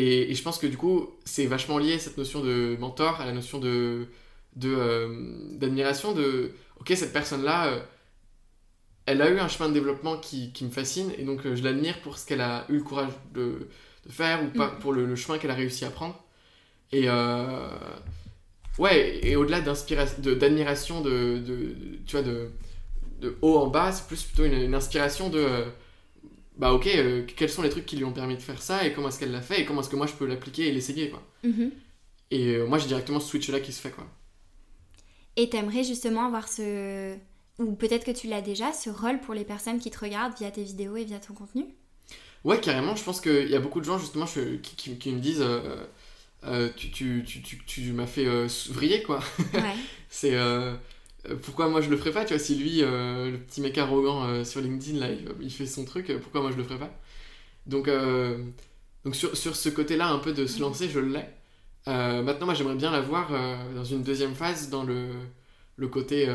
Et, 0.00 0.32
je 0.32 0.42
pense 0.42 0.58
que 0.58 0.66
du 0.66 0.76
coup, 0.76 1.10
c'est 1.24 1.46
vachement 1.46 1.78
lié 1.78 1.98
cette 1.98 2.18
notion 2.18 2.40
de 2.40 2.76
mentor 2.78 3.20
à 3.20 3.26
la 3.26 3.32
notion 3.32 3.58
de 3.58 4.06
euh, 4.64 5.56
d'admiration 5.56 6.12
de, 6.12 6.52
ok 6.80 6.92
cette 6.96 7.12
personne 7.12 7.44
là 7.44 7.66
euh, 7.66 7.80
elle 9.06 9.22
a 9.22 9.30
eu 9.30 9.38
un 9.38 9.48
chemin 9.48 9.68
de 9.68 9.74
développement 9.74 10.16
qui, 10.18 10.52
qui 10.52 10.64
me 10.64 10.70
fascine 10.70 11.12
et 11.16 11.22
donc 11.22 11.46
euh, 11.46 11.54
je 11.54 11.62
l'admire 11.62 12.00
pour 12.00 12.18
ce 12.18 12.26
qu'elle 12.26 12.40
a 12.40 12.64
eu 12.68 12.78
le 12.78 12.82
courage 12.82 13.12
de, 13.34 13.68
de 14.06 14.12
faire 14.12 14.42
ou 14.42 14.48
pas 14.48 14.72
mm. 14.72 14.78
pour 14.80 14.92
le, 14.92 15.14
chemin 15.14 15.38
qu'elle 15.38 15.50
a 15.50 15.54
réussi 15.54 15.84
à 15.84 15.90
prendre 15.90 16.20
et 16.92 17.08
ouais 18.78 19.20
et 19.22 19.36
au-delà 19.36 19.60
d'admiration 19.60 21.00
de, 21.02 21.38
de, 21.38 21.76
tu 22.06 22.16
vois 22.16 22.22
de, 22.22 22.50
de 23.20 23.36
haut 23.42 23.58
en 23.58 23.66
bas 23.68 23.92
c'est 23.92 24.06
plus 24.06 24.22
plutôt 24.22 24.44
une, 24.44 24.54
une 24.54 24.74
inspiration 24.74 25.28
de 25.28 25.64
bah 26.58 26.72
ok, 26.72 26.86
euh, 26.88 27.24
quels 27.36 27.50
sont 27.50 27.62
les 27.62 27.70
trucs 27.70 27.86
qui 27.86 27.96
lui 27.96 28.04
ont 28.04 28.12
permis 28.12 28.36
de 28.36 28.42
faire 28.42 28.60
ça 28.60 28.84
et 28.84 28.92
comment 28.92 29.08
est-ce 29.08 29.20
qu'elle 29.20 29.30
l'a 29.30 29.40
fait 29.40 29.60
et 29.60 29.64
comment 29.64 29.80
est-ce 29.80 29.88
que 29.88 29.96
moi 29.96 30.06
je 30.06 30.14
peux 30.14 30.26
l'appliquer 30.26 30.66
et 30.66 30.72
l'essayer 30.72 31.08
quoi. 31.08 31.22
Mhm. 31.44 31.70
Et 32.32 32.56
euh, 32.56 32.66
moi 32.66 32.78
j'ai 32.78 32.88
directement 32.88 33.20
ce 33.20 33.28
switch 33.28 33.48
là 33.48 33.60
qui 33.60 33.72
se 33.72 33.80
fait 33.80 33.90
quoi. 33.90 34.06
Et 35.36 35.48
t'aimerais 35.48 35.84
justement 35.84 36.26
avoir 36.26 36.48
ce. 36.48 37.14
Ou 37.60 37.74
peut-être 37.74 38.04
que 38.04 38.10
tu 38.10 38.26
l'as 38.28 38.40
déjà, 38.40 38.72
ce 38.72 38.90
rôle 38.90 39.20
pour 39.20 39.34
les 39.34 39.44
personnes 39.44 39.78
qui 39.78 39.90
te 39.90 39.98
regardent 39.98 40.36
via 40.36 40.50
tes 40.50 40.62
vidéos 40.62 40.96
et 40.96 41.04
via 41.04 41.18
ton 41.18 41.34
contenu? 41.34 41.64
Ouais, 42.44 42.60
carrément. 42.60 42.94
Je 42.94 43.02
pense 43.02 43.20
qu'il 43.20 43.48
y 43.48 43.56
a 43.56 43.60
beaucoup 43.60 43.80
de 43.80 43.84
gens 43.84 43.98
justement 43.98 44.26
qui, 44.26 44.96
qui, 44.96 45.12
me 45.12 45.18
disent 45.18 45.44
euh, 46.44 46.68
tu, 46.76 46.90
tu, 46.90 47.24
tu, 47.24 47.58
tu 47.64 47.92
m'as 47.92 48.06
fait 48.06 48.26
vriller 48.68 49.02
quoi. 49.02 49.20
Ouais. 49.54 49.74
C'est 50.08 50.34
euh, 50.34 50.74
pourquoi 51.36 51.68
moi 51.68 51.80
je 51.80 51.90
le 51.90 51.96
ferais 51.96 52.12
pas 52.12 52.24
Tu 52.24 52.34
vois, 52.34 52.42
si 52.42 52.54
lui, 52.54 52.82
euh, 52.82 53.30
le 53.30 53.38
petit 53.38 53.60
mec 53.60 53.76
arrogant 53.78 54.24
euh, 54.24 54.44
sur 54.44 54.60
LinkedIn, 54.60 54.98
là, 54.98 55.08
il, 55.40 55.50
fait 55.50 55.66
son 55.66 55.84
truc, 55.84 56.12
pourquoi 56.22 56.42
moi 56.42 56.50
je 56.50 56.56
le 56.56 56.64
ferais 56.64 56.78
pas? 56.78 56.90
Donc, 57.66 57.90
donc 59.04 59.14
sur, 59.14 59.36
sur 59.36 59.54
ce 59.54 59.68
côté-là, 59.68 60.08
un 60.08 60.18
peu 60.18 60.32
de 60.32 60.46
se 60.46 60.60
lancer, 60.60 60.88
je 60.88 61.00
l'ai. 61.00 61.24
maintenant, 61.86 62.46
moi 62.46 62.54
j'aimerais 62.54 62.76
bien 62.76 62.90
l'avoir 62.90 63.30
dans 63.74 63.84
une 63.84 64.02
deuxième 64.02 64.34
phase, 64.34 64.70
dans 64.70 64.84
le, 64.84 65.10
le 65.76 65.88
côté. 65.88 66.26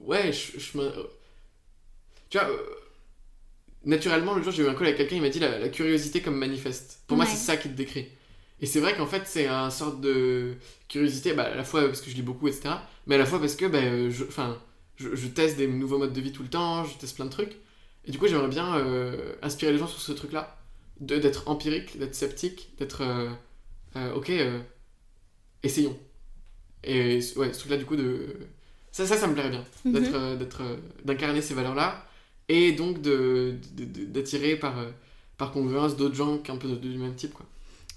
ouais, 0.00 0.32
je, 0.32 0.58
Tu 2.30 2.38
vois 2.38 2.48
naturellement, 3.84 4.34
le 4.34 4.42
jour 4.42 4.52
j'ai 4.52 4.62
eu 4.62 4.68
un 4.68 4.74
call 4.74 4.86
avec 4.86 4.96
quelqu'un, 4.96 5.16
il 5.16 5.22
m'a 5.22 5.28
dit 5.28 5.40
la, 5.40 5.68
curiosité 5.68 6.20
comme 6.20 6.36
manifeste. 6.36 7.02
Pour 7.06 7.16
moi, 7.16 7.26
c'est 7.26 7.36
ça 7.36 7.56
qui 7.56 7.68
te 7.68 7.74
décrit. 7.74 8.08
Et 8.62 8.66
c'est 8.66 8.78
vrai 8.78 8.96
qu'en 8.96 9.06
fait, 9.06 9.24
c'est 9.26 9.48
un 9.48 9.70
sorte 9.70 10.00
de 10.00 10.54
curiosité, 10.88 11.34
bah, 11.34 11.42
à 11.42 11.56
la 11.56 11.64
fois 11.64 11.84
parce 11.86 12.00
que 12.00 12.08
je 12.08 12.14
lis 12.14 12.22
beaucoup, 12.22 12.46
etc., 12.46 12.70
mais 13.08 13.16
à 13.16 13.18
la 13.18 13.26
fois 13.26 13.40
parce 13.40 13.56
que 13.56 13.66
bah, 13.66 13.80
je, 14.08 14.24
je, 14.96 15.16
je, 15.16 15.26
teste 15.26 15.56
des 15.56 15.66
nouveaux 15.66 15.98
modes 15.98 16.12
de 16.12 16.20
vie 16.20 16.30
tout 16.30 16.44
le 16.44 16.48
temps, 16.48 16.84
je 16.84 16.96
teste 16.96 17.16
plein 17.16 17.24
de 17.24 17.30
trucs. 17.30 17.56
Et 18.04 18.12
du 18.12 18.18
coup, 18.18 18.28
j'aimerais 18.28 18.48
bien 18.48 18.76
euh, 18.76 19.34
inspirer 19.42 19.72
les 19.72 19.78
gens 19.78 19.88
sur 19.88 20.00
ce 20.00 20.12
truc-là, 20.12 20.56
d'être 21.00 21.48
empirique, 21.48 21.98
d'être 21.98 22.14
sceptique, 22.14 22.70
d'être 22.78 23.02
euh, 23.02 23.30
euh, 23.96 24.14
ok, 24.14 24.30
essayons. 25.64 25.98
Et 26.84 27.20
ouais, 27.36 27.52
ce 27.52 27.58
truc-là, 27.58 27.76
du 27.76 27.84
coup, 27.84 27.96
de. 27.96 28.36
Ça, 28.92 29.06
ça, 29.06 29.16
ça 29.16 29.26
me 29.26 29.32
plairait 29.32 29.50
bien. 29.50 29.64
Mhm. 29.84 29.92
D'être, 29.92 30.36
d'être, 30.36 30.62
d'incarner 31.04 31.42
ces 31.42 31.54
valeurs-là. 31.54 32.06
Et 32.48 32.72
donc 32.72 33.00
de, 33.02 33.56
d'attirer 34.08 34.56
par, 34.56 34.74
par 35.36 35.52
d'autres 35.52 36.14
gens 36.14 36.38
qui 36.38 36.46
sont 36.46 36.54
un 36.54 36.58
peu 36.58 36.68
du 36.68 36.98
même 36.98 37.14
type, 37.16 37.34
quoi. 37.34 37.46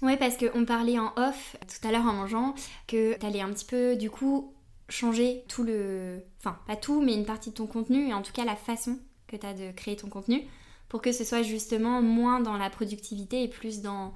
Ouais, 0.02 0.16
parce 0.16 0.36
qu'on 0.36 0.64
parlait 0.64 0.98
en 0.98 1.12
off 1.16 1.56
tout 1.60 1.88
à 1.88 1.90
l'heure 1.90 2.04
en 2.04 2.12
mangeant 2.12 2.54
que 2.86 3.14
t'allais 3.14 3.40
un 3.40 3.50
petit 3.50 3.64
peu, 3.64 3.96
du 3.96 4.10
coup, 4.10 4.52
changer 4.88 5.44
tout 5.48 5.62
le. 5.62 6.20
Enfin, 6.38 6.58
pas 6.66 6.76
tout, 6.76 7.00
mais 7.00 7.14
une 7.14 7.24
partie 7.24 7.50
de 7.50 7.54
ton 7.54 7.66
contenu, 7.66 8.08
et 8.08 8.14
en 8.14 8.22
tout 8.22 8.32
cas 8.32 8.44
la 8.44 8.56
façon 8.56 8.98
que 9.26 9.36
t'as 9.36 9.54
de 9.54 9.72
créer 9.72 9.96
ton 9.96 10.08
contenu, 10.08 10.42
pour 10.88 11.02
que 11.02 11.12
ce 11.12 11.24
soit 11.24 11.42
justement 11.42 12.02
moins 12.02 12.40
dans 12.40 12.56
la 12.56 12.70
productivité 12.70 13.42
et 13.42 13.48
plus 13.48 13.80
dans 13.80 14.14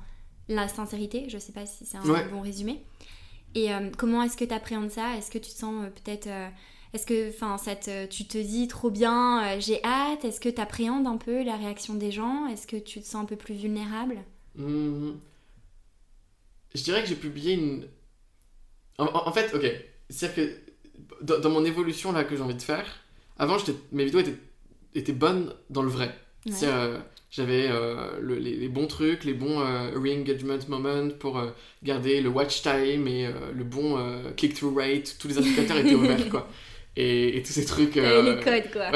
la 0.49 0.69
sincérité. 0.69 1.29
Je 1.29 1.39
sais 1.39 1.53
pas 1.53 1.67
si 1.67 1.85
c'est 1.87 1.97
un 1.97 2.29
bon 2.31 2.41
résumé. 2.41 2.85
Et 3.55 3.73
euh, 3.73 3.91
comment 3.97 4.23
est-ce 4.23 4.37
que 4.37 4.45
tu 4.45 4.55
appréhendes 4.55 4.91
ça? 4.91 5.17
Est-ce 5.17 5.31
que 5.31 5.39
tu 5.39 5.51
te 5.51 5.57
sens 5.57 5.85
euh, 5.85 5.89
peut-être. 5.89 6.29
Euh, 6.29 6.49
est-ce 6.93 7.07
que 7.07 7.29
enfin, 7.31 7.57
tu 8.11 8.25
te 8.27 8.39
dis 8.39 8.67
trop 8.67 8.91
bien, 8.91 9.61
j'ai 9.61 9.81
hâte? 9.85 10.25
Est-ce 10.25 10.41
que 10.41 10.49
tu 10.49 10.61
appréhendes 10.61 11.07
un 11.07 11.19
peu 11.19 11.45
la 11.45 11.57
réaction 11.57 11.95
des 11.95 12.11
gens? 12.11 12.47
Est-ce 12.49 12.67
que 12.67 12.77
tu 12.77 13.01
te 13.01 13.07
sens 13.07 13.23
un 13.23 13.27
peu 13.27 13.37
plus 13.37 13.55
vulnérable? 13.55 14.17
Mmh. 14.57 15.13
Je 16.75 16.83
dirais 16.83 17.03
que 17.03 17.09
j'ai 17.09 17.17
publié 17.17 17.55
une. 17.55 17.87
En, 18.99 19.33
fait, 19.33 19.55
ok. 19.55 19.65
C'est-à-dire 20.11 20.45
que 20.45 21.41
dans, 21.41 21.51
mon 21.51 21.65
évolution 21.65 22.13
là 22.13 22.25
que 22.25 22.37
j'ai 22.37 22.43
envie 22.43 22.55
de 22.55 22.63
faire, 22.63 22.87
avant 23.39 23.57
mes 23.93 24.05
vidéos 24.05 24.21
étaient, 24.21 24.37
étaient 24.95 25.13
bonnes 25.13 25.55
dans 25.71 25.83
le 25.83 25.89
vrai. 25.89 26.15
J'avais 27.31 27.69
euh, 27.71 28.21
les, 28.41 28.69
bons 28.69 28.89
trucs, 28.89 29.23
les 29.23 29.35
bons 29.35 29.61
euh, 29.61 29.93
re-engagement 29.95 30.59
moments 30.69 31.09
pour 31.21 31.39
euh, 31.39 31.51
garder 31.85 32.21
le 32.21 32.29
watch 32.29 32.63
time 32.63 33.07
et 33.07 33.29
le 33.55 33.65
bon 33.65 33.99
click-through 34.37 34.77
rate. 34.77 35.17
Tous 35.19 35.29
les 35.29 35.39
indicateurs 35.39 35.79
étaient 35.79 35.95
ouverts, 35.95 36.29
quoi. 36.29 36.49
Et, 36.97 37.37
et, 37.37 37.43
tous 37.45 37.53
ces 37.53 37.65
trucs. 37.65 37.95
les 37.95 38.41
codes, 38.43 38.73
quoi. 38.73 38.91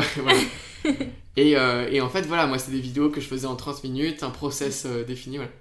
et, 1.37 1.53
et, 1.53 2.01
en 2.01 2.09
fait, 2.09 2.23
voilà, 2.23 2.45
moi, 2.49 2.59
c'est 2.59 2.73
des 2.73 2.81
vidéos 2.81 3.09
que 3.09 3.21
je 3.21 3.27
faisais 3.27 3.47
en 3.47 3.55
30 3.55 3.85
minutes, 3.85 4.25
un 4.25 4.31
process 4.31 4.85
défini, 5.07 5.37
voilà. 5.37 5.53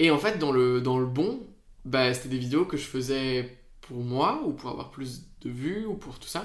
Et 0.00 0.10
en 0.10 0.18
fait, 0.18 0.38
dans 0.38 0.50
le, 0.50 0.80
dans 0.80 0.98
le 0.98 1.06
bon, 1.06 1.46
bah, 1.84 2.12
c'était 2.12 2.30
des 2.30 2.38
vidéos 2.38 2.64
que 2.64 2.76
je 2.76 2.84
faisais 2.84 3.56
pour 3.82 3.98
moi, 3.98 4.42
ou 4.44 4.52
pour 4.52 4.70
avoir 4.70 4.90
plus 4.90 5.22
de 5.42 5.50
vues, 5.50 5.86
ou 5.86 5.94
pour 5.94 6.18
tout 6.18 6.28
ça. 6.28 6.44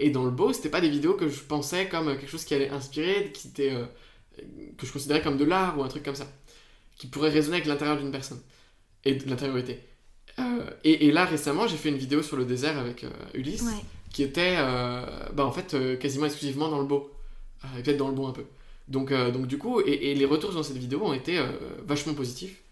et 0.00 0.10
dans 0.10 0.24
le 0.24 0.30
beau, 0.30 0.52
c'était 0.52 0.70
pas 0.70 0.80
des 0.80 0.90
vidéos 0.90 1.14
que 1.14 1.28
je 1.28 1.40
pensais 1.40 1.88
comme 1.88 2.06
quelque 2.06 2.30
chose 2.30 2.44
qui 2.44 2.54
allait 2.54 2.70
inspirer, 2.70 3.30
qui 3.32 3.48
était 3.48 3.72
que 4.76 4.86
je 4.86 4.92
considérais 4.92 5.22
comme 5.22 5.36
de 5.36 5.44
l'art 5.44 5.78
ou 5.78 5.82
un 5.82 5.88
truc 5.88 6.02
comme 6.02 6.14
ça, 6.14 6.26
qui 6.96 7.06
pourrait 7.06 7.30
résonner 7.30 7.56
avec 7.56 7.66
l'intérieur 7.66 7.98
d'une 7.98 8.10
personne 8.10 8.40
et 9.04 9.14
de 9.14 9.28
l'intériorité. 9.28 9.80
Euh, 10.38 10.70
et, 10.82 11.10
là 11.12 11.24
récemment, 11.24 11.66
j'ai 11.66 11.76
fait 11.76 11.90
une 11.90 11.96
vidéo 11.96 12.22
sur 12.22 12.36
le 12.36 12.44
désert 12.44 12.78
avec 12.78 13.04
euh, 13.04 13.10
Ulysse, 13.34 13.66
qui 14.10 14.22
était 14.22 14.56
euh, 14.58 15.04
bah, 15.32 15.44
en 15.44 15.52
fait 15.52 15.76
quasiment 15.98 16.26
exclusivement 16.26 16.68
dans 16.68 16.80
le 16.80 16.86
beau, 16.86 17.10
peut-être 17.76 17.96
dans 17.96 18.08
le 18.08 18.14
bon 18.14 18.28
un 18.28 18.32
peu. 18.32 18.44
Donc, 18.88 19.12
donc 19.12 19.46
du 19.46 19.58
coup, 19.58 19.80
et, 19.80 20.14
les 20.14 20.24
retours 20.24 20.52
dans 20.52 20.62
cette 20.62 20.76
vidéo 20.76 21.02
ont 21.02 21.14
été 21.14 21.40
vachement 21.86 22.14
positifs. 22.14 22.62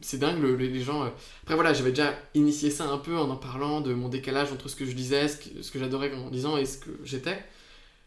c'est 0.00 0.18
dingue, 0.18 0.42
les 0.58 0.80
gens. 0.80 1.02
Après 1.42 1.54
voilà, 1.54 1.72
j'avais 1.74 1.90
déjà 1.90 2.14
initié 2.34 2.70
ça 2.70 2.88
un 2.88 2.98
peu 2.98 3.16
en 3.16 3.28
en 3.30 3.36
parlant 3.36 3.80
de 3.80 3.92
mon 3.92 4.08
décalage 4.08 4.50
entre 4.52 4.68
ce 4.68 4.76
que 4.76 4.86
je 4.86 4.92
disais, 4.92 5.28
ce 5.28 5.70
que, 5.70 5.78
j'adorais 5.78 6.12
en 6.14 6.30
disant 6.30 6.56
et 6.56 6.64
ce 6.64 6.78
que 6.78 6.90
j'étais. 7.04 7.38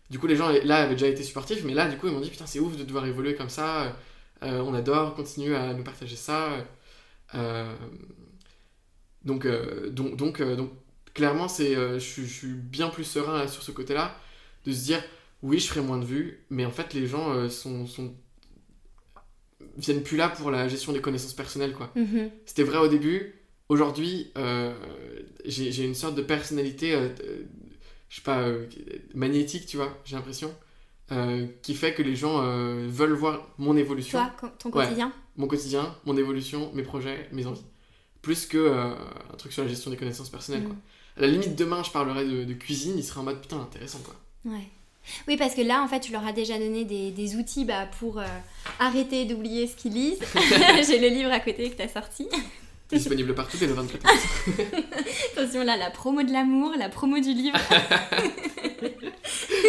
Du 0.10 0.20
coup, 0.20 0.28
les 0.28 0.36
gens 0.36 0.50
là 0.64 0.84
avaient 0.84 0.96
déjà 0.96 1.08
été 1.08 1.24
supportifs, 1.24 1.64
mais 1.64 1.74
là, 1.74 1.88
du 1.88 1.98
coup, 1.98 2.08
ils 2.08 2.14
m'ont 2.14 2.22
dit 2.22 2.30
Putain, 2.30 2.46
c'est 2.46 2.60
ouf 2.60 2.78
de 2.78 2.84
devoir 2.84 3.06
évoluer 3.06 3.36
comme 3.36 3.50
ça. 3.50 3.96
Euh, 4.44 4.62
on 4.62 4.74
adore, 4.74 5.16
continue 5.16 5.56
à 5.56 5.74
nous 5.74 5.84
partager 5.84 6.16
ça. 6.16 6.50
Euh, 7.34 7.74
donc, 9.24 9.46
euh, 9.46 9.90
donc, 9.90 10.16
donc, 10.16 10.42
donc, 10.42 10.72
clairement, 11.14 11.48
c'est, 11.48 11.74
je, 11.76 12.22
suis 12.24 12.54
bien 12.54 12.90
plus 12.90 13.04
serein 13.04 13.48
sur 13.48 13.64
ce 13.64 13.72
côté-là, 13.72 14.16
de 14.66 14.72
se 14.72 14.84
dire 14.84 15.04
Oui, 15.42 15.60
je 15.60 15.68
ferai 15.68 15.82
moins 15.82 15.98
de 15.98 16.06
vues, 16.06 16.46
mais 16.50 16.66
en 16.66 16.72
fait, 16.72 16.94
les 16.94 17.08
gens 17.08 17.50
sont, 17.50 17.86
sont 17.86 18.16
viennent 19.78 20.04
plus 20.04 20.18
là 20.18 20.30
pour 20.30 20.50
la 20.50 20.68
gestion 20.68 20.92
des 20.92 21.02
connaissances 21.02 21.34
personnelles, 21.34 21.74
quoi. 21.74 21.92
Mm-hmm. 21.96 22.30
C'était 22.46 22.64
vrai 22.64 22.78
au 22.78 22.88
début. 22.88 23.36
Aujourd'hui, 23.70 24.32
j'ai 25.46 25.84
une 25.84 25.96
sorte 25.96 26.16
de 26.16 26.22
personnalité 26.22 26.96
je 28.10 28.22
sais 28.22 28.24
pas, 28.24 28.40
euh, 28.40 28.68
magnétique, 29.14 29.66
tu 29.66 29.78
vois, 29.78 29.98
j'ai 30.06 30.16
l'impression. 30.16 30.54
Euh, 31.12 31.48
qui 31.62 31.76
fait 31.76 31.94
que 31.94 32.02
les 32.02 32.16
gens 32.16 32.42
euh, 32.42 32.88
veulent 32.90 33.14
voir 33.14 33.48
mon 33.58 33.78
évolution. 33.78 34.18
Toi, 34.40 34.50
ton 34.58 34.72
quotidien? 34.72 35.12
Mon 35.36 35.48
quotidien, 35.48 35.94
mon 36.06 36.18
évolution, 36.18 36.72
mes 36.74 36.84
projets, 36.84 37.30
mes 37.32 37.46
envies. 37.46 37.66
Plus 38.22 38.46
que 38.46 38.72
un 38.72 39.36
truc 39.38 39.52
sur 39.52 39.64
la 39.64 39.70
gestion 39.70 39.92
des 39.92 39.98
connaissances 39.98 40.30
personnelles, 40.30 40.64
mm. 40.64 40.68
quoi. 40.68 40.76
À 41.18 41.22
la 41.22 41.28
limite, 41.28 41.56
demain, 41.56 41.84
je 41.84 41.92
parlerai 41.92 42.26
de, 42.46 42.54
cuisine, 42.54 42.98
il 42.98 43.04
sera 43.04 43.22
en 43.22 43.24
mode 43.24 43.42
putain, 43.42 43.60
intéressant, 43.60 44.00
quoi. 44.00 44.16
Ouais. 44.46 44.68
Oui, 45.28 45.38
parce 45.38 45.56
que 45.56 45.62
là, 45.62 45.82
en 45.82 45.88
fait, 45.88 46.00
tu 46.00 46.12
leur 46.12 46.26
as 46.26 46.34
déjà 46.34 46.58
donné 46.58 46.86
des, 46.86 47.12
des 47.12 47.36
outils 47.36 47.66
bah, 47.66 47.88
pour 48.00 48.22
arrêter 48.80 49.26
d'oublier 49.26 49.68
ce 49.68 49.76
qu'ils 49.76 49.94
lisent. 49.94 50.20
J'ai 50.88 51.00
le 51.00 51.08
livre 51.08 51.32
à 51.32 51.40
côté 51.40 51.70
que 51.70 51.76
tu 51.76 51.82
as 51.82 51.90
sorti. 51.90 52.28
Disponible 52.90 53.34
partout 53.34 53.58
dès 53.58 53.66
le 53.66 53.74
24 53.74 54.06
Attention 55.38 55.64
là, 55.64 55.76
la 55.76 55.90
promo 55.90 56.22
de 56.22 56.32
l'amour, 56.32 56.72
la 56.78 56.88
promo 56.88 57.20
du 57.20 57.34
livre. 57.34 57.58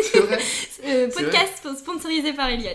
C'est 0.02 0.20
vrai. 0.20 0.38
Euh, 0.84 1.08
podcast 1.10 1.66
sponsorisé 1.78 2.34
par 2.34 2.50
Elliot. 2.50 2.68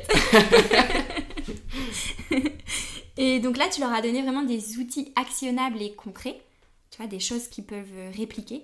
et 3.17 3.39
donc 3.39 3.57
là, 3.57 3.67
tu 3.71 3.81
leur 3.81 3.93
as 3.93 4.01
donné 4.01 4.23
vraiment 4.23 4.41
des 4.41 4.77
outils 4.77 5.13
actionnables 5.15 5.79
et 5.79 5.93
concrets. 5.93 6.41
Tu 6.89 6.97
vois, 6.97 7.07
des 7.07 7.19
choses 7.19 7.47
qu'ils 7.47 7.65
peuvent 7.65 7.85
répliquer. 8.17 8.63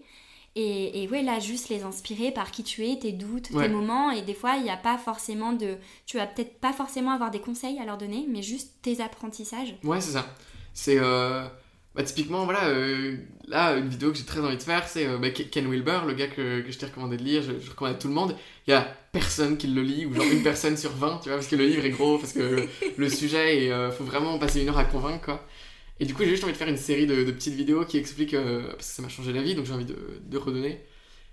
Et, 0.59 1.03
et, 1.03 1.07
ouais, 1.07 1.21
là, 1.21 1.37
juste 1.39 1.69
les 1.69 1.83
inspirer 1.83 2.31
par 2.31 2.49
qui 2.49 2.63
tu 2.63 2.83
es, 2.83 2.97
tes 2.97 3.11
doutes, 3.11 3.49
tes 3.49 3.69
moments. 3.69 4.09
Et 4.09 4.23
des 4.23 4.33
fois, 4.33 4.55
il 4.55 4.63
n'y 4.63 4.71
a 4.71 4.77
pas 4.77 4.97
forcément 4.97 5.53
de. 5.53 5.77
Tu 6.07 6.17
vas 6.17 6.25
peut-être 6.25 6.59
pas 6.59 6.73
forcément 6.73 7.11
avoir 7.11 7.29
des 7.29 7.39
conseils 7.39 7.77
à 7.77 7.85
leur 7.85 7.99
donner, 7.99 8.25
mais 8.27 8.41
juste 8.41 8.71
tes 8.81 8.99
apprentissages. 8.99 9.75
Ouais, 9.83 10.01
c'est 10.01 10.13
ça. 10.13 10.25
C'est. 10.73 10.97
Euh, 10.97 11.45
bah, 11.93 12.01
typiquement, 12.01 12.45
voilà, 12.45 12.69
euh, 12.69 13.17
là, 13.47 13.75
une 13.75 13.87
vidéo 13.87 14.11
que 14.11 14.17
j'ai 14.17 14.23
très 14.23 14.39
envie 14.39 14.57
de 14.57 14.63
faire, 14.63 14.87
c'est 14.87 15.05
euh, 15.05 15.19
bah, 15.19 15.29
Ken 15.29 15.69
Wilber, 15.69 15.99
le 16.07 16.13
gars 16.13 16.27
que, 16.27 16.61
que 16.61 16.71
je 16.71 16.79
t'ai 16.79 16.87
recommandé 16.87 17.17
de 17.17 17.23
lire, 17.23 17.43
je, 17.43 17.69
recommande 17.69 17.95
à 17.95 17.99
tout 17.99 18.07
le 18.07 18.15
monde. 18.15 18.35
Il 18.65 18.71
y 18.71 18.73
a 18.73 18.81
personne 19.11 19.57
qui 19.57 19.67
le 19.67 19.83
lit, 19.83 20.07
ou 20.07 20.15
genre 20.15 20.25
une 20.25 20.41
personne 20.43 20.75
sur 20.75 20.91
20, 20.91 21.19
tu 21.21 21.29
vois, 21.29 21.37
parce 21.37 21.47
que 21.47 21.55
le 21.55 21.67
livre 21.67 21.85
est 21.85 21.91
gros, 21.91 22.17
parce 22.17 22.33
que 22.33 22.67
le, 22.97 23.09
sujet, 23.09 23.67
il 23.67 23.91
faut 23.95 24.05
vraiment 24.05 24.39
passer 24.39 24.63
une 24.63 24.69
heure 24.69 24.77
à 24.79 24.85
convaincre, 24.85 25.23
quoi. 25.23 25.45
Et 25.99 26.05
du 26.05 26.13
coup, 26.13 26.23
j'ai 26.23 26.29
juste 26.29 26.43
envie 26.43 26.53
de 26.53 26.57
faire 26.57 26.67
une 26.67 26.77
série 26.77 27.07
de, 27.07 27.31
petites 27.31 27.55
vidéos 27.55 27.83
qui 27.85 27.97
expliquent, 27.97 28.35
parce 28.35 28.77
que 28.77 28.95
ça 28.95 29.01
m'a 29.01 29.09
changé 29.09 29.33
la 29.33 29.41
vie, 29.41 29.55
donc 29.55 29.65
j'ai 29.65 29.73
envie 29.73 29.85
de, 29.85 29.97
de, 30.25 30.37
redonner. 30.37 30.79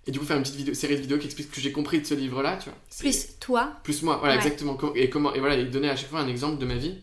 Et 0.07 0.11
du 0.11 0.19
coup, 0.19 0.25
faire 0.25 0.37
une 0.37 0.43
petite 0.43 0.57
vidéo, 0.57 0.75
série 0.75 0.97
de 0.97 1.01
vidéos 1.01 1.19
qui 1.19 1.27
explique 1.27 1.49
ce 1.49 1.55
que 1.55 1.61
j'ai 1.61 1.73
compris 1.73 2.01
de 2.01 2.07
ce 2.07 2.15
livre-là, 2.15 2.59
tu 2.63 2.71
vois. 2.71 2.79
Plus 2.99 3.39
toi. 3.41 3.73
Plus 3.83 4.03
moi, 4.03 4.17
voilà, 4.19 4.37
exactement. 4.37 4.79
Et, 4.95 5.11
comment, 5.11 5.35
et 5.35 5.41
voilà, 5.41 5.57
et 5.57 5.65
donner 5.65 5.91
à 5.91 5.97
chaque 5.97 6.11
fois 6.11 6.21
un 6.21 6.29
exemple 6.29 6.59
de 6.59 6.67
ma 6.67 6.77
vie. 6.77 6.97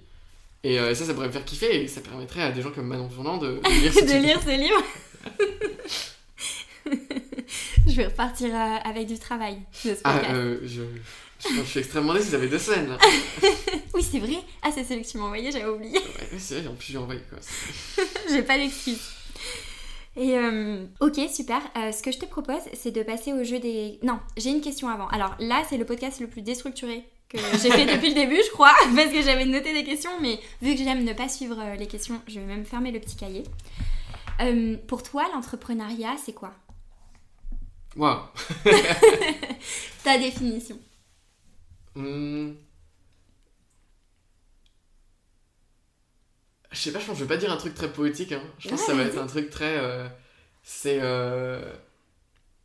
Et 0.63 0.79
euh, 0.79 0.93
ça, 0.93 1.05
ça 1.05 1.13
pourrait 1.13 1.27
me 1.27 1.31
faire 1.31 1.45
kiffer 1.45 1.83
et 1.83 1.87
ça 1.87 2.01
permettrait 2.01 2.43
à 2.43 2.51
des 2.51 2.61
gens 2.61 2.71
comme 2.71 2.85
Manon 2.85 3.09
Tournant 3.09 3.37
de, 3.37 3.59
de 3.59 3.81
lire, 3.81 3.93
de 4.05 4.23
lire 4.23 4.41
ce 4.43 4.59
livre. 4.59 4.83
je 7.87 7.95
vais 7.95 8.05
repartir 8.05 8.49
euh, 8.53 8.77
avec 8.83 9.07
du 9.07 9.17
travail. 9.19 9.57
Ah, 10.03 10.19
euh, 10.31 10.59
je, 10.63 10.81
je, 11.49 11.63
suis 11.63 11.79
extrêmement 11.79 12.13
déçue, 12.13 12.29
ça 12.29 12.39
fait 12.39 12.47
deux 12.47 12.59
semaines 12.59 12.89
là. 12.89 12.97
oui, 13.93 14.03
c'est 14.03 14.19
vrai. 14.19 14.37
Ah, 14.61 14.69
c'est 14.73 14.83
celui 14.83 15.01
que 15.01 15.07
tu 15.07 15.17
m'as 15.17 15.25
envoyé, 15.25 15.51
j'avais 15.51 15.69
oublié. 15.69 15.97
Ouais, 15.97 16.37
c'est 16.37 16.59
vrai, 16.59 16.67
en 16.67 16.75
plus 16.75 16.91
j'ai 16.91 16.97
envoyé 16.97 17.21
quoi. 17.29 17.39
j'ai 18.29 18.43
pas 18.43 18.57
d'excuse. 18.57 19.01
Et 20.17 20.35
ok, 20.99 21.19
super. 21.33 21.61
ce 21.75 22.03
que 22.03 22.11
je 22.11 22.19
te 22.19 22.25
propose, 22.25 22.61
c'est 22.73 22.91
de 22.91 23.01
passer 23.01 23.31
au 23.31 23.45
jeu 23.45 23.59
des. 23.59 23.97
Non, 24.03 24.19
j'ai 24.35 24.49
une 24.49 24.59
question 24.59 24.89
avant. 24.89 25.07
Alors 25.07 25.35
là, 25.39 25.63
c'est 25.69 25.77
le 25.77 25.85
podcast 25.85 26.19
le 26.19 26.27
plus 26.27 26.41
déstructuré 26.41 27.05
que 27.31 27.37
j'ai 27.61 27.71
fait 27.71 27.85
depuis 27.95 28.09
le 28.09 28.15
début, 28.15 28.39
je 28.45 28.51
crois, 28.51 28.73
parce 28.95 29.09
que 29.09 29.21
j'avais 29.21 29.45
noté 29.45 29.73
des 29.73 29.83
questions, 29.83 30.11
mais 30.21 30.39
vu 30.61 30.75
que 30.75 30.83
j'aime 30.83 31.03
ne 31.03 31.13
pas 31.13 31.29
suivre 31.29 31.57
euh, 31.59 31.75
les 31.75 31.87
questions, 31.87 32.21
je 32.27 32.39
vais 32.39 32.45
même 32.45 32.65
fermer 32.65 32.91
le 32.91 32.99
petit 32.99 33.15
cahier. 33.15 33.43
Euh, 34.41 34.77
pour 34.87 35.03
toi, 35.03 35.23
l'entrepreneuriat, 35.33 36.15
c'est 36.23 36.33
quoi? 36.33 36.53
Waouh 37.95 38.19
Ta 40.03 40.17
définition 40.17 40.79
hmm. 41.95 42.53
Je 46.71 46.77
sais 46.77 46.91
pas, 46.93 46.99
je 46.99 47.05
pense 47.05 47.17
je 47.17 47.23
vais 47.23 47.27
pas 47.27 47.37
dire 47.37 47.51
un 47.51 47.57
truc 47.57 47.75
très 47.75 47.91
poétique. 47.91 48.31
Hein. 48.31 48.41
Je 48.59 48.69
pense 48.69 48.79
que 48.79 48.85
ça 48.85 48.93
va 48.95 49.03
être 49.03 49.17
un 49.17 49.27
truc 49.27 49.49
très. 49.49 49.77
Euh, 49.77 50.07
c'est. 50.63 51.01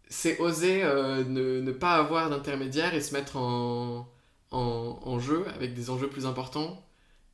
c'est 0.08 0.38
oser 0.38 0.82
ne, 0.84 1.60
ne, 1.60 1.72
pas 1.72 1.96
avoir 1.96 2.30
d'intermédiaire 2.30 2.94
et 2.94 3.00
se 3.00 3.12
mettre 3.12 3.36
en 3.36 4.08
en, 4.50 5.18
jeu 5.18 5.44
avec 5.54 5.74
des 5.74 5.90
enjeux 5.90 6.08
plus 6.08 6.26
importants 6.26 6.84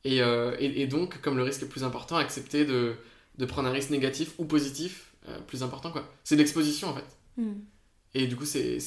euh, 0.05 0.55
et, 0.59 0.81
et, 0.81 0.87
donc 0.87 1.21
comme 1.21 1.37
le 1.37 1.43
risque 1.43 1.63
est 1.63 1.67
plus 1.67 1.83
important 1.83 2.17
accepter 2.17 2.65
de, 2.65 2.95
de 3.37 3.45
prendre 3.45 3.69
un 3.69 3.71
risque 3.71 3.89
négatif 3.89 4.33
ou 4.37 4.45
positif 4.45 5.13
euh, 5.27 5.39
plus 5.41 5.63
important 5.63 5.91
quoi 5.91 6.09
c'est 6.23 6.35
l'exposition 6.35 6.89
en 6.89 6.95
fait 6.95 7.17
hmm. 7.37 7.53
et 8.13 8.27
du 8.27 8.35
coup 8.35 8.45
c'est 8.45 8.79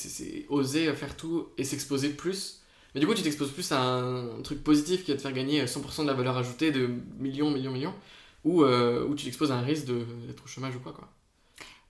oser 0.49 0.93
faire 0.95 1.17
tout 1.17 1.49
et 1.57 1.65
s'exposer 1.65 2.11
plus 2.11 2.63
mais 2.97 3.01
du 3.01 3.07
coup 3.07 3.13
tu 3.13 3.23
t'exposes 3.23 3.51
plus 3.51 3.71
à 3.73 3.79
un, 3.79 4.41
truc 4.43 4.65
positif 4.65 5.05
qui 5.05 5.11
va 5.11 5.19
te 5.19 5.23
faire 5.23 5.35
gagner 5.35 5.63
100% 5.67 6.03
de 6.03 6.07
la 6.07 6.15
valeur 6.15 6.39
ajoutée 6.39 6.73
de 6.73 6.89
millions 7.19 7.51
millions 7.51 7.71
millions 7.71 7.95
ou, 8.43 8.63
euh, 8.63 9.13
tu 9.15 9.27
t'exposes 9.27 9.53
à 9.53 9.57
un 9.57 9.61
risque 9.61 9.85
d'être 9.87 10.45
au 10.45 10.47
chômage 10.47 10.77
ou 10.77 10.79
quoi, 10.79 10.93
quoi. 10.93 11.09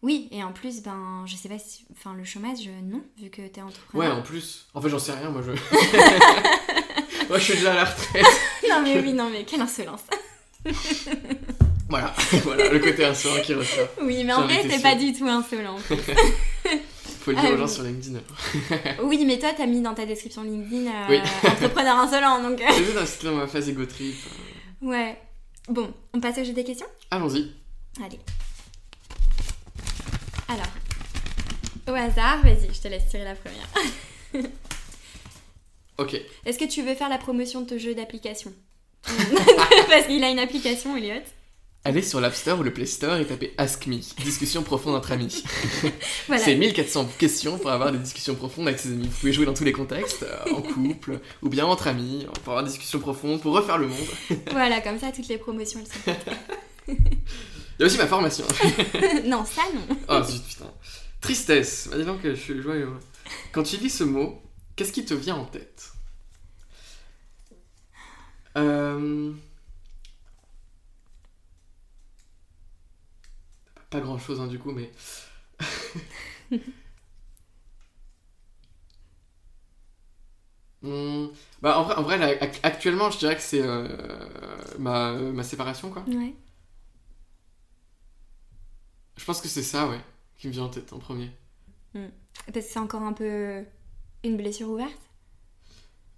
Oui, 0.02 0.28
et 0.30 0.42
en 0.42 0.52
plus, 0.52 0.82
ben, 0.82 1.22
je 1.26 1.36
sais 1.36 1.50
pas 1.50 1.58
si. 1.58 1.84
Enfin, 1.92 2.14
le 2.14 2.24
chômage, 2.24 2.68
non, 2.82 3.02
vu 3.20 3.28
que 3.28 3.46
t'es 3.46 3.60
entrepreneur. 3.60 4.14
Ouais, 4.14 4.18
en 4.18 4.22
plus. 4.22 4.66
En 4.72 4.80
fait, 4.80 4.88
j'en 4.88 4.98
sais 4.98 5.12
rien, 5.12 5.28
moi 5.28 5.42
je. 5.42 5.50
moi, 7.28 7.38
je 7.38 7.44
suis 7.44 7.54
déjà 7.54 7.72
à 7.72 7.76
la 7.76 7.84
retraite. 7.84 8.24
non, 8.70 8.82
mais 8.82 8.98
oui, 9.00 9.12
non, 9.12 9.28
mais 9.30 9.44
quelle 9.44 9.60
insolence. 9.60 10.04
voilà, 11.88 12.14
voilà, 12.42 12.70
le 12.70 12.78
côté 12.78 13.04
insolent 13.04 13.42
qui 13.42 13.54
ressort. 13.54 13.88
Oui, 14.00 14.24
mais 14.24 14.32
en 14.32 14.42
vrai, 14.42 14.66
t'es 14.66 14.80
pas 14.80 14.94
du 14.94 15.12
tout 15.12 15.28
insolent. 15.28 15.78
Faut 17.26 17.32
le 17.32 17.38
dire 17.38 17.50
aux 17.50 17.54
euh, 17.54 17.58
gens 17.58 17.66
sur 17.66 17.82
LinkedIn. 17.82 18.20
oui, 19.02 19.24
mais 19.26 19.36
toi, 19.40 19.48
t'as 19.56 19.66
mis 19.66 19.80
dans 19.80 19.94
ta 19.94 20.06
description 20.06 20.44
LinkedIn 20.44 20.86
euh, 20.86 21.18
entrepreneur 21.42 21.96
insolent, 21.96 22.40
donc. 22.40 22.60
J'ai 22.60 22.84
vu 22.84 22.92
dans 23.24 23.34
ma 23.34 23.48
phase 23.48 23.68
ego 23.68 23.84
trip. 23.84 24.14
Ouais. 24.80 25.18
Bon, 25.68 25.92
on 26.14 26.20
passe 26.20 26.38
au 26.38 26.44
jeu 26.44 26.52
des 26.52 26.62
questions? 26.62 26.86
Allons-y. 27.10 27.50
Allez. 28.00 28.20
Alors, 30.46 30.68
au 31.88 31.94
hasard, 31.94 32.44
vas-y, 32.44 32.72
je 32.72 32.80
te 32.80 32.86
laisse 32.86 33.08
tirer 33.08 33.24
la 33.24 33.34
première. 33.34 33.68
ok. 35.98 36.20
Est-ce 36.44 36.60
que 36.60 36.64
tu 36.66 36.82
veux 36.82 36.94
faire 36.94 37.08
la 37.08 37.18
promotion 37.18 37.62
de 37.62 37.66
ton 37.66 37.76
jeu 37.76 37.96
d'application? 37.96 38.54
Parce 39.02 40.06
qu'il 40.06 40.22
a 40.22 40.30
une 40.30 40.38
application, 40.38 40.96
Elliot. 40.96 41.24
Allez 41.86 42.02
sur 42.02 42.20
l'App 42.20 42.34
Store 42.34 42.58
ou 42.58 42.64
le 42.64 42.72
Play 42.72 42.84
Store 42.84 43.16
et 43.18 43.24
tapez 43.24 43.54
Ask 43.58 43.86
Me, 43.86 43.98
discussion 44.24 44.64
profonde 44.64 44.96
entre 44.96 45.12
amis. 45.12 45.44
C'est 46.36 46.56
1400 46.56 47.08
questions 47.16 47.60
pour 47.60 47.70
avoir 47.70 47.92
des 47.92 47.98
discussions 47.98 48.34
profondes 48.34 48.66
avec 48.66 48.80
ses 48.80 48.88
amis. 48.88 49.06
Vous 49.06 49.16
pouvez 49.20 49.32
jouer 49.32 49.46
dans 49.46 49.54
tous 49.54 49.62
les 49.62 49.70
contextes, 49.70 50.24
euh, 50.24 50.52
en 50.52 50.62
couple 50.62 51.20
ou 51.42 51.48
bien 51.48 51.64
entre 51.64 51.86
amis, 51.86 52.26
pour 52.42 52.54
avoir 52.54 52.64
des 52.64 52.70
discussions 52.70 52.98
profondes, 52.98 53.40
pour 53.40 53.54
refaire 53.54 53.78
le 53.78 53.86
monde. 53.86 54.06
voilà, 54.50 54.80
comme 54.80 54.98
ça, 54.98 55.12
toutes 55.12 55.28
les 55.28 55.38
promotions, 55.38 55.78
elles 55.78 55.86
sont 55.86 56.18
Il 56.88 56.96
y 57.78 57.82
a 57.84 57.86
aussi 57.86 57.98
ma 57.98 58.08
formation. 58.08 58.46
non, 59.24 59.44
ça 59.44 59.62
non. 59.72 59.96
Oh 60.08 60.24
zut, 60.24 60.42
putain. 60.42 60.72
Tristesse. 61.20 61.86
Bah, 61.88 61.98
dis 61.98 62.04
donc, 62.04 62.18
je 62.24 62.34
suis 62.34 62.60
joyeux. 62.62 62.90
Quand 63.52 63.62
tu 63.62 63.76
lis 63.76 63.90
ce 63.90 64.02
mot, 64.02 64.42
qu'est-ce 64.74 64.90
qui 64.90 65.04
te 65.04 65.14
vient 65.14 65.36
en 65.36 65.44
tête? 65.44 65.92
Euh... 68.56 69.30
pas 73.90 74.00
grand 74.00 74.18
chose 74.18 74.40
hein, 74.40 74.46
du 74.46 74.58
coup, 74.58 74.72
mais. 74.72 74.90
Hmm, 80.82 81.28
bah, 81.62 81.78
en 81.78 81.82
vrai, 81.84 81.94
en 81.96 82.02
vrai 82.02 82.38
actuellement, 82.62 83.10
je 83.10 83.18
dirais 83.18 83.34
que 83.34 83.42
c'est 83.42 83.62
euh, 83.62 83.88
ma, 84.78 85.12
ma, 85.14 85.42
séparation, 85.42 85.90
quoi. 85.90 86.04
Ouais. 86.06 86.34
Je 89.16 89.24
pense 89.24 89.40
que 89.40 89.48
c'est 89.48 89.62
ça, 89.62 89.88
ouais, 89.88 90.00
qui 90.36 90.46
me 90.46 90.52
vient 90.52 90.64
en 90.64 90.68
tête 90.68 90.92
en 90.92 90.98
premier. 90.98 91.30
Hmm. 91.94 92.06
Parce 92.52 92.66
que 92.66 92.72
c'est 92.72 92.78
encore 92.78 93.02
un 93.02 93.14
peu 93.14 93.64
une 94.22 94.36
blessure 94.36 94.68
ouverte? 94.68 95.10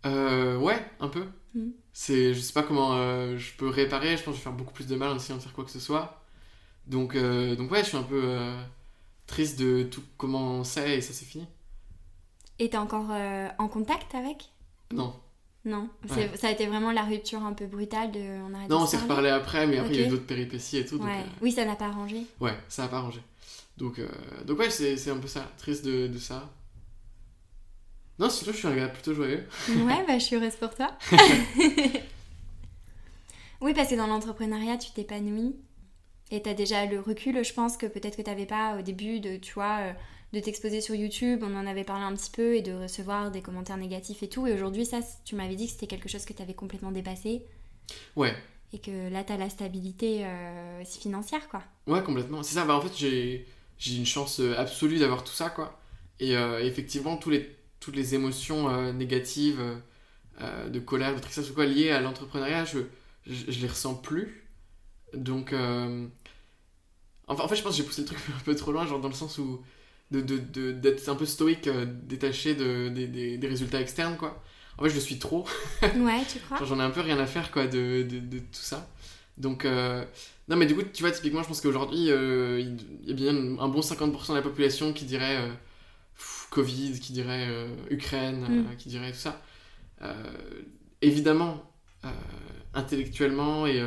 Euh, 0.06 0.56
Ouais, 0.58 0.84
un 1.00 1.08
peu. 1.08 1.24
Hmm. 1.54 1.70
C'est, 1.92 2.34
je 2.34 2.40
sais 2.40 2.52
pas 2.52 2.62
comment 2.62 2.94
euh, 2.94 3.38
je 3.38 3.54
peux 3.56 3.68
réparer, 3.68 4.16
je 4.16 4.22
pense 4.22 4.34
que 4.34 4.38
je 4.38 4.38
vais 4.38 4.50
faire 4.50 4.52
beaucoup 4.52 4.72
plus 4.72 4.86
de 4.86 4.96
mal 4.96 5.10
en 5.10 5.16
essayant 5.16 5.38
de 5.38 5.42
faire 5.42 5.52
quoi 5.52 5.64
que 5.64 5.70
ce 5.70 5.80
soit. 5.80 6.24
Donc, 6.88 7.14
euh, 7.14 7.54
donc 7.54 7.70
ouais, 7.70 7.82
je 7.82 7.88
suis 7.88 7.96
un 7.96 8.02
peu 8.02 8.22
euh, 8.24 8.60
triste 9.26 9.58
de 9.58 9.82
tout 9.82 10.02
comment 10.16 10.64
c'est 10.64 10.98
et 10.98 11.00
ça 11.00 11.12
s'est 11.12 11.26
fini. 11.26 11.46
Et 12.58 12.70
t'es 12.70 12.78
encore 12.78 13.08
euh, 13.10 13.48
en 13.58 13.68
contact 13.68 14.14
avec? 14.14 14.50
Non. 14.92 15.14
Non, 15.64 15.90
ça 16.08 16.48
a 16.48 16.50
été 16.50 16.66
vraiment 16.66 16.92
la 16.92 17.02
rupture 17.02 17.44
un 17.44 17.52
peu 17.52 17.66
brutale 17.66 18.10
de. 18.10 18.20
On 18.20 18.48
non, 18.48 18.82
on 18.82 18.86
s'est 18.86 18.96
reparlé 18.96 19.28
après, 19.28 19.66
mais 19.66 19.76
après 19.76 19.92
il 19.92 20.00
y 20.00 20.04
a 20.04 20.06
eu 20.06 20.08
d'autres 20.08 20.24
péripéties 20.24 20.78
et 20.78 20.86
tout. 20.86 20.98
Oui, 21.42 21.52
ça 21.52 21.66
n'a 21.66 21.76
pas 21.76 21.86
arrangé. 21.86 22.22
Ouais, 22.40 22.56
ça 22.68 22.82
n'a 22.82 22.88
pas 22.88 22.98
arrangé. 22.98 23.20
Donc, 23.76 24.00
donc 24.46 24.58
ouais, 24.58 24.70
c'est 24.70 25.10
un 25.10 25.18
peu 25.18 25.28
ça, 25.28 25.52
triste 25.58 25.84
de, 25.84 26.06
de 26.06 26.18
ça. 26.18 26.48
Non, 28.18 28.30
sinon 28.30 28.52
je 28.52 28.56
suis 28.56 28.68
un 28.68 28.74
gars 28.74 28.88
plutôt 28.88 29.14
joyeux. 29.14 29.46
ouais, 29.68 30.04
bah 30.06 30.18
je 30.18 30.24
suis 30.24 30.36
heureuse 30.36 30.56
pour 30.56 30.74
toi. 30.74 30.90
oui, 33.60 33.74
parce 33.74 33.90
que 33.90 33.94
dans 33.94 34.06
l'entrepreneuriat, 34.06 34.78
tu 34.78 34.90
t'épanouis. 34.92 35.54
Et 36.30 36.42
tu 36.42 36.48
as 36.48 36.54
déjà 36.54 36.84
le 36.86 37.00
recul, 37.00 37.42
je 37.42 37.52
pense, 37.52 37.76
que 37.76 37.86
peut-être 37.86 38.16
que 38.16 38.22
tu 38.22 38.28
n'avais 38.28 38.46
pas 38.46 38.78
au 38.78 38.82
début 38.82 39.20
de, 39.20 39.36
tu 39.38 39.54
vois, 39.54 39.78
euh, 39.80 39.92
de 40.34 40.40
t'exposer 40.40 40.80
sur 40.80 40.94
YouTube, 40.94 41.42
on 41.42 41.56
en 41.56 41.66
avait 41.66 41.84
parlé 41.84 42.04
un 42.04 42.14
petit 42.14 42.30
peu, 42.30 42.54
et 42.54 42.62
de 42.62 42.72
recevoir 42.72 43.30
des 43.30 43.40
commentaires 43.40 43.78
négatifs 43.78 44.22
et 44.22 44.28
tout. 44.28 44.46
Et 44.46 44.52
aujourd'hui, 44.52 44.84
ça, 44.84 45.00
tu 45.24 45.36
m'avais 45.36 45.56
dit 45.56 45.66
que 45.66 45.72
c'était 45.72 45.86
quelque 45.86 46.08
chose 46.08 46.26
que 46.26 46.34
tu 46.34 46.42
avais 46.42 46.54
complètement 46.54 46.92
dépassé. 46.92 47.42
Ouais. 48.14 48.36
Et 48.74 48.78
que 48.78 49.08
là, 49.10 49.24
tu 49.24 49.32
as 49.32 49.38
la 49.38 49.48
stabilité 49.48 50.26
euh, 50.26 50.84
financière, 50.84 51.48
quoi. 51.48 51.62
Ouais, 51.86 52.02
complètement. 52.02 52.42
C'est 52.42 52.56
ça, 52.56 52.66
bah, 52.66 52.76
en 52.76 52.82
fait, 52.82 52.94
j'ai 52.94 53.96
une 53.96 54.04
chance 54.04 54.40
euh, 54.40 54.54
absolue 54.58 54.98
d'avoir 54.98 55.24
tout 55.24 55.32
ça, 55.32 55.48
quoi. 55.48 55.80
Et 56.20 56.32
effectivement, 56.32 57.16
tous 57.16 57.30
les, 57.30 57.48
toutes 57.78 57.94
les 57.94 58.16
émotions 58.16 58.92
négatives, 58.92 59.62
de 60.40 60.78
colère, 60.80 61.14
de 61.14 61.20
tristesse 61.20 61.48
ou 61.48 61.54
quoi, 61.54 61.64
liées 61.64 61.92
à 61.92 62.00
l'entrepreneuriat, 62.00 62.64
je, 62.64 62.80
je, 63.24 63.52
je 63.52 63.60
les 63.60 63.68
ressens 63.68 63.94
plus. 63.94 64.47
Donc, 65.14 65.52
euh, 65.52 66.06
enfin, 67.26 67.44
en 67.44 67.48
fait, 67.48 67.56
je 67.56 67.62
pense 67.62 67.72
que 67.72 67.78
j'ai 67.78 67.84
poussé 67.84 68.02
le 68.02 68.06
truc 68.06 68.18
un 68.36 68.44
peu 68.44 68.54
trop 68.54 68.72
loin, 68.72 68.86
genre 68.86 69.00
dans 69.00 69.08
le 69.08 69.14
sens 69.14 69.38
où 69.38 69.62
d'être 70.10 70.26
de, 70.26 70.72
de, 70.72 71.10
un 71.10 71.14
peu 71.14 71.26
stoïque, 71.26 71.66
euh, 71.66 71.84
détaché 71.86 72.54
de, 72.54 72.88
des 72.88 73.48
résultats 73.48 73.80
externes, 73.80 74.16
quoi. 74.16 74.42
En 74.78 74.84
fait, 74.84 74.90
je 74.90 74.94
le 74.94 75.00
suis 75.00 75.18
trop. 75.18 75.46
Ouais, 75.82 76.22
tu 76.30 76.38
crois? 76.38 76.64
J'en 76.64 76.78
ai 76.78 76.82
un 76.82 76.90
peu 76.90 77.00
rien 77.00 77.18
à 77.18 77.26
faire, 77.26 77.50
quoi, 77.50 77.66
de, 77.66 78.06
tout 78.30 78.44
ça. 78.52 78.88
Donc, 79.36 79.64
euh, 79.64 80.04
non, 80.48 80.56
mais 80.56 80.66
du 80.66 80.74
coup, 80.74 80.82
tu 80.82 81.02
vois, 81.02 81.12
typiquement, 81.12 81.42
je 81.42 81.48
pense 81.48 81.60
qu'aujourd'hui, 81.60 82.06
il 82.06 82.76
y 83.04 83.10
a 83.10 83.14
bien 83.14 83.34
un 83.34 83.68
bon 83.68 83.80
50% 83.80 84.30
de 84.30 84.34
la 84.34 84.42
population 84.42 84.92
qui 84.92 85.04
dirait 85.04 85.38
Covid, 86.50 86.98
qui 87.00 87.12
dirait 87.12 87.48
Ukraine, 87.90 88.64
mm. 88.70 88.76
qui 88.76 88.88
dirait 88.88 89.12
tout 89.12 89.18
ça. 89.18 89.42
évidemment, 91.02 91.70
intellectuellement 92.72 93.66
et 93.66 93.82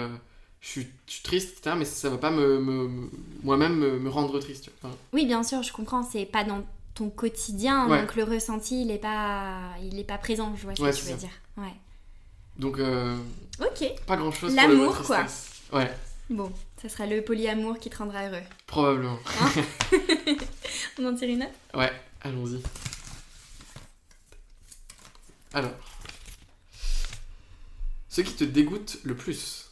je 0.61 0.69
suis, 0.69 0.87
triste, 1.23 1.57
etc., 1.57 1.75
mais 1.77 1.85
ça 1.85 2.09
va 2.09 2.17
pas 2.17 2.31
me, 2.31 3.09
moi-même 3.43 3.79
me, 3.79 4.09
rendre 4.09 4.39
triste. 4.39 4.69
Oui, 5.11 5.25
bien 5.25 5.43
sûr, 5.43 5.63
je 5.63 5.73
comprends, 5.73 6.03
c'est 6.03 6.25
pas 6.25 6.43
dans 6.43 6.63
ton 6.93 7.09
quotidien, 7.09 7.87
donc 7.87 8.15
le 8.15 8.23
ressenti, 8.23 8.83
il 8.83 8.91
est 8.91 8.99
pas, 8.99 9.73
il 9.81 9.99
est 9.99 10.03
pas 10.03 10.17
présent, 10.17 10.55
je 10.55 10.63
vois 10.63 10.75
ce 10.75 10.81
que 10.81 10.95
tu 10.95 11.11
veux 11.11 11.17
dire. 11.17 11.29
Ouais. 11.57 11.73
Donc, 12.57 12.79
euh, 12.79 13.17
ok. 13.59 13.91
Pas 14.05 14.17
grand-chose 14.17 14.53
L'amour, 14.55 15.01
quoi. 15.01 15.25
Ouais. 15.73 15.91
Bon, 16.29 16.51
ça 16.81 16.89
sera 16.89 17.07
le 17.07 17.23
polyamour 17.23 17.79
qui 17.79 17.89
te 17.89 17.97
rendra 17.97 18.27
heureux. 18.27 18.43
Probablement. 18.67 19.17
Hein 19.41 19.63
On 20.99 21.05
en 21.05 21.15
tire 21.15 21.29
une 21.29 21.43
autre? 21.43 21.51
Ouais, 21.73 21.91
allons-y. 22.21 22.61
Alors, 25.53 25.71
ce 28.09 28.21
qui 28.21 28.33
te 28.35 28.43
dégoûte 28.43 28.99
le 29.03 29.15
plus? 29.15 29.70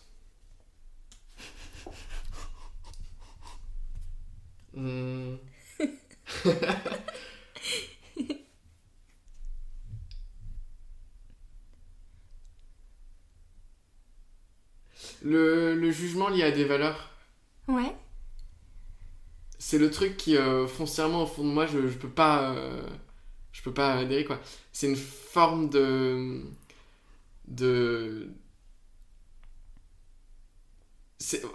Hmm. 4.73 5.36
le, 15.21 15.91
jugement 15.91 16.29
lié 16.29 16.43
à 16.43 16.51
des 16.51 16.65
valeurs. 16.65 17.10
Ouais. 17.67 17.95
C'est 19.58 19.77
le 19.77 19.91
truc 19.91 20.17
qui, 20.17 20.38
euh, 20.38 20.67
foncièrement, 20.67 21.23
au 21.23 21.27
fond 21.27 21.43
de 21.43 21.49
moi, 21.49 21.65
je, 21.65 21.88
je 21.88 21.97
peux 21.97 22.10
pas. 22.10 22.53
Euh, 22.53 22.82
je 23.51 23.62
peux 23.62 23.73
pas 23.73 23.95
adhérer, 23.95 24.25
quoi. 24.25 24.39
C'est 24.71 24.88
une 24.88 24.95
forme 24.95 25.69
de. 25.69 26.43
de 27.47 28.29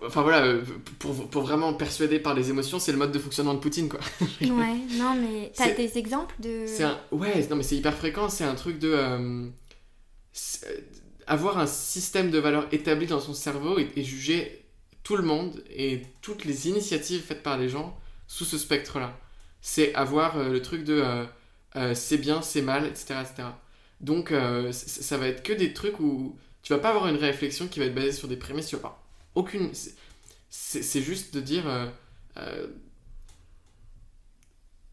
enfin 0.06 0.22
voilà, 0.22 0.44
euh, 0.44 0.62
pour, 0.98 1.28
pour, 1.30 1.42
vraiment 1.42 1.72
persuader 1.72 2.18
par 2.18 2.34
les 2.34 2.50
émotions, 2.50 2.78
c'est 2.78 2.92
le 2.92 2.98
mode 2.98 3.12
de 3.12 3.18
fonctionnement 3.18 3.54
de 3.54 3.60
Poutine, 3.60 3.88
quoi. 3.88 4.00
ouais, 4.40 4.76
non, 4.98 5.14
mais 5.14 5.52
t'as 5.56 5.72
des 5.72 5.96
exemples 5.96 6.34
de. 6.38 6.66
Un... 6.82 6.98
Ouais, 7.10 7.46
non, 7.48 7.56
mais 7.56 7.62
c'est 7.62 7.76
hyper 7.76 7.94
fréquent, 7.94 8.28
c'est 8.28 8.44
un 8.44 8.54
truc 8.54 8.78
de. 8.78 8.90
Euh, 8.90 9.46
euh, 10.66 10.76
avoir 11.26 11.58
un 11.58 11.66
système 11.66 12.30
de 12.30 12.38
valeurs 12.38 12.66
établi 12.72 13.06
dans 13.06 13.20
son 13.20 13.32
cerveau 13.32 13.78
et, 13.78 14.04
juger 14.04 14.66
tout 15.02 15.16
le 15.16 15.22
monde 15.22 15.64
et 15.70 16.02
toutes 16.20 16.44
les 16.44 16.68
initiatives 16.68 17.22
faites 17.22 17.42
par 17.42 17.56
les 17.56 17.70
gens 17.70 17.98
sous 18.26 18.44
ce 18.44 18.58
spectre-là. 18.58 19.18
C'est 19.62 19.94
avoir 19.94 20.36
le 20.38 20.60
truc 20.60 20.84
de 20.84 21.02
c'est 21.94 22.18
bien, 22.18 22.42
c'est 22.42 22.60
mal, 22.60 22.84
etc. 22.84 23.14
etc. 23.22 23.48
Donc, 24.02 24.34
ça 24.70 25.16
va 25.16 25.28
être 25.28 25.42
que 25.42 25.54
des 25.54 25.72
trucs 25.72 25.98
où 25.98 26.36
tu 26.62 26.74
vas 26.74 26.78
pas 26.78 26.90
avoir 26.90 27.08
une 27.08 27.16
réflexion 27.16 27.68
qui 27.68 27.78
va 27.78 27.86
être 27.86 27.94
basée 27.94 28.12
sur 28.12 28.28
des 28.28 28.36
prémices, 28.36 28.66
tu 28.66 28.76
vas 28.76 28.82
pas 28.82 29.03
aucune. 29.34 29.70
C'est 30.50 31.02
juste 31.02 31.34
de 31.34 31.40
dire. 31.40 31.68
Euh, 31.68 31.86
euh, 32.36 32.66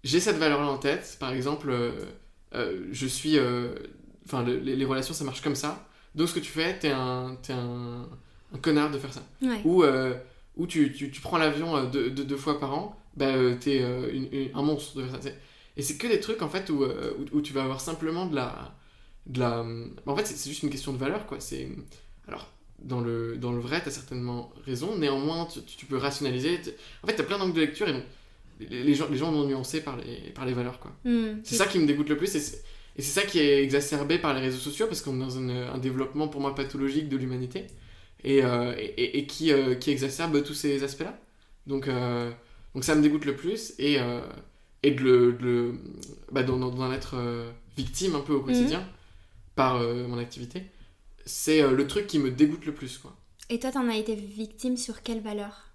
j'ai 0.04 0.20
cette 0.20 0.38
valeur-là 0.38 0.68
en 0.68 0.78
tête, 0.78 1.18
par 1.20 1.32
exemple, 1.32 1.70
euh, 1.70 2.88
je 2.92 3.08
suis. 3.08 3.38
Enfin, 4.26 4.44
les, 4.44 4.86
relations 4.86 5.14
ça 5.14 5.24
marche 5.24 5.42
comme 5.42 5.56
ça. 5.56 5.88
Donc 6.16 6.28
ce 6.28 6.34
que 6.34 6.40
tu 6.40 6.52
fais, 6.52 6.78
t'es 6.78 6.90
un, 6.90 7.38
es 7.48 7.52
un, 7.52 8.10
un, 8.54 8.58
connard 8.58 8.92
de 8.92 9.00
faire 9.00 9.14
ça. 9.14 9.24
Ouais. 9.42 9.62
Ou 9.64 9.84
ou 10.58 10.68
tu, 10.68 10.92
tu, 10.92 11.10
tu 11.12 11.22
prends 11.22 11.38
l'avion 11.38 11.86
deux, 11.86 12.10
deux, 12.10 12.38
fois 12.38 12.60
par 12.60 12.74
an, 12.74 13.00
bah, 13.16 13.34
t'es 13.60 13.84
un 14.54 14.62
monstre. 14.62 15.02
De 15.02 15.08
ça. 15.08 15.30
Et 15.78 15.82
c'est 15.82 15.98
que 15.98 16.08
des 16.08 16.20
trucs 16.20 16.42
en 16.42 16.50
fait 16.50 16.70
où, 16.70 16.84
où, 16.84 17.26
où, 17.32 17.42
tu 17.42 17.54
vas 17.54 17.64
avoir 17.64 17.80
simplement 17.80 18.26
de 18.26 18.36
la. 18.36 18.76
De 19.28 19.40
la... 19.40 19.64
En 20.08 20.16
fait, 20.16 20.26
c'est 20.26 20.50
juste 20.50 20.64
une 20.64 20.72
question 20.72 20.94
de 20.94 20.98
valeur, 20.98 21.28
quoi. 21.28 21.40
C'est. 21.40 21.70
Alors, 22.28 22.48
dans 22.84 23.02
le, 23.02 23.38
dans 23.38 23.52
le 23.52 23.60
vrai, 23.60 23.82
tu 23.82 23.90
as 23.90 23.92
certainement 23.92 24.52
raison. 24.66 24.98
Néanmoins, 24.98 25.46
tu, 25.46 25.62
tu 25.64 25.86
peux 25.86 25.98
rationaliser. 25.98 26.60
En 27.04 27.08
fait, 27.08 27.16
tu 27.16 27.22
as 27.22 27.26
plein 27.26 27.38
d'angles 27.38 27.54
de 27.54 27.62
lecture 27.62 27.88
et 27.88 27.94
donc, 27.94 28.04
les, 28.70 28.94
gens, 28.94 29.08
les 29.10 29.18
gens 29.18 29.32
vont 29.32 29.46
nuancer 29.46 29.82
par 29.82 29.98
les, 29.98 30.32
par 30.32 30.46
les 30.46 30.54
valeurs. 30.54 30.80
quoi. 30.80 30.92
Hmm, 31.04 31.40
c'est 31.44 31.56
ça 31.56 31.66
qui 31.66 31.80
me 31.80 31.86
dégoûte 31.86 32.10
le 32.10 32.18
plus. 32.18 32.36
Et 32.36 32.40
c'est 33.02 33.22
ça 33.22 33.22
qui 33.24 33.40
est 33.40 33.64
exacerbé 33.64 34.18
par 34.18 34.34
les 34.34 34.42
réseaux 34.42 34.60
sociaux 34.60 34.88
parce 34.88 35.02
qu'on 35.02 35.16
est 35.16 35.20
dans 35.20 35.38
un 35.38 35.78
développement 35.78 36.28
pour 36.28 36.42
moi 36.42 36.54
pathologique 36.56 37.10
de 37.10 37.18
l'humanité 37.18 37.68
et, 38.24 38.44
euh, 38.44 38.74
et, 38.78 39.18
et, 39.20 39.26
qui, 39.26 39.52
euh, 39.52 39.76
qui 39.76 39.92
exacerbe 39.92 40.44
tous 40.44 40.54
ces 40.54 40.84
aspects-là. 40.84 41.18
Donc, 41.68 41.88
euh, 41.88 42.32
donc 42.74 42.84
ça 42.84 42.96
me 42.96 43.02
dégoûte 43.02 43.26
le 43.26 43.36
plus 43.36 43.74
et, 43.80 43.98
et 44.84 44.92
de, 44.92 45.02
le, 45.02 45.34
de 45.34 45.74
bah, 46.32 46.44
d'en, 46.44 46.92
être 46.92 47.16
victime 47.78 48.16
un 48.16 48.22
peu 48.22 48.34
au 48.34 48.42
quotidien 48.42 48.80
hmm. 48.80 49.56
par 49.56 49.80
mon 49.80 50.18
activité 50.18 50.64
c'est 51.26 51.62
euh, 51.62 51.72
le 51.72 51.88
truc 51.88 52.08
qui 52.08 52.20
me 52.20 52.32
dégoûte 52.32 52.66
le 52.66 52.74
plus. 52.74 52.98
Quoi. 52.98 53.16
Et 53.50 53.60
toi, 53.60 53.72
t'en 53.72 53.88
as 53.88 53.98
été 53.98 54.16
victime 54.16 54.78
sur 54.78 55.02
quelle 55.02 55.22
valeur? 55.22 55.68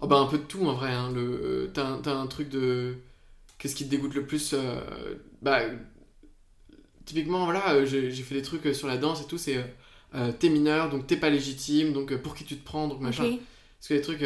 Oh 0.00 0.06
bah, 0.06 0.18
Un 0.18 0.26
peu 0.26 0.38
de 0.38 0.44
tout 0.44 0.64
en 0.64 0.74
vrai. 0.74 0.92
Hein. 0.92 1.10
Le, 1.12 1.70
t'as, 1.72 1.98
t'as 1.98 2.14
un 2.14 2.26
truc 2.26 2.48
de. 2.48 2.96
Qu'est-ce 3.58 3.74
qui 3.74 3.84
te 3.84 3.90
dégoûte 3.90 4.14
le 4.14 4.26
plus 4.26 4.54
euh, 4.54 4.80
bah, 5.42 5.60
Typiquement, 7.04 7.44
voilà, 7.44 7.74
euh, 7.74 7.86
j'ai, 7.86 8.10
j'ai 8.10 8.22
fait 8.22 8.34
des 8.34 8.42
trucs 8.42 8.74
sur 8.74 8.88
la 8.88 8.96
danse 8.96 9.22
et 9.22 9.26
tout. 9.26 9.38
C'est 9.38 9.58
t'es 10.40 10.48
mineur, 10.48 10.90
donc 10.90 11.06
t'es 11.06 11.16
pas 11.16 11.30
légitime, 11.30 11.92
donc 11.92 12.16
pour 12.16 12.34
qui 12.34 12.44
tu 12.44 12.56
te 12.56 12.64
prends, 12.64 12.88
donc 12.88 13.00
machin. 13.00 13.38
Parce 13.78 13.88
que 13.88 13.94
les 13.94 14.00
trucs. 14.00 14.24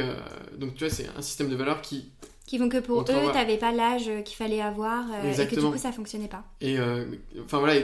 donc 0.56 0.74
tu 0.74 0.84
vois, 0.84 0.92
c'est 0.92 1.06
un 1.14 1.20
système 1.20 1.50
de 1.50 1.56
valeurs 1.56 1.82
qui. 1.82 2.10
Qui 2.46 2.58
font 2.58 2.68
que 2.68 2.78
pour 2.78 3.02
eux, 3.02 3.04
t'avais 3.04 3.58
pas 3.58 3.72
l'âge 3.72 4.10
qu'il 4.24 4.36
fallait 4.36 4.62
avoir 4.62 5.04
et 5.24 5.46
que 5.46 5.54
du 5.54 5.60
coup 5.60 5.76
ça 5.76 5.92
fonctionnait 5.92 6.28
pas. 6.28 6.44
Et 6.60 6.78
enfin 7.42 7.58
voilà, 7.58 7.80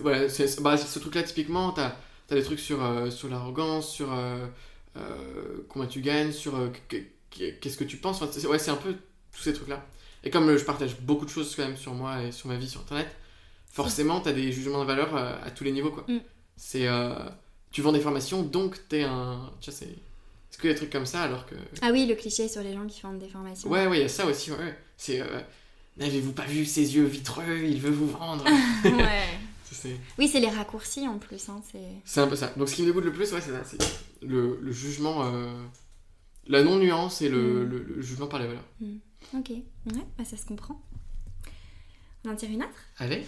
voilà, 0.00 0.26
bah, 0.60 0.76
ce 0.76 0.98
truc-là, 0.98 1.22
typiquement, 1.22 1.72
tu 1.72 1.80
as, 1.80 1.96
des 2.30 2.42
trucs 2.42 2.60
sur, 2.60 2.82
euh, 2.84 3.10
sur 3.10 3.28
l'arrogance, 3.28 3.90
sur 3.90 4.12
euh, 4.12 4.46
euh, 4.96 5.64
combien 5.68 5.88
tu 5.88 6.00
gagnes, 6.00 6.32
sur 6.32 6.54
qu'est-ce 6.88 7.76
que 7.76 7.84
tu 7.84 7.96
penses. 7.96 8.22
Enfin, 8.22 8.48
ouais, 8.48 8.58
c'est 8.58 8.70
un 8.70 8.76
peu 8.76 8.94
tous 9.32 9.42
ces 9.42 9.52
trucs-là. 9.52 9.84
Et 10.24 10.30
comme 10.30 10.56
je 10.56 10.64
partage 10.64 10.98
beaucoup 11.00 11.24
de 11.24 11.30
choses 11.30 11.54
quand 11.54 11.64
même 11.64 11.76
sur 11.76 11.94
moi 11.94 12.22
et 12.22 12.32
sur 12.32 12.48
ma 12.48 12.56
vie 12.56 12.68
sur 12.68 12.80
Internet, 12.80 13.08
forcément, 13.70 14.20
tu 14.20 14.28
as 14.28 14.32
des 14.32 14.52
jugements 14.52 14.80
de 14.80 14.86
valeur 14.86 15.16
à 15.16 15.50
tous 15.50 15.64
les 15.64 15.72
niveaux. 15.72 15.90
quoi. 15.90 16.04
Mm. 16.08 16.20
C'est 16.56 16.88
tu 17.70 17.82
vends 17.82 17.92
des 17.92 18.00
formations, 18.00 18.42
donc 18.42 18.88
t'es 18.88 19.02
un. 19.02 19.50
Tu 19.60 19.70
sais, 19.70 19.86
c'est 20.50 20.60
que 20.60 20.66
des 20.66 20.74
trucs 20.74 20.90
comme 20.90 21.06
ça 21.06 21.22
alors 21.22 21.46
que. 21.46 21.54
Ah 21.82 21.90
oui, 21.92 22.06
le 22.06 22.14
cliché 22.14 22.48
sur 22.48 22.62
les 22.62 22.72
gens 22.72 22.86
qui 22.86 23.00
vendent 23.02 23.18
des 23.18 23.28
formations. 23.28 23.68
Ouais, 23.68 23.86
ouais, 23.86 23.98
il 23.98 24.02
y 24.02 24.04
a 24.04 24.08
ça 24.08 24.26
aussi. 24.26 24.50
Ouais, 24.50 24.76
C'est. 24.96 25.22
N'avez-vous 25.98 26.32
pas 26.32 26.44
vu 26.44 26.64
ses 26.64 26.94
yeux 26.94 27.04
vitreux? 27.04 27.64
Il 27.64 27.80
veut 27.80 27.90
vous 27.90 28.06
vendre. 28.06 28.44
ouais. 28.84 29.38
Oui, 30.18 30.28
c'est 30.28 30.40
les 30.40 30.48
raccourcis 30.48 31.06
en 31.06 31.18
plus. 31.18 31.48
Hein, 31.48 31.62
c'est 32.04 32.20
un 32.20 32.26
peu 32.26 32.36
ça. 32.36 32.52
Donc 32.56 32.68
ce 32.68 32.74
qui 32.74 32.82
me 32.82 32.86
dégoûte 32.88 33.04
le 33.04 33.12
plus, 33.12 33.32
ouais, 33.32 33.40
c'est 33.40 33.52
ça. 33.52 33.62
C'est 33.64 33.78
le, 34.26 34.58
le, 34.60 34.72
jugement, 34.72 35.24
euh, 35.24 35.50
la 36.46 36.62
non-nuance 36.62 37.22
et 37.22 37.28
le, 37.28 37.64
mm. 37.64 37.68
le, 37.68 38.02
jugement 38.02 38.26
par 38.26 38.40
les 38.40 38.46
valeurs. 38.46 38.64
Mm. 38.80 38.96
Ok, 39.36 39.50
ouais, 39.50 40.06
bah, 40.16 40.24
ça 40.24 40.36
se 40.36 40.46
comprend. 40.46 40.80
On 42.24 42.30
en 42.30 42.36
tire 42.36 42.50
une 42.50 42.62
autre? 42.62 42.70
Allez. 42.98 43.24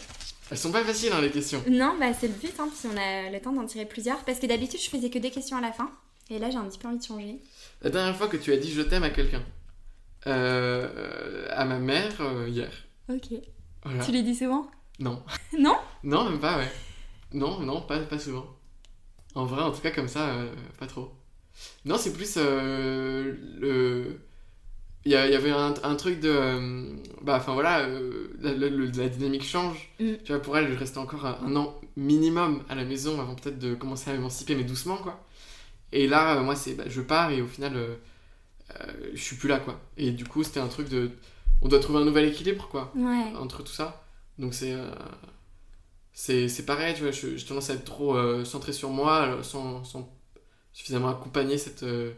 Elles 0.51 0.59
sont 0.59 0.73
pas 0.73 0.83
faciles 0.85 1.13
hein, 1.13 1.21
les 1.21 1.31
questions. 1.31 1.63
Non, 1.69 1.97
bah 1.99 2.13
c'est 2.13 2.27
le 2.27 2.35
but 2.35 2.53
hein, 2.59 2.69
si 2.75 2.87
on 2.89 2.97
a 2.97 3.31
le 3.31 3.41
temps 3.41 3.53
d'en 3.53 3.67
tirer 3.67 3.87
plusieurs. 3.87 4.19
Parce 4.25 4.41
que 4.41 4.47
d'habitude, 4.47 4.81
je 4.81 4.91
faisais 4.91 5.11
que 5.11 5.19
des 5.19 5.31
questions 5.31 5.57
à 5.57 5.61
la 5.61 5.73
fin. 5.73 5.91
Et 6.29 6.39
là, 6.39 6.51
j'ai 6.51 6.57
un 6.57 6.65
petit 6.65 6.79
peu 6.79 6.89
envie 6.89 6.99
de 6.99 7.05
changer. 7.05 7.41
La 7.83 7.91
dernière 7.91 8.17
fois 8.17 8.29
que 8.29 8.37
tu 8.37 8.53
as 8.53 8.57
dit 8.57 8.73
je 8.73 8.83
t'aime 8.83 9.03
à 9.05 9.11
quelqu'un 9.11 9.43
euh, 10.27 11.47
À 11.51 11.65
ma 11.65 11.79
mère, 11.79 12.21
euh, 12.21 12.49
hier. 12.49 12.71
Ok. 13.09 13.29
Tu 14.05 14.13
l'as 14.13 14.23
dit 14.23 14.35
souvent? 14.35 14.71
Non. 15.01 15.23
Non? 15.59 15.77
Non, 16.05 16.31
même 16.31 16.41
pas, 16.41 16.59
ouais. 16.59 16.71
Non, 17.33 17.61
non, 17.61 17.83
pas, 17.83 17.99
pas 18.01 18.19
souvent. 18.19 18.47
En 19.35 19.45
vrai, 19.45 19.63
en 19.63 19.71
tout 19.71 19.81
cas, 19.81 19.91
comme 19.91 20.09
ça, 20.09 20.31
euh, 20.31 20.53
pas 20.79 20.87
trop. 20.87 21.13
Non, 21.85 21.97
c'est 21.99 22.13
plus 22.13 22.35
euh, 22.37 23.35
le. 23.59 24.21
Il 25.07 25.13
y, 25.13 25.15
avait 25.17 25.51
un, 25.51 25.75
un, 25.83 25.95
truc 25.97 26.21
de. 26.21 26.29
Euh, 26.29 26.97
bah, 27.23 27.37
enfin 27.37 27.55
voilà, 27.55 27.89
la, 28.41 28.53
la, 28.53 29.09
dynamique 29.09 29.45
change. 29.45 29.91
Mm. 29.99 30.13
Tu 30.25 30.33
vois, 30.33 30.43
pour 30.43 30.59
elle, 30.59 30.71
je 30.71 30.79
restais 30.79 30.99
encore 30.99 31.25
un, 31.25 31.57
an 31.57 31.81
minimum 31.97 32.63
à 32.69 32.75
la 32.75 32.85
maison 32.85 33.19
avant 33.21 33.35
peut-être 33.35 33.59
de 33.59 33.75
commencer 33.75 34.11
à 34.11 34.13
m'émanciper, 34.13 34.55
mais 34.55 34.65
doucement, 34.65 34.97
quoi. 34.97 35.25
Et 35.93 36.07
là, 36.07 36.41
moi, 36.43 36.55
c'est. 36.55 36.75
Bah, 36.75 36.85
je 36.87 37.01
pars 37.01 37.31
et 37.31 37.41
au 37.41 37.47
final, 37.47 37.75
je 39.15 39.21
suis 39.21 39.37
plus 39.37 39.49
là, 39.49 39.59
quoi. 39.59 39.81
Et 39.97 40.11
du 40.11 40.25
coup, 40.25 40.43
c'était 40.45 40.61
un 40.61 40.69
truc 40.69 40.89
de. 40.89 41.11
On 41.63 41.69
doit 41.69 41.81
trouver 41.81 42.01
un 42.01 42.05
nouvel 42.05 42.27
équilibre, 42.27 42.69
quoi. 42.69 42.93
Entre 43.39 43.63
tout 43.63 43.73
ça. 43.73 44.03
Donc 44.41 44.55
c'est 44.55 44.73
euh, 44.73 44.89
c'est 46.15 46.65
pareil, 46.65 46.95
tu 46.95 47.03
vois, 47.03 47.13
je, 47.13 47.37
je, 47.37 47.47
tendance 47.47 47.69
à 47.71 47.75
être 47.75 47.85
trop 47.85 48.17
euh, 48.17 48.45
centré 48.45 48.73
sur 48.73 48.89
moi 48.89 49.39
sans, 49.43 49.85
sans 49.85 50.11
suffisamment 50.73 51.11
accompagner 51.11 51.59
cette, 51.59 51.83
euh, 51.83 52.13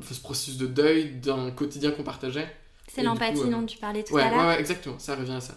ce 0.00 0.20
processus 0.20 0.56
de 0.56 0.66
deuil 0.66 1.16
d'un 1.16 1.50
quotidien 1.50 1.90
qu'on 1.90 2.04
partageait. 2.04 2.48
C'est 2.86 3.02
l'empathie 3.02 3.48
dont 3.50 3.66
tu 3.66 3.78
parlais 3.78 4.04
tout 4.04 4.16
à 4.16 4.30
l'heure. 4.30 4.38
Ouais, 4.38 4.46
ouais, 4.46 4.60
exactement, 4.60 4.98
ça 4.98 5.16
revient 5.16 5.32
à 5.32 5.40
ça. 5.40 5.54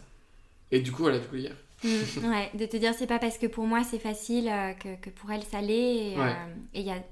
Et 0.72 0.80
du 0.82 0.91
coup, 0.91 1.03
voilà, 1.03 1.20
du 1.20 1.28
coup, 1.28 1.36
hier. 1.36 1.56
Mmh, 1.84 1.88
ouais, 2.24 2.49
de 2.56 2.66
te 2.66 2.78
dire 2.78 2.93
c'est 2.97 3.08
pas 3.08 3.20
parce 3.20 3.38
que 3.38 3.45
pour 3.45 3.66
moi 3.66 3.84
c'est 3.84 3.99
facile 3.99 4.51
que, 4.82 4.95
que, 4.95 5.10
pour 5.12 5.32
elle 5.32 5.43
ça 5.43 5.62
l'est 5.62 6.14
et 6.14 6.18
il 6.74 6.82
y 6.82 6.91
a 6.91 7.03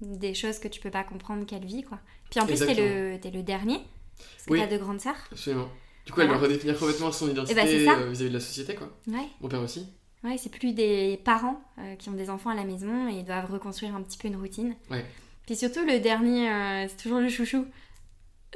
des 0.00 0.34
choses 0.34 0.58
que 0.58 0.68
tu 0.68 0.80
peux 0.80 0.90
pas 0.90 1.04
comprendre 1.04 1.46
qu'elle 1.46 1.64
vit 1.64 1.82
quoi. 1.82 2.00
Puis 2.30 2.40
en 2.40 2.46
plus 2.46 2.58
t'es 2.58 2.74
le, 2.74 3.24
es 3.24 3.30
le 3.30 3.42
dernier 3.42 3.78
parce 4.18 4.46
que 4.46 4.56
t'as 4.56 4.66
deux 4.66 4.82
grandes 4.82 5.00
sœurs. 5.00 5.28
Absolument. 5.30 5.70
Du 6.06 6.12
coup, 6.12 6.20
elle 6.20 6.28
doit 6.28 6.38
redéfinir 6.38 6.78
complètement 6.78 7.10
son 7.10 7.28
identité 7.28 7.60
eh 7.60 7.84
ben, 7.84 8.00
euh, 8.00 8.10
vis-à-vis 8.10 8.30
de 8.30 8.34
la 8.34 8.40
société, 8.40 8.76
quoi. 8.76 8.88
Ouais. 9.08 9.26
Mon 9.40 9.48
père 9.48 9.60
aussi. 9.60 9.88
Ouais, 10.22 10.36
c'est 10.38 10.50
plus 10.50 10.72
des 10.72 11.20
parents 11.24 11.60
euh, 11.78 11.96
qui 11.96 12.08
ont 12.08 12.12
des 12.12 12.30
enfants 12.30 12.50
à 12.50 12.54
la 12.54 12.64
maison 12.64 13.08
et 13.08 13.24
doivent 13.24 13.50
reconstruire 13.50 13.94
un 13.94 14.02
petit 14.02 14.16
peu 14.16 14.28
une 14.28 14.36
routine. 14.36 14.76
Ouais. 14.88 15.04
Puis 15.46 15.56
surtout, 15.56 15.84
le 15.84 15.98
dernier, 15.98 16.48
euh, 16.48 16.86
c'est 16.88 17.02
toujours 17.02 17.18
le 17.18 17.28
chouchou. 17.28 17.66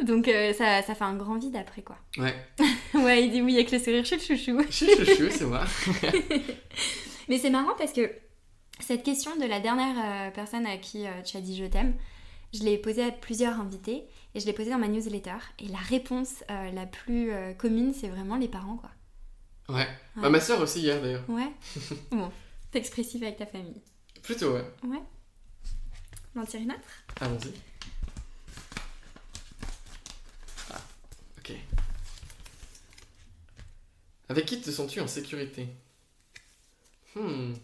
Donc 0.00 0.30
ça, 0.56 0.80
ça, 0.82 0.94
fait 0.94 1.04
un 1.04 1.16
grand 1.16 1.38
vide 1.38 1.56
après, 1.56 1.82
quoi. 1.82 1.96
Ouais. 2.16 2.34
ouais, 2.94 3.24
il 3.24 3.32
dit 3.32 3.42
oui 3.42 3.56
avec 3.56 3.72
le 3.72 3.78
sourire, 3.78 4.04
je 4.04 4.16
suis 4.16 4.34
le 4.34 4.38
chouchou. 4.38 4.66
Je 4.70 4.74
suis 4.74 4.86
le 4.96 5.04
chouchou, 5.04 5.28
c'est 5.30 5.44
moi. 5.44 5.64
Mais 7.28 7.36
c'est 7.36 7.50
marrant 7.50 7.74
parce 7.76 7.92
que 7.92 8.10
cette 8.78 9.02
question 9.02 9.36
de 9.36 9.44
la 9.44 9.60
dernière 9.60 10.32
personne 10.32 10.64
à 10.66 10.78
qui 10.78 11.04
tu 11.26 11.36
as 11.36 11.40
dit 11.40 11.56
je 11.56 11.64
t'aime, 11.64 11.94
je 12.54 12.62
l'ai 12.62 12.78
posée 12.78 13.04
à 13.04 13.10
plusieurs 13.10 13.60
invités 13.60 14.04
et 14.34 14.40
je 14.40 14.46
l'ai 14.46 14.52
posée 14.52 14.70
dans 14.70 14.78
ma 14.78 14.88
newsletter. 14.88 15.36
Et 15.58 15.68
la 15.68 15.78
réponse 15.78 16.44
euh, 16.50 16.70
la 16.70 16.86
plus 16.86 17.32
euh, 17.32 17.52
commune, 17.52 17.92
c'est 17.92 18.08
vraiment 18.08 18.36
les 18.36 18.48
parents, 18.48 18.76
quoi. 18.76 18.90
Ouais. 19.68 19.88
Bah, 20.16 20.30
ma 20.30 20.40
soeur 20.40 20.60
aussi 20.60 20.80
hier, 20.80 21.00
d'ailleurs. 21.00 21.28
Ouais. 21.28 21.50
bon, 22.10 22.30
t'es 22.70 22.78
expressif 22.78 23.22
avec 23.22 23.36
ta 23.36 23.46
famille. 23.46 23.80
Plutôt, 24.22 24.54
ouais. 24.54 24.64
Ouais. 24.84 25.02
On 26.34 26.40
en 26.40 26.44
tire 26.44 26.60
une 26.60 26.72
autre? 26.72 26.80
Allons-y. 27.20 27.52
Ah, 30.72 30.80
ok. 31.38 31.52
Avec 34.28 34.46
qui 34.46 34.60
te 34.60 34.70
sens-tu 34.70 35.00
en 35.00 35.08
sécurité? 35.08 35.68
Hmm. 37.16 37.54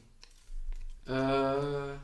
Euh... 1.08 1.96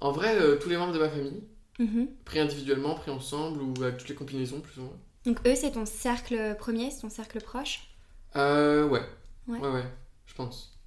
En 0.00 0.12
vrai, 0.12 0.58
tous 0.58 0.68
les 0.68 0.76
membres 0.76 0.92
de 0.92 0.98
ma 0.98 1.08
famille. 1.08 1.42
Mhm. 1.78 2.08
Pris 2.24 2.38
individuellement, 2.38 2.94
pris 2.94 3.10
ensemble 3.10 3.60
ou 3.62 3.74
avec 3.82 3.98
toutes 3.98 4.08
les 4.08 4.14
combinaisons 4.14 4.60
plus 4.60 4.80
ou 4.80 4.84
moins. 4.84 4.98
Donc 5.24 5.38
eux, 5.46 5.54
c'est 5.54 5.72
ton 5.72 5.86
cercle 5.86 6.56
premier, 6.58 6.90
c'est 6.90 7.02
ton 7.02 7.10
cercle 7.10 7.40
proche? 7.40 7.88
Euh, 8.36 8.88
ouais. 8.88 9.02
Ouais, 9.48 9.58
ouais, 9.58 9.84
je 10.26 10.34
pense. 10.34 10.78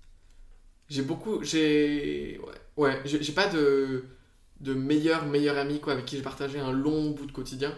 J'ai 0.88 1.02
beaucoup... 1.04 1.44
J'ai... 1.44 2.40
Ouais, 2.40 2.56
ouais 2.78 3.02
j'ai 3.06 3.34
pas 3.34 3.48
de, 3.48 4.06
de 4.62 4.74
meilleur, 4.74 5.26
meilleur 5.26 5.58
ami 5.58 5.80
quoi, 5.80 5.94
avec 5.94 6.06
qui 6.06 6.18
j'ai 6.18 6.24
partagé 6.24 6.60
un 6.60 6.72
long 6.72 7.12
bout 7.12 7.26
de 7.26 7.32
quotidien. 7.32 7.74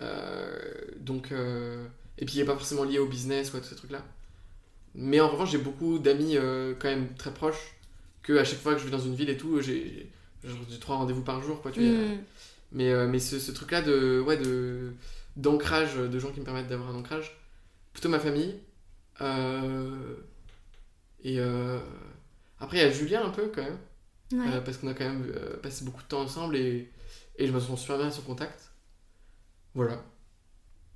Euh, 0.00 0.58
donc... 0.98 1.32
Euh... 1.32 1.86
Et 2.20 2.24
puis 2.24 2.34
il 2.34 2.38
n'est 2.40 2.46
pas 2.46 2.54
forcément 2.54 2.82
lié 2.82 2.98
au 2.98 3.06
business 3.06 3.52
ou 3.52 3.56
à 3.56 3.60
tous 3.60 3.68
ces 3.68 3.76
trucs-là. 3.76 4.04
Mais 4.94 5.20
en 5.20 5.28
revanche, 5.28 5.52
j'ai 5.52 5.58
beaucoup 5.58 6.00
d'amis 6.00 6.36
euh, 6.36 6.74
quand 6.76 6.88
même 6.88 7.14
très 7.14 7.32
proches 7.32 7.76
que 8.22 8.36
à 8.36 8.44
chaque 8.44 8.58
fois 8.58 8.74
que 8.74 8.80
je 8.80 8.84
vais 8.84 8.90
dans 8.90 8.98
une 8.98 9.14
ville 9.14 9.30
et 9.30 9.36
tout, 9.36 9.60
j'ai 9.60 10.10
j'ai 10.70 10.78
trois 10.78 10.96
rendez-vous 10.96 11.22
par 11.22 11.42
jour, 11.42 11.62
quoi, 11.62 11.70
tu 11.70 11.80
vois. 11.80 11.98
Mm. 11.98 12.18
Mais, 12.72 12.90
euh, 12.90 13.06
mais 13.08 13.18
ce, 13.18 13.38
ce 13.38 13.50
truc-là 13.50 13.82
de, 13.82 14.20
ouais, 14.20 14.36
de, 14.36 14.92
d'ancrage, 15.36 15.96
de 15.96 16.18
gens 16.18 16.30
qui 16.32 16.40
me 16.40 16.44
permettent 16.44 16.68
d'avoir 16.68 16.90
un 16.90 16.94
ancrage, 16.94 17.36
plutôt 17.92 18.08
ma 18.08 18.18
famille. 18.18 18.56
Euh, 19.20 20.16
et 21.24 21.40
euh, 21.40 21.78
après, 22.60 22.78
il 22.78 22.80
y 22.80 22.84
a 22.84 22.90
Julien 22.90 23.24
un 23.24 23.30
peu 23.30 23.50
quand 23.54 23.62
même. 23.62 24.62
parce 24.64 24.76
qu'on 24.76 24.88
a 24.88 24.94
quand 24.94 25.04
même 25.04 25.32
passé 25.62 25.84
beaucoup 25.84 26.02
de 26.02 26.08
temps 26.08 26.20
ensemble 26.20 26.56
et, 26.56 26.90
et 27.36 27.46
je 27.46 27.52
me 27.52 27.60
sens 27.60 27.80
super 27.80 27.96
bien 27.98 28.08
à 28.08 28.10
son 28.10 28.22
contact. 28.22 28.70
Voilà. 29.74 30.02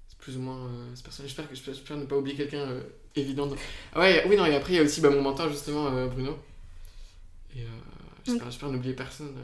C'est 0.09 0.19
plus 0.19 0.37
ou 0.37 0.41
moins 0.41 0.71
cette 0.95 1.05
personne. 1.05 1.27
J'espère, 1.27 1.49
que, 1.49 1.55
j'espère 1.55 1.97
ne 1.97 2.05
pas 2.05 2.17
oublier 2.17 2.37
quelqu'un 2.37 2.69
évident. 3.17 3.49
Ah 3.95 4.01
ouais, 4.01 4.25
oui, 4.29 4.37
non, 4.37 4.45
et 4.45 4.55
après, 4.55 4.75
il 4.75 4.77
y 4.77 4.79
a 4.79 4.83
aussi 4.83 5.01
bah, 5.01 5.11
mon 5.11 5.23
mentor, 5.23 5.49
justement, 5.49 5.91
Bruno. 6.09 6.39
Et 7.57 7.65
J'espère, 8.25 8.71
n'oublier 8.71 8.95
personne. 8.95 9.37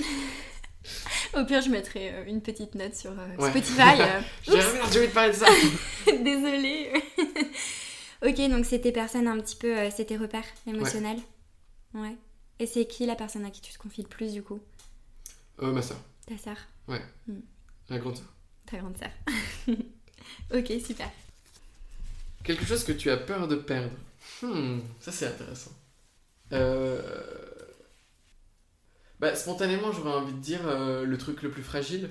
Euh. 0.00 0.02
Au 1.40 1.44
pire, 1.44 1.60
je 1.60 1.70
mettrai 1.70 2.14
euh, 2.14 2.24
une 2.26 2.40
petite 2.40 2.74
note 2.74 2.94
sur 2.94 3.10
euh, 3.10 3.48
Spotify. 3.50 3.98
j'ai 4.42 4.52
envie 4.52 5.08
de 5.08 5.12
parler 5.12 5.32
de 5.32 5.36
ça. 5.36 5.46
Désolée. 6.06 6.92
ok, 8.24 8.50
donc 8.50 8.64
c'était 8.64 8.92
personne 8.92 9.26
un 9.26 9.38
petit 9.40 9.56
peu, 9.56 9.74
c'était 9.90 10.16
repère 10.16 10.44
émotionnel. 10.66 11.18
Ouais. 11.94 12.16
Et 12.58 12.66
c'est 12.66 12.86
qui 12.86 13.06
la 13.06 13.16
personne 13.16 13.44
à 13.44 13.50
qui 13.50 13.60
tu 13.60 13.72
te 13.72 13.78
confies 13.78 14.02
le 14.02 14.08
plus 14.08 14.32
du 14.32 14.42
coup? 14.42 14.60
Euh, 15.62 15.72
Ma 15.72 15.82
soeur. 15.82 15.98
Ta 16.26 16.38
soeur 16.38 16.56
Ouais. 16.88 17.02
Hmm. 17.26 17.40
La 17.88 17.98
grande 17.98 18.16
soeur. 18.16 18.32
Ta 18.66 18.78
grande 18.78 18.96
soeur. 18.96 19.10
ok, 20.54 20.72
super. 20.84 21.10
Quelque 22.44 22.64
chose 22.64 22.84
que 22.84 22.92
tu 22.92 23.10
as 23.10 23.16
peur 23.16 23.48
de 23.48 23.56
perdre. 23.56 23.90
Hmm, 24.42 24.80
ça 25.00 25.12
c'est 25.12 25.26
intéressant. 25.26 25.72
Euh... 26.52 27.00
Bah, 29.20 29.34
spontanément, 29.34 29.92
j'aurais 29.92 30.12
envie 30.12 30.34
de 30.34 30.40
dire 30.40 30.66
euh, 30.66 31.04
le 31.04 31.18
truc 31.18 31.42
le 31.42 31.50
plus 31.50 31.62
fragile 31.62 32.10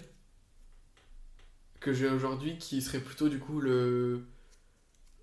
que 1.79 1.93
j'ai 1.93 2.09
aujourd'hui, 2.09 2.57
qui 2.57 2.81
serait 2.81 2.99
plutôt 2.99 3.29
du 3.29 3.37
coup 3.39 3.61
le, 3.61 4.25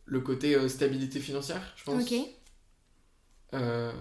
le 0.05 0.20
côté 0.20 0.55
euh, 0.55 0.68
stabilité 0.68 1.18
financière, 1.18 1.74
je 1.76 1.85
pense. 1.85 2.03
Ok. 2.03 2.14
Euh... 3.55 3.93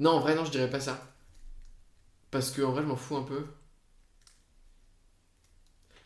Non, 0.00 0.12
en 0.12 0.20
vrai, 0.20 0.34
non, 0.34 0.44
je 0.44 0.50
dirais 0.50 0.68
pas 0.68 0.80
ça. 0.80 1.06
Parce 2.32 2.50
que 2.50 2.62
en 2.62 2.72
vrai, 2.72 2.82
je 2.82 2.88
m'en 2.88 2.96
fous 2.96 3.16
un 3.16 3.22
peu. 3.22 3.46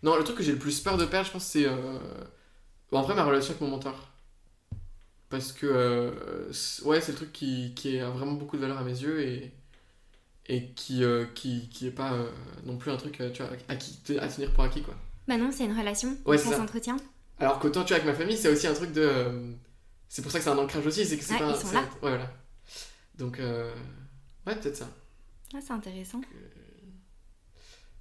Non, 0.02 0.16
le 0.16 0.24
truc 0.24 0.36
que 0.36 0.42
j'ai 0.42 0.52
le 0.52 0.58
plus 0.58 0.80
peur 0.80 0.98
de 0.98 1.06
perdre, 1.06 1.26
je 1.26 1.32
pense, 1.32 1.44
c'est. 1.44 1.66
Euh... 1.66 1.98
en 2.92 3.02
vrai, 3.02 3.14
ma 3.14 3.24
relation 3.24 3.50
avec 3.52 3.62
mon 3.62 3.68
mentor. 3.68 4.10
Parce 5.28 5.52
que. 5.52 5.66
Euh, 5.66 6.52
ouais, 6.84 7.00
c'est 7.00 7.12
le 7.12 7.16
truc 7.16 7.32
qui, 7.32 7.72
qui, 7.74 7.98
a 7.98 8.10
vraiment 8.10 8.32
beaucoup 8.32 8.56
de 8.56 8.62
valeur 8.62 8.78
à 8.78 8.84
mes 8.84 9.02
yeux 9.02 9.20
et. 9.20 9.52
Et 10.48 10.68
qui, 10.74 11.02
euh, 11.02 11.24
qui, 11.34 11.68
qui 11.70 11.88
est 11.88 11.90
pas 11.90 12.12
euh, 12.12 12.30
non 12.64 12.76
plus 12.76 12.92
un 12.92 12.96
truc, 12.96 13.20
tu 13.34 13.42
vois, 13.42 13.50
à, 13.66 13.74
qui, 13.74 14.16
à 14.16 14.28
tenir 14.28 14.52
pour 14.52 14.62
acquis, 14.62 14.80
quoi. 14.80 14.94
Bah 15.26 15.36
non, 15.36 15.50
c'est 15.50 15.64
une 15.64 15.76
relation. 15.76 16.16
Ouais, 16.24 16.38
ça 16.38 16.56
s'entretient. 16.56 16.96
Alors 17.40 17.58
qu'autant, 17.58 17.82
tu 17.82 17.88
vois, 17.88 17.96
avec 17.96 18.06
ma 18.06 18.14
famille, 18.14 18.36
c'est 18.36 18.48
aussi 18.48 18.66
un 18.68 18.74
truc 18.74 18.92
de. 18.92 19.56
C'est 20.08 20.22
pour 20.22 20.30
ça 20.30 20.38
que 20.38 20.44
c'est 20.44 20.50
un 20.50 20.58
ancrage 20.58 20.86
aussi, 20.86 21.04
c'est 21.04 21.18
que 21.18 21.24
c'est 21.24 21.36
pas. 21.36 21.50
Ils 21.50 21.56
sont 21.56 21.72
là. 21.72 21.80
Ouais, 21.80 22.10
voilà. 22.10 22.32
Donc, 23.16 23.40
euh, 23.40 23.74
ouais, 24.46 24.54
peut-être 24.56 24.76
ça. 24.76 24.88
Ah, 25.54 25.58
c'est 25.60 25.72
intéressant. 25.72 26.20
Que, 26.20 26.26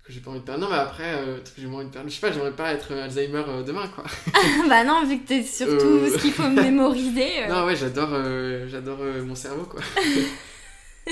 j'ai 0.07 0.19
pas 0.19 0.29
envie 0.29 0.39
de 0.39 0.45
perdre. 0.45 0.61
Non, 0.61 0.69
mais 0.69 0.77
après, 0.77 1.15
euh, 1.15 1.37
j'ai 1.57 1.67
envie 1.67 1.85
de 1.85 1.89
perdre. 1.91 2.09
Je 2.09 2.13
sais 2.15 2.21
pas, 2.21 2.31
j'aimerais 2.31 2.55
pas 2.55 2.71
être 2.73 2.93
Alzheimer 2.93 3.43
euh, 3.47 3.63
demain, 3.63 3.87
quoi. 3.87 4.03
bah 4.69 4.83
non, 4.83 5.03
vu 5.05 5.19
que 5.19 5.27
t'es 5.27 5.43
surtout 5.43 6.07
ce 6.07 6.17
qu'il 6.19 6.31
faut 6.31 6.49
mémoriser. 6.49 7.47
Non, 7.49 7.65
ouais, 7.65 7.75
j'adore 7.75 8.09
j'adore 8.67 8.99
mon 9.25 9.35
cerveau, 9.35 9.65
quoi. 9.65 9.81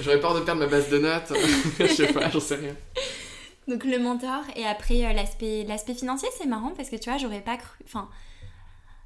J'aurais 0.00 0.18
peur 0.20 0.34
de 0.34 0.40
perdre 0.40 0.60
ma 0.62 0.66
base 0.66 0.88
de 0.88 0.98
notes. 0.98 1.32
je 1.78 1.86
sais 1.86 2.12
pas, 2.12 2.30
j'en 2.30 2.40
sais 2.40 2.56
rien. 2.56 2.74
Donc 3.68 3.84
le 3.84 3.98
mentor 3.98 4.42
et 4.56 4.64
après 4.66 5.12
l'aspect 5.14 5.64
l'aspect 5.68 5.94
financier, 5.94 6.28
c'est 6.36 6.46
marrant 6.46 6.72
parce 6.76 6.88
que 6.88 6.96
tu 6.96 7.10
vois, 7.10 7.18
j'aurais 7.18 7.42
pas 7.42 7.58
cru. 7.58 7.76
Enfin, 7.84 8.08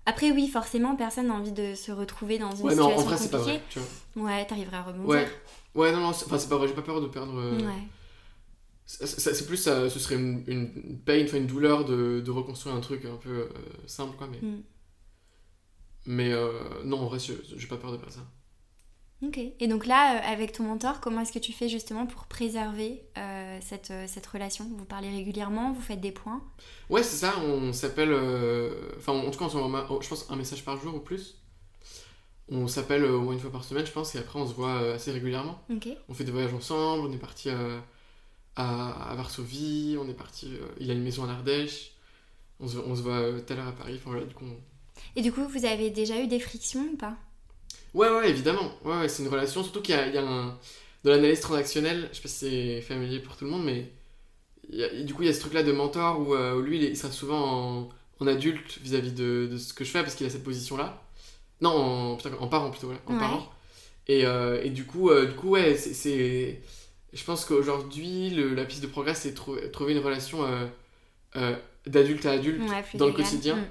après, 0.06 0.30
oui, 0.30 0.48
forcément, 0.48 0.96
personne 0.96 1.28
n'a 1.28 1.34
envie 1.34 1.52
de 1.52 1.74
se 1.74 1.90
retrouver 1.90 2.38
dans 2.38 2.50
une 2.50 2.68
situation 2.68 2.84
en 2.84 2.90
vrai, 2.90 3.16
compliquée. 3.16 3.28
Pas 3.30 3.38
vrai, 3.38 3.62
tu 3.70 3.78
vois. 3.78 4.24
Ouais, 4.24 4.44
t'arriveras 4.44 4.78
à 4.78 4.82
rebondir. 4.82 5.08
Ouais, 5.08 5.28
ouais 5.74 5.92
non, 5.92 6.00
non, 6.00 6.08
enfin, 6.08 6.38
c'est 6.38 6.48
pas 6.48 6.56
vrai, 6.56 6.68
j'ai 6.68 6.74
pas 6.74 6.82
peur 6.82 7.00
de 7.00 7.06
perdre. 7.06 7.38
Euh, 7.38 7.58
ouais. 7.58 7.88
C'est 8.86 9.46
plus, 9.46 9.56
ça, 9.56 9.88
ce 9.88 9.98
serait 9.98 10.16
une, 10.16 10.44
une 10.46 10.98
pain, 10.98 11.26
une 11.26 11.46
douleur 11.46 11.86
de, 11.86 12.20
de, 12.20 12.30
reconstruire 12.30 12.74
un 12.76 12.80
truc 12.80 13.06
un 13.06 13.16
peu 13.16 13.30
euh, 13.30 13.48
simple, 13.86 14.16
quoi, 14.16 14.28
mais. 14.30 14.46
Mm. 14.46 14.62
Mais 16.06 16.32
euh, 16.32 16.50
non, 16.84 17.00
en 17.00 17.06
vrai, 17.06 17.18
j'ai 17.18 17.66
pas 17.66 17.76
peur 17.76 17.92
de 17.92 17.96
perdre 17.96 18.12
ça. 18.12 18.26
Ok. 19.26 19.38
Et 19.38 19.68
donc 19.68 19.86
là, 19.86 20.16
euh, 20.16 20.32
avec 20.32 20.52
ton 20.52 20.64
mentor, 20.64 21.00
comment 21.00 21.22
est-ce 21.22 21.32
que 21.32 21.38
tu 21.38 21.52
fais 21.52 21.68
justement 21.68 22.06
pour 22.06 22.26
préserver 22.26 23.02
euh, 23.16 23.58
cette, 23.62 23.92
cette, 24.06 24.26
relation? 24.26 24.68
Vous 24.76 24.84
parlez 24.84 25.08
régulièrement, 25.08 25.72
vous 25.72 25.80
faites 25.80 26.00
des 26.00 26.12
points? 26.12 26.42
Ouais, 26.90 27.02
c'est 27.02 27.16
ça. 27.16 27.34
On 27.40 27.72
s'appelle. 27.72 28.12
Enfin, 28.98 29.12
en 29.12 29.30
tout 29.30 29.38
cas, 29.38 29.46
on 29.46 29.48
s'envoie, 29.48 29.98
je 30.02 30.08
pense, 30.08 30.30
un 30.30 30.36
message 30.36 30.64
par 30.64 30.76
jour 30.78 30.94
ou 30.94 31.00
plus. 31.00 31.40
On 32.50 32.68
s'appelle 32.68 33.06
au 33.06 33.22
moins 33.22 33.32
une 33.32 33.40
fois 33.40 33.50
par 33.50 33.64
semaine, 33.64 33.86
je 33.86 33.92
pense, 33.92 34.14
et 34.14 34.18
après, 34.18 34.38
on 34.38 34.46
se 34.46 34.52
voit 34.52 34.92
assez 34.92 35.10
régulièrement. 35.10 35.58
Ok. 35.70 35.88
On 36.10 36.12
fait 36.14 36.24
des 36.24 36.32
voyages 36.32 36.52
ensemble. 36.52 37.08
On 37.08 37.12
est 37.12 37.18
parti 37.18 37.48
à, 37.48 37.56
à, 38.56 39.14
Varsovie. 39.16 39.96
On 40.00 40.08
est 40.08 40.14
parti. 40.14 40.50
il 40.80 40.90
a 40.90 40.94
une 40.94 41.02
maison 41.02 41.24
en 41.24 41.28
Ardèche. 41.28 41.92
On 42.60 42.68
se, 42.68 42.78
on 42.78 42.94
se 42.94 43.02
voit 43.02 43.40
tout 43.40 43.52
à 43.52 43.56
l'heure 43.56 43.68
à 43.68 43.72
Paris. 43.72 43.94
Enfin, 43.96 44.10
voilà, 44.10 44.26
du 44.26 44.34
coup. 44.34 44.44
Et 45.16 45.22
du 45.22 45.32
coup, 45.32 45.46
vous 45.46 45.64
avez 45.64 45.90
déjà 45.90 46.20
eu 46.20 46.26
des 46.26 46.40
frictions 46.40 46.88
ou 46.92 46.96
pas? 46.96 47.16
Ouais, 47.94 48.10
ouais, 48.10 48.28
évidemment. 48.28 48.72
Ouais, 48.84 48.98
ouais 49.00 49.08
c'est 49.08 49.22
une 49.22 49.28
relation. 49.28 49.62
Surtout 49.62 49.80
qu'il 49.80 49.94
y 49.94 49.98
a, 49.98 50.08
il 50.08 50.14
y 50.14 50.18
a 50.18 50.26
un. 50.26 50.58
De 51.04 51.10
l'analyse 51.10 51.40
transactionnelle, 51.40 52.08
je 52.12 52.16
sais 52.16 52.22
pas 52.22 52.28
si 52.28 52.34
c'est 52.36 52.80
familier 52.80 53.20
pour 53.20 53.36
tout 53.36 53.44
le 53.44 53.50
monde, 53.50 53.64
mais. 53.64 53.92
du 55.04 55.12
coup, 55.12 55.22
il 55.22 55.26
y 55.26 55.28
a 55.28 55.34
ce 55.34 55.40
truc-là 55.40 55.62
de 55.62 55.70
mentor 55.70 56.18
où, 56.20 56.34
euh, 56.34 56.62
lui, 56.62 56.82
il, 56.82 56.96
sera 56.96 57.12
souvent 57.12 57.90
en, 58.20 58.26
adulte 58.26 58.78
vis-à-vis 58.80 59.12
de, 59.12 59.46
de, 59.52 59.58
ce 59.58 59.74
que 59.74 59.84
je 59.84 59.90
fais 59.90 60.00
parce 60.00 60.14
qu'il 60.14 60.26
a 60.26 60.30
cette 60.30 60.44
position-là. 60.44 61.02
Non, 61.60 61.70
en, 61.70 62.16
putain, 62.16 62.30
en 62.40 62.48
parent 62.48 62.70
plutôt, 62.70 62.90
en 63.06 63.18
parent. 63.18 63.52
Et, 64.06 64.24
euh, 64.24 64.62
et, 64.62 64.70
du 64.70 64.86
coup, 64.86 65.10
euh, 65.10 65.26
du 65.26 65.34
coup 65.34 65.50
ouais, 65.50 65.76
c'est. 65.76 66.62
Je 67.14 67.24
pense 67.24 67.44
qu'aujourd'hui, 67.44 68.30
la 68.30 68.64
piste 68.64 68.82
de 68.82 68.88
progrès, 68.88 69.14
c'est 69.14 69.34
trouver 69.34 69.92
une 69.92 69.98
relation 69.98 70.44
d'adulte 71.86 72.26
à 72.26 72.32
adulte 72.32 72.62
dans 72.94 73.06
le 73.06 73.12
quotidien. 73.12 73.56
Mm. 73.56 73.68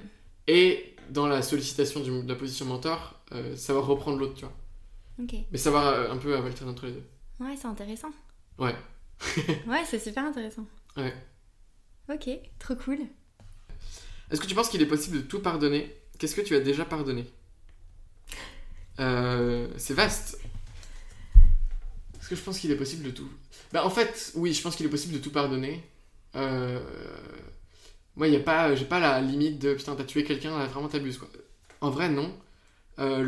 Et 0.48 0.94
dans 1.10 1.28
la 1.28 1.42
sollicitation 1.42 2.02
de 2.02 2.28
la 2.28 2.36
position 2.36 2.66
mentor, 2.66 3.20
euh, 3.32 3.56
savoir 3.56 3.86
reprendre 3.86 4.18
l'autre, 4.18 4.36
tu 4.36 4.46
vois. 4.46 4.54
Mais 5.52 5.58
savoir 5.58 5.88
euh, 5.88 6.12
un 6.12 6.18
peu 6.18 6.36
alterner 6.36 6.72
entre 6.72 6.88
les 6.88 6.94
deux. 6.94 7.04
Ouais, 7.40 7.56
c'est 7.56 7.68
intéressant. 7.68 8.12
Ouais. 8.58 8.76
ouais, 9.68 9.84
c'est 9.86 10.00
super 10.00 10.26
intéressant. 10.26 10.66
Ouais. 10.98 11.14
Ok, 12.10 12.30
trop 12.60 12.76
cool. 12.76 13.00
Est-ce 14.32 14.42
que 14.42 14.48
tu 14.48 14.56
penses 14.56 14.70
qu'il 14.70 14.82
est 14.82 14.88
possible 14.88 15.18
de 15.18 15.22
tout 15.22 15.40
pardonner? 15.40 15.96
Qu'est-ce 16.18 16.36
que 16.36 16.42
tu 16.42 16.56
as 16.56 16.60
déjà 16.60 16.86
pardonné? 16.86 17.26
Euh, 19.00 19.68
C'est 19.78 19.94
vaste. 19.94 20.40
Est-ce 22.24 22.30
que 22.30 22.36
je 22.38 22.42
pense 22.42 22.58
qu'il 22.58 22.72
est 22.72 22.78
possible 22.78 23.04
de 23.04 23.10
tout 23.10 23.28
Bah 23.74 23.86
en 23.86 23.90
fait, 23.90 24.32
oui, 24.36 24.54
je 24.54 24.62
pense 24.62 24.78
qu'il 24.78 24.86
est 24.86 24.90
possible 24.90 25.14
de 25.14 25.20
tout 25.20 25.30
pardonner. 25.30 25.84
Euh... 26.38 26.80
Moi, 28.16 28.30
y 28.30 28.38
a 28.38 28.40
pas, 28.40 28.74
j'ai 28.76 28.86
pas 28.86 29.02
la 29.02 29.20
limite 29.20 29.60
de 29.60 29.74
putain, 29.74 29.94
t'as 29.94 30.06
tué 30.06 30.24
quelqu'un, 30.24 30.66
vraiment 30.68 30.88
t'abuses 30.88 31.18
quoi. 31.18 31.28
En 31.82 31.90
vrai, 31.90 32.08
non. 32.08 32.32
Euh, 32.98 33.26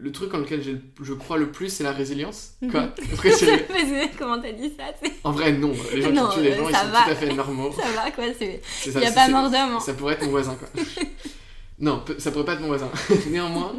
le, 0.00 0.10
truc 0.10 0.34
en 0.34 0.38
lequel 0.38 0.82
je 1.00 1.12
crois 1.12 1.38
le 1.38 1.52
plus, 1.52 1.68
c'est 1.68 1.84
la 1.84 1.92
résilience. 1.92 2.54
Mhm. 2.60 2.72
Quoi 2.72 2.88
Comment 4.18 4.40
t'as 4.40 4.50
dit 4.50 4.72
ça 4.76 4.86
En 5.22 5.30
vrai, 5.30 5.52
non. 5.52 5.72
Les 5.94 6.02
gens 6.02 6.10
qui 6.10 6.34
tuent 6.34 6.42
les 6.42 6.56
gens, 6.56 6.68
ils 6.68 6.74
sont 6.74 6.90
tout 6.90 7.10
à 7.10 7.14
fait 7.14 7.34
normaux. 7.34 7.70
ça 7.76 7.88
va, 7.94 8.10
quoi. 8.10 8.24
Il 8.26 8.98
n'y 8.98 9.06
a 9.06 9.12
pas 9.12 9.28
mort 9.28 9.48
d'homme. 9.48 9.78
Ça 9.78 9.94
pourrait 9.94 10.14
être 10.14 10.24
mon 10.24 10.30
voisin, 10.32 10.56
quoi. 10.56 10.68
non, 11.78 12.04
ça 12.18 12.32
pourrait 12.32 12.46
pas 12.46 12.54
être 12.54 12.62
mon 12.62 12.66
voisin. 12.66 12.90
Néanmoins, 13.28 13.74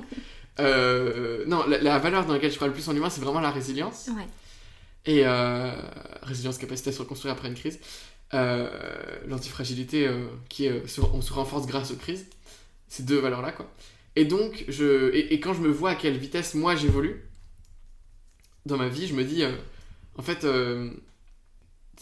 euh, 0.62 1.44
non, 1.46 1.66
la, 1.68 2.00
valeur 2.00 2.26
dans 2.26 2.32
laquelle 2.32 2.52
je 2.52 2.56
crois 2.56 2.70
le 2.70 2.74
plus 2.74 2.88
en 2.88 2.96
humain, 2.96 3.10
c'est 3.10 3.20
vraiment 3.20 3.42
la 3.42 3.52
résilience. 3.52 4.08
Ouais. 4.16 4.28
Et 5.06 5.26
euh, 5.26 5.72
résilience, 6.24 6.58
capacité 6.58 6.90
à 6.90 6.94
se 6.94 7.00
reconstruire 7.00 7.34
après 7.34 7.48
une 7.48 7.56
crise. 7.56 7.80
L'antifragilité, 8.34 10.10
qui 10.50 10.66
est, 10.66 10.84
on 11.14 11.22
se 11.22 11.34
renforce 11.34 11.68
grâce 11.68 11.92
aux 11.92 11.96
crises. 11.96 12.26
Ces 12.90 13.04
deux 13.04 13.20
valeurs-là, 13.20 13.52
quoi. 13.52 13.72
Et 14.16 14.26
donc, 14.26 14.66
je, 14.68 15.14
et, 15.14 15.40
quand 15.40 15.54
je 15.54 15.62
me 15.62 15.70
vois 15.70 15.92
à 15.92 15.96
quelle 15.96 16.18
vitesse 16.18 16.54
moi 16.54 16.76
j'évolue 16.76 17.22
dans 18.66 18.78
ma 18.78 18.88
vie, 18.88 19.08
je 19.08 19.14
me 19.14 19.24
dis, 19.24 19.44
euh, 19.44 19.52
en 20.18 20.22
fait, 20.22 20.44
euh, 20.46 20.92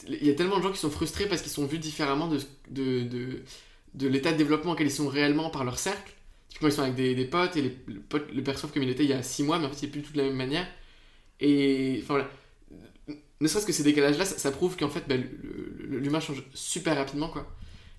il 0.08 0.26
y 0.26 0.30
a 0.30 0.36
tellement 0.36 0.58
de 0.58 0.64
gens 0.64 0.72
qui 0.72 0.80
sont 0.80 0.92
frustrés 0.92 1.28
parce 1.28 1.42
qu'ils 1.42 1.52
sont 1.52 1.66
vus 1.66 1.80
différemment 1.80 2.28
de, 2.28 2.40
de, 2.70 3.04
de, 3.04 3.44
de 3.96 4.08
l'état 4.08 4.32
de 4.32 4.38
développement 4.38 4.74
auquel 4.74 4.88
ils 4.88 4.92
sont 4.92 5.08
réellement 5.08 5.50
par 5.50 5.64
leur 5.64 5.80
cercle. 5.80 6.14
Typiquement, 6.50 6.70
ils 6.70 6.74
sont 6.74 6.84
avec 6.84 6.96
des, 6.96 7.26
potes 7.26 7.58
et 7.58 7.62
les, 7.64 7.70
potes 7.70 8.32
le 8.32 8.44
perçoivent 8.44 8.72
comme 8.72 8.84
il 8.84 8.90
était 8.90 9.04
il 9.04 9.10
y 9.10 9.14
a 9.14 9.24
6 9.24 9.44
mois, 9.44 9.60
mais 9.60 9.66
en 9.66 9.70
fait, 9.70 9.78
c'est 9.78 9.88
plus 9.88 10.02
de 10.02 10.18
la 10.18 10.24
même 10.26 10.36
manière. 10.36 10.68
Et 11.40 12.00
enfin 12.04 12.16
voilà. 12.16 12.30
Ne 13.44 13.50
serait-ce 13.50 13.66
que 13.66 13.74
ces 13.74 13.84
décalages-là, 13.84 14.24
ça, 14.24 14.52
prouve 14.52 14.78
qu'en 14.78 14.88
fait, 14.88 15.04
ben, 15.06 15.22
l'humain 15.90 16.22
change 16.22 16.46
super 16.54 16.96
rapidement, 16.96 17.28
quoi. 17.28 17.46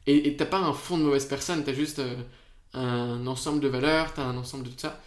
Et 0.07 0.35
t'as 0.37 0.47
pas 0.47 0.57
un 0.57 0.73
fond 0.73 0.97
de 0.97 1.03
mauvaise 1.03 1.27
personne, 1.27 1.63
t'as 1.65 1.75
juste. 1.75 1.99
Euh, 1.99 2.17
un 2.73 3.27
ensemble 3.27 3.61
de 3.61 3.69
valeurs, 3.69 4.15
tu 4.15 4.21
as 4.21 4.25
un 4.25 4.37
ensemble 4.39 4.65
de 4.65 4.71
tout 4.71 4.79
ça. 4.79 5.01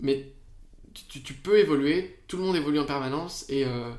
Mais 0.00 0.32
tu, 0.94 1.34
peux 1.34 1.58
évoluer, 1.58 2.18
tout 2.26 2.38
le 2.38 2.42
monde 2.42 2.56
évolue 2.56 2.80
en 2.80 2.86
permanence, 2.86 3.44
et, 3.50 3.66
euh, 3.66 3.92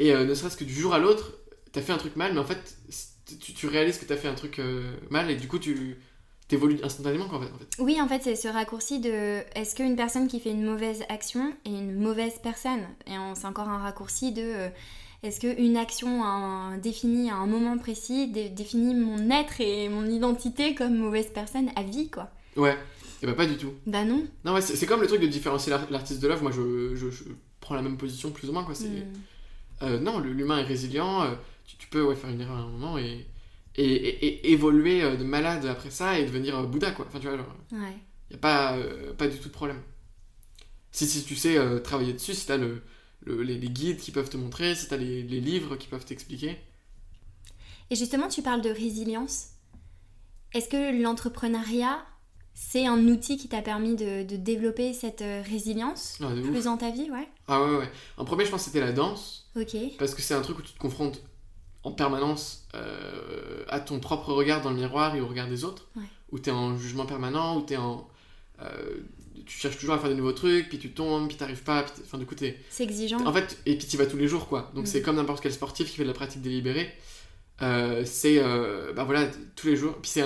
et 0.00 0.12
euh, 0.12 0.24
ne 0.24 0.34
serait-ce 0.34 0.56
que 0.56 0.64
du 0.64 0.74
jour 0.74 0.92
à 0.92 0.98
l'autre, 0.98 1.32
tu 1.72 1.78
as 1.78 1.82
fait 1.82 1.92
un 1.92 1.96
truc 1.96 2.16
mal, 2.16 2.34
mais 2.34 2.40
en 2.40 2.44
fait, 2.44 2.76
tu, 3.40 3.68
réalises 3.68 3.98
que 3.98 4.04
tu 4.04 4.12
as 4.12 4.16
fait 4.16 4.28
un 4.28 4.34
truc 4.34 4.60
mal, 5.10 5.30
et 5.30 5.36
du 5.36 5.46
coup, 5.46 5.60
tu 5.60 5.96
évolues 6.50 6.80
instantanément 6.82 7.26
en 7.26 7.40
fait, 7.40 7.46
en 7.54 7.58
fait. 7.58 7.76
Oui, 7.78 8.00
en 8.00 8.08
fait, 8.08 8.22
c'est 8.24 8.34
ce 8.34 8.48
raccourci 8.48 8.98
de 8.98 9.38
est-ce 9.54 9.76
qu'une 9.76 9.94
personne 9.94 10.26
qui 10.26 10.40
fait 10.40 10.50
une 10.50 10.64
mauvaise 10.64 11.04
action 11.08 11.54
est 11.64 11.70
une 11.70 11.94
mauvaise 11.94 12.34
personne? 12.42 12.82
Et 13.06 13.12
c'est 13.36 13.46
encore 13.46 13.68
un 13.68 13.78
raccourci 13.78 14.32
de 14.32 14.68
est-ce 15.22 15.40
qu'une 15.40 15.76
action 15.76 16.76
définie 16.78 17.30
à 17.30 17.36
un 17.36 17.46
moment 17.46 17.76
précis 17.76 18.28
définit 18.28 18.94
mon 18.94 19.30
être 19.30 19.60
et 19.60 19.88
mon 19.90 20.06
identité 20.06 20.74
comme 20.74 20.96
mauvaise 20.96 21.28
personne 21.32 21.70
à 21.76 21.82
vie, 21.82 22.08
quoi? 22.08 22.30
Ouais, 22.56 22.76
et 23.22 23.26
bah 23.26 23.34
pas 23.34 23.46
du 23.46 23.56
tout. 23.58 23.74
Bah 23.86 24.04
non. 24.04 24.26
Non, 24.44 24.54
ouais, 24.54 24.62
c'est 24.62 24.86
comme 24.86 25.02
le 25.02 25.06
truc 25.06 25.20
de 25.20 25.26
différencier 25.26 25.72
l'artiste 25.90 26.22
de 26.22 26.28
l'œuvre. 26.28 26.42
Moi, 26.42 26.52
je, 26.52 26.96
je, 26.96 27.24
prends 27.60 27.74
la 27.74 27.82
même 27.82 27.98
position 27.98 28.30
plus 28.30 28.48
ou 28.48 28.52
moins, 28.54 28.64
quoi. 28.64 28.74
Hmm. 28.74 29.96
non, 29.96 30.20
l'humain 30.20 30.58
est 30.58 30.64
résilient, 30.64 31.36
tu, 31.66 31.86
peux 31.88 32.14
faire 32.14 32.30
une 32.30 32.40
erreur 32.40 32.56
à 32.56 32.60
un 32.60 32.68
moment 32.68 32.96
et, 32.96 33.26
et, 33.76 34.52
évoluer 34.52 35.02
de 35.16 35.24
malade 35.24 35.66
après 35.66 35.90
ça 35.90 36.18
et 36.18 36.24
devenir 36.24 36.66
Bouddha, 36.66 36.92
quoi. 36.92 37.04
Enfin, 37.06 37.20
tu 37.20 37.28
vois, 37.28 37.36
genre. 37.36 37.54
Il 37.72 38.34
n'y 38.34 38.36
a 38.36 38.38
pas, 38.38 38.78
pas 39.18 39.28
du 39.28 39.36
tout 39.38 39.48
de 39.48 39.52
problème. 39.54 39.82
Si, 40.92 41.06
si 41.06 41.24
tu 41.24 41.36
sais 41.36 41.58
travailler 41.82 42.14
dessus, 42.14 42.32
si 42.32 42.46
tu 42.46 42.52
as 42.52 42.58
le, 43.22 43.42
les, 43.42 43.58
guides 43.68 43.98
qui 43.98 44.10
peuvent 44.10 44.30
te 44.30 44.36
montrer, 44.36 44.74
si 44.74 44.88
tu 44.88 44.94
as 44.94 44.96
les, 44.96 45.22
les 45.22 45.40
livres 45.40 45.76
qui 45.76 45.88
peuvent 45.88 46.04
t'expliquer. 46.04 46.58
Et 47.90 47.96
justement, 47.96 48.28
tu 48.28 48.42
parles 48.42 48.62
de 48.62 48.70
résilience. 48.70 49.48
Est-ce 50.52 50.68
que 50.68 51.02
l'entrepreneuriat, 51.02 52.04
c'est 52.54 52.86
un 52.86 53.06
outil 53.08 53.36
qui 53.36 53.48
t'a 53.48 53.62
permis 53.62 53.96
de, 53.96 54.22
développer 54.36 54.92
cette 54.92 55.22
euh, 55.22 55.42
résilience 55.42 56.18
ah, 56.20 56.28
plus 56.50 56.64
dans 56.64 56.76
ta 56.76 56.90
vie, 56.90 57.10
ouais? 57.10 57.28
Ah 57.48 57.62
ouais, 57.64 57.76
ouais. 57.78 57.90
En 58.16 58.24
premier, 58.24 58.44
je 58.44 58.50
pense 58.50 58.60
que 58.60 58.66
c'était 58.66 58.84
la 58.84 58.92
danse. 58.92 59.50
Ok. 59.56 59.76
Parce 59.98 60.14
que 60.14 60.22
c'est 60.22 60.34
un 60.34 60.42
truc 60.42 60.58
où 60.58 60.62
tu 60.62 60.72
te 60.72 60.78
confrontes 60.78 61.22
en 61.82 61.92
permanence 61.92 62.68
euh, 62.74 63.64
à 63.68 63.80
ton 63.80 64.00
propre 64.00 64.32
regard 64.32 64.60
dans 64.60 64.70
le 64.70 64.76
miroir 64.76 65.14
et 65.14 65.20
au 65.20 65.26
regard 65.26 65.48
des 65.48 65.64
autres. 65.64 65.88
Ouais. 65.96 66.02
Où 66.30 66.38
tu 66.38 66.50
es 66.50 66.52
en 66.52 66.76
jugement 66.76 67.06
permanent, 67.06 67.56
où 67.58 67.62
tu 67.64 67.74
es 67.74 67.76
en... 67.76 68.08
Euh, 68.60 69.00
tu 69.50 69.58
cherches 69.58 69.78
toujours 69.78 69.96
à 69.96 69.98
faire 69.98 70.08
des 70.08 70.14
nouveaux 70.14 70.32
trucs, 70.32 70.68
puis 70.68 70.78
tu 70.78 70.90
tombes, 70.90 71.26
puis 71.26 71.36
t'arrives 71.36 71.64
pas, 71.64 71.82
puis 71.82 71.92
enfin 72.04 72.18
du 72.18 72.24
coup 72.24 72.36
C'est 72.70 72.84
exigeant. 72.84 73.26
En 73.26 73.32
fait, 73.32 73.58
et 73.66 73.76
puis 73.76 73.86
tu 73.88 73.96
vas 73.96 74.06
tous 74.06 74.16
les 74.16 74.28
jours, 74.28 74.46
quoi. 74.46 74.70
Donc 74.74 74.84
mm. 74.84 74.86
c'est 74.86 75.02
comme 75.02 75.16
n'importe 75.16 75.42
quel 75.42 75.52
sportif 75.52 75.90
qui 75.90 75.96
fait 75.96 76.04
de 76.04 76.08
la 76.08 76.14
pratique 76.14 76.40
délibérée. 76.40 76.88
Euh, 77.62 78.04
c'est 78.06 78.38
euh, 78.38 78.92
bah 78.94 79.04
voilà 79.04 79.26
tous 79.54 79.66
les 79.66 79.76
jours 79.76 79.94
puis 80.00 80.10
c'est 80.10 80.24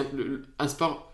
un, 0.61 0.69
sport 0.69 1.13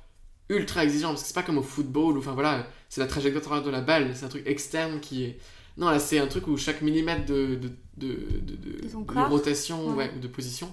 ultra 0.51 0.85
exigeant 0.85 1.09
parce 1.11 1.23
que 1.23 1.29
c'est 1.29 1.35
pas 1.35 1.43
comme 1.43 1.57
au 1.57 1.63
football 1.63 2.19
ou 2.19 2.19
enfin 2.19 2.35
voilà 2.35 2.67
c'est 2.91 3.01
la 3.01 3.07
trajectoire 3.07 3.63
de 3.63 3.71
la 3.71 3.81
balle 3.81 4.11
c'est 4.15 4.27
un 4.27 4.29
truc 4.29 4.47
externe 4.47 5.01
qui 5.01 5.25
est 5.25 5.39
non 5.79 5.89
là 5.89 5.99
c'est 5.99 6.19
un 6.19 6.27
truc 6.27 6.47
où 6.47 6.59
chaque 6.59 6.83
millimètre 6.83 7.25
de, 7.25 7.55
de, 7.55 7.71
de, 7.97 8.07
de, 8.07 9.29
rotation 9.31 9.97
ouais. 9.97 10.13
de 10.21 10.29
position 10.29 10.71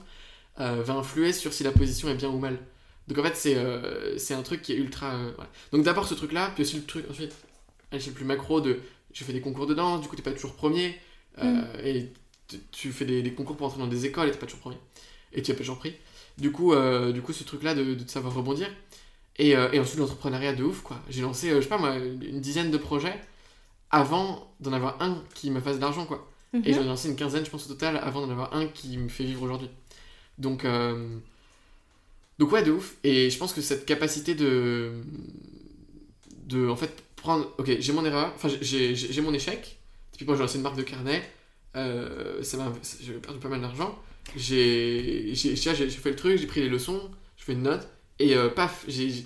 euh, 0.59 0.83
va 0.83 0.95
influer 0.95 1.31
sur 1.31 1.53
si 1.53 1.63
la 1.63 1.71
position 1.71 2.09
est 2.09 2.15
bien 2.15 2.27
ou 2.27 2.39
mal 2.39 2.59
donc 3.07 3.17
en 3.17 3.23
fait 3.23 3.35
c'est 3.35 3.57
c'est 4.17 4.33
un 4.33 4.41
truc 4.41 4.61
qui 4.61 4.73
est 4.73 4.77
ultra 4.77 5.17
donc 5.71 5.83
d'abord 5.83 6.07
ce 6.07 6.13
truc 6.13 6.33
là 6.33 6.51
puis 6.53 6.63
aussi 6.63 6.77
le 6.77 6.83
truc 6.83 7.05
ensuite 7.09 7.33
c'est 7.97 8.13
plus 8.13 8.25
macro 8.25 8.59
de 8.59 8.79
je 9.13 9.23
fais 9.23 9.33
des 9.33 9.41
concours 9.41 9.65
de 9.65 9.73
danse 9.73 10.01
du 10.01 10.07
coup 10.07 10.15
t'es 10.15 10.21
pas 10.21 10.31
toujours 10.31 10.55
premier 10.55 10.99
mm. 11.41 11.61
et 11.83 12.11
tu 12.71 12.91
fais 12.91 13.05
des, 13.05 13.21
des, 13.21 13.33
concours 13.33 13.55
pour 13.55 13.67
entrer 13.67 13.79
dans 13.79 13.87
des 13.87 14.05
écoles 14.05 14.27
et 14.27 14.31
t'es 14.31 14.37
pas 14.37 14.45
toujours 14.45 14.61
premier 14.61 14.77
et 15.33 15.41
tu 15.41 15.51
as 15.51 15.61
j'en 15.61 15.75
prie. 15.75 15.93
Du 16.37 16.51
coup, 16.51 16.73
euh, 16.73 17.11
du 17.11 17.21
coup, 17.21 17.33
ce 17.33 17.43
truc-là 17.43 17.73
de, 17.73 17.93
de, 17.93 18.09
savoir 18.09 18.33
rebondir. 18.33 18.69
Et, 19.37 19.55
euh, 19.55 19.71
et 19.71 19.79
ensuite, 19.79 19.99
l'entrepreneuriat 19.99 20.53
de 20.53 20.63
ouf, 20.63 20.81
quoi. 20.81 20.99
J'ai 21.09 21.21
lancé, 21.21 21.51
euh, 21.51 21.57
je 21.57 21.61
sais 21.61 21.69
pas 21.69 21.77
moi, 21.77 21.95
une 21.95 22.41
dizaine 22.41 22.71
de 22.71 22.77
projets 22.77 23.19
avant 23.91 24.51
d'en 24.59 24.73
avoir 24.73 25.01
un 25.01 25.23
qui 25.33 25.51
me 25.51 25.61
fasse 25.61 25.77
de 25.77 25.81
l'argent, 25.81 26.05
quoi. 26.05 26.27
Et 26.53 26.57
mhm. 26.57 26.73
j'en 26.73 26.81
ai 26.81 26.87
lancé 26.87 27.09
une 27.09 27.15
quinzaine, 27.15 27.45
je 27.45 27.49
pense, 27.49 27.65
au 27.65 27.69
total, 27.69 27.97
avant 27.97 28.25
d'en 28.25 28.31
avoir 28.31 28.55
un 28.55 28.67
qui 28.67 28.97
me 28.97 29.09
fait 29.09 29.23
vivre 29.23 29.43
aujourd'hui. 29.43 29.69
Donc, 30.37 30.65
donc 32.39 32.51
ouais, 32.51 32.63
de 32.63 32.71
ouf. 32.71 32.95
Et 33.03 33.29
je 33.29 33.37
pense 33.37 33.53
que 33.53 33.61
cette 33.61 33.85
capacité 33.85 34.35
de, 34.35 34.91
de 36.45 36.67
en 36.67 36.75
fait, 36.75 37.03
prendre, 37.15 37.51
ok, 37.57 37.77
j'ai 37.79 37.93
mon 37.93 38.05
erreur, 38.05 38.33
enfin, 38.35 38.49
j'ai 38.61 39.21
mon 39.21 39.33
échec. 39.33 39.79
Typiquement, 40.11 40.35
j'ai 40.35 40.41
lancé 40.41 40.57
une 40.57 40.63
marque 40.63 40.77
de 40.77 40.83
carnet. 40.83 41.21
ça 41.73 42.57
m'a, 42.57 42.73
j'ai 43.01 43.13
perdu 43.13 43.39
pas 43.39 43.49
mal 43.49 43.61
d'argent 43.61 43.97
j'ai 44.35 45.33
fait 45.35 46.09
le 46.09 46.15
truc, 46.15 46.37
j'ai 46.37 46.47
pris 46.47 46.61
les 46.61 46.69
leçons, 46.69 47.01
je 47.37 47.43
fais 47.43 47.53
une 47.53 47.63
note, 47.63 47.87
et 48.19 48.35
euh, 48.35 48.49
paf, 48.49 48.85
j'ai 48.87 49.25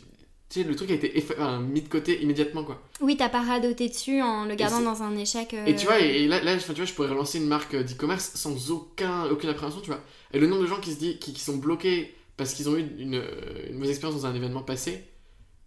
tu 0.49 0.62
sais, 0.62 0.68
le 0.68 0.76
truc 0.76 0.91
a 0.91 0.95
été 0.95 1.14
mis 1.62 1.82
de 1.82 1.88
côté 1.88 2.22
immédiatement, 2.22 2.66
quoi. 2.66 2.82
Oui, 2.99 3.16
t'as 3.16 3.30
pas 3.30 3.41
radoté 3.41 3.88
dessus 3.88 4.22
en 4.22 4.43
le 4.43 4.55
gardant 4.55 4.82
dans 4.82 5.01
un 5.01 5.16
échec. 5.16 5.55
Et 5.66 5.78
tu 5.78 5.86
vois, 5.86 5.99
et, 5.99 6.28
là, 6.28 6.43
là 6.43 6.57
tu 6.57 6.74
vois, 6.74 6.84
je 6.84 6.91
pourrais 6.91 7.07
relancer 7.07 7.38
une 7.38 7.47
marque 7.47 7.74
euh, 7.74 7.84
d'e-commerce 7.84 8.32
sans 8.36 8.70
aucun, 8.70 9.28
aucune 9.28 9.49
appréhension, 9.49 9.80
tu 9.80 9.88
vois. 9.88 10.01
Et 10.34 10.39
le 10.39 10.47
nombre 10.47 10.64
de 10.64 10.68
gens 10.68 10.82
qui 10.82 10.91
se 10.91 10.99
dit, 10.99 11.18
qui, 11.20 11.39
sont 11.39 11.55
bloqués 11.55 12.14
parce 12.38 12.53
qu'ils 12.53 12.69
ont 12.69 12.75
eu 12.75 12.82
une, 12.97 13.21
une, 13.69 13.75
mauvaise 13.75 13.91
expérience 13.91 14.21
dans 14.21 14.27
un 14.27 14.36
événement 14.36 14.63
passé, 14.63 15.05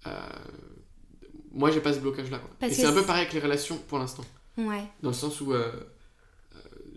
euh, 0.06 0.10
moi, 1.52 1.70
j'ai 1.70 1.80
pas 1.80 1.92
ce 1.92 2.00
blocage-là, 2.00 2.40
et 2.62 2.70
c'est 2.70 2.86
un 2.86 2.92
peu 2.92 3.04
pareil 3.04 3.22
avec 3.22 3.32
les 3.32 3.40
relations 3.40 3.78
pour 3.88 3.98
l'instant. 3.98 4.24
Ouais. 4.56 4.84
Dans 5.02 5.10
le 5.10 5.14
sens 5.14 5.40
où 5.40 5.52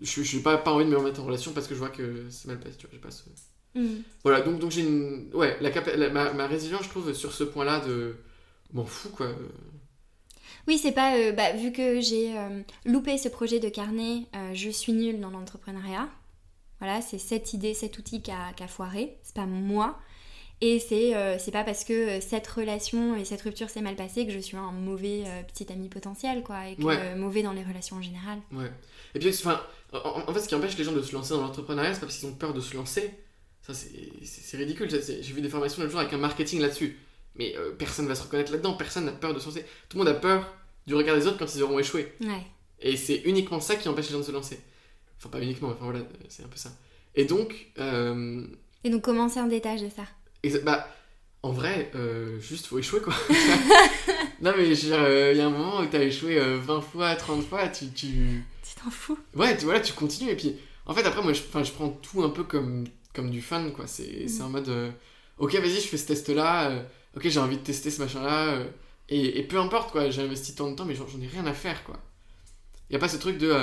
je 0.02 0.36
n'ai 0.36 0.42
pas, 0.42 0.58
pas 0.58 0.72
envie 0.72 0.84
de 0.84 0.90
me 0.90 0.96
remettre 0.96 1.20
en 1.20 1.24
relation 1.24 1.52
parce 1.52 1.66
que 1.66 1.74
je 1.74 1.78
vois 1.78 1.90
que 1.90 2.26
c'est 2.30 2.48
mal 2.48 2.58
passé, 2.60 2.76
tu 2.76 2.86
vois, 2.86 3.00
pas 3.00 3.10
ce... 3.10 3.22
Mm. 3.74 4.02
Voilà, 4.22 4.40
donc, 4.40 4.58
donc 4.58 4.70
j'ai 4.70 4.82
une... 4.82 5.30
Ouais, 5.34 5.56
la, 5.60 6.10
ma, 6.10 6.32
ma, 6.32 6.46
résilience, 6.46 6.84
je 6.84 6.88
trouve, 6.88 7.12
sur 7.12 7.32
ce 7.32 7.44
point-là 7.44 7.80
de... 7.80 8.16
M'en 8.72 8.84
fous, 8.84 9.08
quoi. 9.10 9.28
Oui, 10.66 10.78
c'est 10.78 10.92
pas... 10.92 11.16
Euh, 11.16 11.32
bah, 11.32 11.52
vu 11.52 11.72
que 11.72 12.00
j'ai 12.00 12.36
euh, 12.36 12.62
loupé 12.84 13.16
ce 13.16 13.28
projet 13.28 13.60
de 13.60 13.68
carnet, 13.68 14.26
euh, 14.34 14.50
je 14.52 14.68
suis 14.68 14.92
nulle 14.92 15.20
dans 15.20 15.30
l'entrepreneuriat. 15.30 16.08
Voilà, 16.80 17.00
c'est 17.00 17.18
cette 17.18 17.52
idée, 17.52 17.74
cet 17.74 17.98
outil 17.98 18.22
qui 18.22 18.30
a, 18.30 18.52
qui 18.54 18.62
a 18.62 18.68
foiré. 18.68 19.16
C'est 19.22 19.34
pas 19.34 19.46
moi. 19.46 19.98
Et 20.60 20.80
c'est 20.80 21.14
c'est 21.38 21.52
pas 21.52 21.62
parce 21.62 21.84
que 21.84 22.18
cette 22.20 22.46
relation 22.48 23.14
et 23.14 23.24
cette 23.24 23.42
rupture 23.42 23.70
s'est 23.70 23.80
mal 23.80 23.94
passée 23.94 24.26
que 24.26 24.32
je 24.32 24.40
suis 24.40 24.56
un 24.56 24.72
mauvais 24.72 25.22
petit 25.46 25.72
ami 25.72 25.88
potentiel, 25.88 26.42
quoi. 26.42 26.68
Et 26.68 26.74
que 26.74 27.14
mauvais 27.14 27.42
dans 27.44 27.52
les 27.52 27.62
relations 27.62 27.96
en 27.96 28.02
général. 28.02 28.40
Ouais. 28.52 28.70
Et 29.14 29.20
puis, 29.20 29.28
enfin 29.28 29.60
en, 29.92 30.34
fait, 30.34 30.40
ce 30.40 30.48
qui 30.48 30.54
empêche 30.54 30.76
les 30.76 30.84
gens 30.84 30.92
de 30.92 31.02
se 31.02 31.12
lancer 31.12 31.34
dans 31.34 31.40
l'entrepreneuriat, 31.40 31.94
c'est 31.94 32.00
pas 32.00 32.06
parce 32.06 32.18
qu'ils 32.18 32.28
ont 32.28 32.34
peur 32.34 32.52
de 32.52 32.60
se 32.60 32.76
lancer. 32.76 33.10
Ça, 33.62 33.72
c'est 33.74 34.56
ridicule. 34.56 34.88
J'ai 34.90 35.32
vu 35.32 35.40
des 35.40 35.48
formations 35.48 35.80
l'autre 35.80 35.92
jour 35.92 36.00
avec 36.00 36.12
un 36.12 36.18
marketing 36.18 36.60
là-dessus. 36.60 36.98
Mais 37.36 37.54
euh, 37.56 37.72
personne 37.72 38.06
va 38.06 38.14
se 38.14 38.22
reconnaître 38.22 38.50
là-dedans. 38.52 38.74
Personne 38.74 39.04
n'a 39.04 39.12
peur 39.12 39.32
de 39.32 39.38
se 39.38 39.46
lancer. 39.46 39.64
Tout 39.88 39.96
le 39.96 40.04
monde 40.04 40.08
a 40.08 40.18
peur 40.18 40.52
du 40.86 40.94
regard 40.94 41.16
des 41.16 41.26
autres 41.26 41.38
quand 41.38 41.54
ils 41.54 41.62
auront 41.62 41.78
échoué. 41.78 42.12
Et 42.80 42.96
c'est 42.96 43.16
uniquement 43.24 43.60
ça 43.60 43.76
qui 43.76 43.88
empêche 43.88 44.06
les 44.06 44.12
gens 44.12 44.20
de 44.20 44.24
se 44.24 44.32
lancer. 44.32 44.60
Enfin, 45.18 45.28
pas 45.30 45.40
uniquement, 45.40 45.68
enfin 45.68 45.84
voilà, 45.84 46.00
c'est 46.28 46.44
un 46.44 46.48
peu 46.48 46.56
ça. 46.56 46.70
Et 47.14 47.24
donc. 47.24 47.68
Euh... 47.78 48.46
Et 48.84 48.90
donc, 48.90 49.02
comment 49.02 49.28
c'est 49.28 49.40
un 49.40 49.48
détail 49.48 49.82
de 49.82 49.88
ça 49.90 50.04
Bah, 50.62 50.88
en 51.42 51.50
vrai, 51.52 51.90
euh, 51.94 52.38
juste 52.40 52.66
faut 52.66 52.78
échouer 52.78 53.00
quoi. 53.00 53.14
non, 54.40 54.52
mais 54.56 54.68
il 54.68 54.92
euh, 54.92 55.32
y 55.32 55.40
a 55.40 55.46
un 55.46 55.50
moment 55.50 55.80
où 55.80 55.86
t'as 55.86 56.02
échoué 56.02 56.38
20 56.38 56.80
fois, 56.80 57.16
30 57.16 57.44
fois, 57.44 57.68
tu. 57.68 57.86
tu 57.88 58.44
t'en 58.82 58.90
fous? 58.90 59.18
Ouais, 59.34 59.56
tu, 59.56 59.64
voilà, 59.64 59.80
tu 59.80 59.92
continues. 59.92 60.30
Et 60.30 60.36
puis, 60.36 60.56
en 60.88 60.94
fait, 60.94 61.04
après, 61.04 61.22
moi, 61.22 61.32
je, 61.34 61.42
je 61.42 61.72
prends 61.72 61.90
tout 61.90 62.22
un 62.22 62.30
peu 62.30 62.44
comme, 62.44 62.86
comme 63.14 63.30
du 63.30 63.42
fun, 63.42 63.70
quoi. 63.70 63.86
C'est 63.86 64.26
mm. 64.26 64.42
en 64.42 64.48
mode, 64.48 64.68
euh, 64.70 64.90
ok, 65.36 65.54
vas-y, 65.54 65.74
je 65.74 65.86
fais 65.88 65.98
ce 65.98 66.06
test-là. 66.06 66.70
Euh, 66.70 66.82
ok, 67.14 67.28
j'ai 67.28 67.40
envie 67.40 67.58
de 67.58 67.62
tester 67.62 67.90
ce 67.90 68.00
machin-là. 68.02 68.54
Euh, 68.54 68.64
et, 69.10 69.38
et, 69.38 69.42
peu 69.42 69.58
importe, 69.58 69.92
quoi. 69.92 70.08
J'ai 70.10 70.22
investi 70.22 70.54
tant 70.54 70.70
de 70.70 70.76
temps, 70.76 70.86
mais 70.86 70.94
j'en 70.94 71.04
ai 71.04 71.26
rien 71.26 71.46
à 71.46 71.52
faire, 71.52 71.84
quoi. 71.84 71.98
Il 72.88 72.96
a 72.96 72.98
pas 72.98 73.08
ce 73.08 73.18
truc 73.18 73.36
de. 73.38 73.54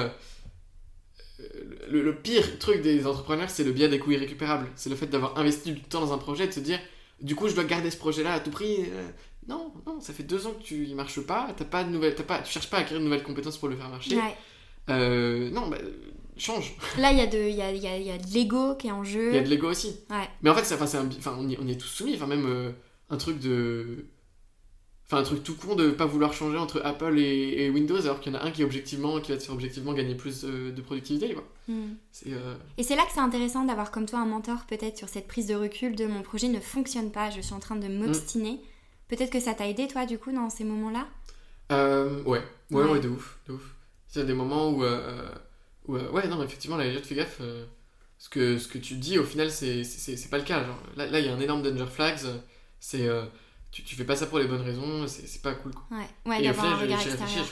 Le, 1.89 2.01
le, 2.01 2.15
pire 2.15 2.59
truc 2.59 2.81
des 2.81 3.05
entrepreneurs, 3.05 3.49
c'est 3.49 3.63
le 3.63 3.71
biais 3.71 3.89
des 3.89 3.99
coûts 3.99 4.11
irrécupérables. 4.11 4.67
C'est 4.75 4.89
le 4.89 4.95
fait 4.95 5.07
d'avoir 5.07 5.37
investi 5.37 5.73
du 5.73 5.81
temps 5.81 6.01
dans 6.01 6.13
un 6.13 6.17
projet 6.17 6.45
et 6.45 6.47
de 6.47 6.53
se 6.53 6.59
dire, 6.59 6.79
du 7.21 7.35
coup, 7.35 7.47
je 7.47 7.55
dois 7.55 7.65
garder 7.65 7.91
ce 7.91 7.97
projet-là 7.97 8.33
à 8.33 8.39
tout 8.39 8.51
prix. 8.51 8.85
non, 9.47 9.73
non, 9.85 9.99
ça 9.99 10.13
fait 10.13 10.23
deux 10.23 10.47
ans 10.47 10.51
que 10.51 10.63
tu 10.63 10.85
y 10.85 10.93
marches 10.93 11.19
pas. 11.21 11.53
T'as 11.57 11.65
pas 11.65 11.83
de 11.83 11.89
nouvelles, 11.89 12.15
as 12.17 12.23
pas, 12.23 12.39
tu 12.39 12.51
cherches 12.51 12.69
pas 12.69 12.77
à 12.77 12.79
acquérir 12.81 12.99
de 12.99 13.05
nouvelles 13.05 13.23
compétences 13.23 13.57
pour 13.57 13.67
le 13.67 13.75
faire 13.75 13.89
marcher. 13.89 14.15
Ouais. 14.15 14.35
Euh, 14.89 15.49
non, 15.49 15.67
bah, 15.67 15.77
change. 16.37 16.75
Là, 16.97 17.11
il 17.11 17.17
y, 17.17 17.21
a 17.21 17.27
de, 17.27 17.37
y, 17.37 17.61
a, 17.61 17.71
y, 17.71 17.87
a, 17.87 17.97
y 17.97 18.11
a 18.11 18.17
de 18.17 18.27
l'ego 18.33 18.75
qui 18.75 18.87
est 18.87 18.91
en 18.91 19.03
jeu. 19.03 19.29
Il 19.29 19.35
y 19.35 19.39
a 19.39 19.43
de 19.43 19.49
l'ego 19.49 19.69
aussi. 19.69 19.99
Ouais. 20.09 20.27
Mais 20.41 20.49
en 20.49 20.55
fait, 20.55 20.63
ça, 20.63 20.75
un, 20.75 21.07
enfin, 21.07 21.37
on, 21.39 21.47
y, 21.47 21.57
on 21.59 21.67
est 21.67 21.79
tous 21.79 21.87
soumis. 21.87 22.15
Enfin, 22.15 22.27
même 22.27 22.45
euh, 22.47 22.71
un 23.09 23.17
truc 23.17 23.39
de. 23.39 24.05
Enfin, 25.05 25.17
un 25.17 25.23
truc 25.23 25.43
tout 25.43 25.55
con 25.55 25.75
de 25.75 25.91
pas 25.91 26.05
vouloir 26.05 26.33
changer 26.33 26.57
entre 26.57 26.81
Apple 26.83 27.19
et, 27.19 27.69
Windows 27.69 27.99
alors 28.01 28.19
qu'il 28.19 28.33
y 28.33 28.35
en 28.35 28.39
a 28.39 28.43
un 28.43 28.51
qui, 28.51 28.63
objectivement, 28.63 29.19
qui 29.19 29.31
va 29.31 29.37
te 29.37 29.43
faire 29.43 29.53
objectivement 29.53 29.93
gagner 29.93 30.15
plus 30.15 30.43
de, 30.43 30.81
productivité. 30.81 31.33
Quoi. 31.33 31.43
Hmm. 31.67 31.93
Euh, 32.27 32.55
et 32.77 32.83
c'est 32.83 32.95
là 32.95 33.03
que 33.03 33.11
c'est 33.13 33.19
intéressant 33.19 33.65
d'avoir 33.65 33.91
comme 33.91 34.07
toi 34.07 34.19
un 34.19 34.25
mentor 34.25 34.65
peut-être 34.67 34.97
sur 34.97 35.07
cette 35.07 35.27
prise 35.27 35.45
de 35.45 35.55
recul 35.55 35.95
de 35.95 36.07
mon 36.07 36.23
projet 36.23 36.47
ne 36.47 36.59
fonctionne 36.59 37.11
pas, 37.11 37.29
je 37.29 37.41
suis 37.41 37.53
en 37.53 37.59
train 37.59 37.75
de 37.75 37.87
m'obstiner. 37.87 38.53
Hmm. 38.53 39.09
Peut-être 39.09 39.31
que 39.31 39.39
ça 39.39 39.53
t'a 39.53 39.67
aidé 39.67 39.87
toi 39.87 40.07
du 40.07 40.17
coup 40.17 40.31
dans 40.31 40.49
ces 40.49 40.63
moments-là? 40.63 41.07
Ouais. 41.69 42.23
ouais. 42.25 42.41
Ouais, 42.71 42.83
ouais, 42.83 42.99
de 42.99 43.09
ouf, 43.09 43.37
de 43.47 43.53
ouf. 43.53 43.75
Il 44.13 44.19
y 44.19 44.21
a 44.21 44.25
des 44.25 44.33
moments 44.33 44.69
où. 44.69 44.83
Euh, 44.83 45.29
où 45.87 45.95
euh, 45.95 46.09
ouais, 46.11 46.27
non, 46.27 46.41
effectivement, 46.43 46.77
là, 46.77 46.85
fais 47.03 47.15
gaffe. 47.15 47.37
Euh, 47.41 47.65
ce, 48.17 48.29
que, 48.29 48.57
ce 48.57 48.67
que 48.67 48.77
tu 48.77 48.95
dis, 48.95 49.19
au 49.19 49.23
final, 49.23 49.51
c'est 49.51 49.83
pas 50.29 50.37
le 50.37 50.43
cas. 50.43 50.63
Genre, 50.63 50.79
là, 50.95 51.19
il 51.19 51.25
y 51.25 51.29
a 51.29 51.33
un 51.33 51.39
énorme 51.39 51.61
danger 51.61 51.91
flags. 51.91 52.19
C'est. 52.79 53.07
Tu, 53.75 53.83
tu 53.83 53.95
fais 53.95 54.05
pas 54.05 54.15
ça 54.15 54.25
pour 54.25 54.39
les 54.39 54.47
bonnes 54.47 54.61
raisons, 54.61 55.05
c'est 55.07 55.41
pas 55.41 55.53
cool. 55.53 55.73
Quoi. 55.73 55.97
Ouais, 55.97 56.07
ouais 56.25 56.43
d'avoir 56.43 56.65
un 56.65 56.77
regard 56.77 57.01
extérieur. 57.01 57.45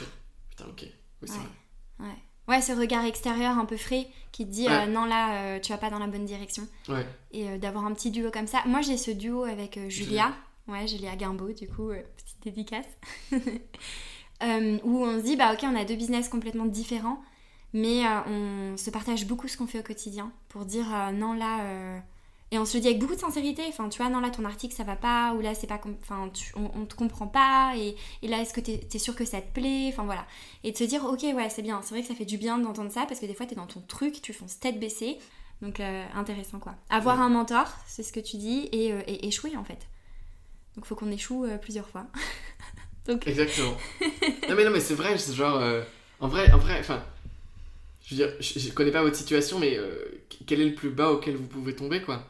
putain, 0.49 0.65
ok. 0.65 0.83
Oui, 0.83 1.27
c'est 1.27 1.33
ouais. 1.33 2.07
Ouais. 2.07 2.15
ouais, 2.47 2.61
ce 2.61 2.71
regard 2.71 3.03
extérieur 3.05 3.57
un 3.57 3.65
peu 3.65 3.77
frais 3.77 4.07
qui 4.31 4.45
te 4.45 4.51
dit 4.51 4.67
non, 4.89 5.05
là, 5.05 5.59
tu 5.59 5.71
vas 5.71 5.77
pas 5.77 5.89
dans 5.89 5.99
la 5.99 6.07
bonne 6.07 6.25
direction. 6.25 6.67
Ouais. 6.87 7.05
Et 7.31 7.57
d'avoir 7.57 7.85
un 7.85 7.93
petit 7.93 8.11
duo 8.11 8.31
comme 8.31 8.47
ça. 8.47 8.63
Moi, 8.65 8.81
j'ai 8.81 8.97
ce 8.97 9.11
duo 9.11 9.43
avec 9.43 9.79
Julia. 9.89 10.33
Ouais, 10.67 10.87
Julia 10.87 11.17
Guimbaud, 11.17 11.51
du 11.51 11.67
coup, 11.67 11.89
petite 11.89 12.43
dédicace. 12.43 12.87
Euh, 14.43 14.77
où 14.83 15.05
on 15.05 15.19
se 15.19 15.23
dit, 15.23 15.35
bah 15.35 15.53
ok, 15.53 15.59
on 15.63 15.75
a 15.75 15.85
deux 15.85 15.95
business 15.95 16.27
complètement 16.27 16.65
différents, 16.65 17.21
mais 17.71 18.05
euh, 18.05 18.73
on 18.73 18.77
se 18.77 18.89
partage 18.89 19.25
beaucoup 19.25 19.47
ce 19.47 19.57
qu'on 19.57 19.67
fait 19.67 19.79
au 19.79 19.83
quotidien 19.83 20.31
pour 20.49 20.65
dire, 20.65 20.85
euh, 20.93 21.11
non, 21.11 21.33
là, 21.33 22.01
Et 22.53 22.59
on 22.59 22.65
se 22.65 22.77
le 22.77 22.81
dit 22.81 22.87
avec 22.87 22.99
beaucoup 22.99 23.15
de 23.15 23.19
sincérité. 23.19 23.63
Enfin, 23.67 23.89
tu 23.89 23.97
vois, 23.97 24.11
non, 24.11 24.19
là, 24.19 24.29
ton 24.29 24.45
article, 24.45 24.75
ça 24.75 24.83
va 24.83 24.95
pas. 24.95 25.33
Ou 25.33 25.41
là, 25.41 25.55
c'est 25.55 25.65
pas. 25.65 25.81
Enfin, 26.03 26.29
on, 26.55 26.69
on, 26.79 26.85
te 26.85 26.93
comprend 26.93 27.25
pas. 27.25 27.73
Et, 27.75 27.95
et 28.21 28.27
là, 28.27 28.41
est-ce 28.41 28.53
que 28.53 28.61
t'es 28.61 28.79
es 28.93 28.99
sûr 28.99 29.15
que 29.15 29.25
ça 29.25 29.41
te 29.41 29.51
plaît 29.59 29.87
Enfin, 29.89 30.03
voilà. 30.03 30.27
Et 30.63 30.71
de 30.71 30.77
se 30.77 30.83
dire, 30.83 31.03
ok, 31.03 31.23
ouais, 31.23 31.49
c'est 31.49 31.63
bien. 31.63 31.81
C'est 31.81 31.95
vrai 31.95 32.03
que 32.03 32.07
ça 32.07 32.13
fait 32.13 32.25
du 32.25 32.37
bien 32.37 32.59
d'entendre 32.59 32.91
ça. 32.91 33.07
Parce 33.07 33.19
que 33.19 33.25
des 33.25 33.33
fois, 33.33 33.47
t'es 33.47 33.55
dans 33.55 33.65
ton 33.65 33.81
truc, 33.87 34.21
tu 34.21 34.33
fonces 34.33 34.59
tête 34.59 34.79
baissée. 34.79 35.17
Donc, 35.63 35.79
euh, 35.79 36.05
intéressant, 36.13 36.59
quoi. 36.59 36.75
Avoir 36.91 37.21
un 37.21 37.29
mentor, 37.29 37.65
c'est 37.87 38.03
ce 38.03 38.13
que 38.13 38.19
tu 38.19 38.37
dis. 38.37 38.69
Et, 38.71 38.93
euh, 38.93 39.01
et 39.07 39.25
échouer, 39.27 39.57
en 39.57 39.63
fait. 39.63 39.87
Donc, 40.75 40.85
faut 40.85 40.93
qu'on 40.93 41.11
échoue 41.11 41.45
euh, 41.45 41.57
plusieurs 41.57 41.89
fois. 41.89 42.05
Donc... 43.07 43.25
Exactement. 43.27 43.75
non, 44.47 44.55
mais 44.55 44.63
non, 44.63 44.69
mais 44.69 44.79
c'est 44.79 44.93
vrai. 44.93 45.17
C'est 45.17 45.33
genre. 45.33 45.59
en 46.19 46.27
vrai, 46.27 46.51
en 46.51 46.59
vrai, 46.59 46.79
enfin. 46.79 47.03
Je 48.05 48.13
veux 48.13 48.27
dire, 48.27 48.35
je, 48.39 48.59
je, 48.59 48.71
connais 48.73 48.91
pas 48.91 49.01
votre 49.01 49.15
situation, 49.15 49.57
mais 49.57 49.79
quel 50.45 50.61
est 50.61 50.65
le 50.65 50.75
plus 50.75 50.91
bas 50.91 51.09
auquel 51.09 51.35
vous 51.35 51.47
pouvez 51.47 51.75
tomber, 51.75 52.03
quoi? 52.03 52.23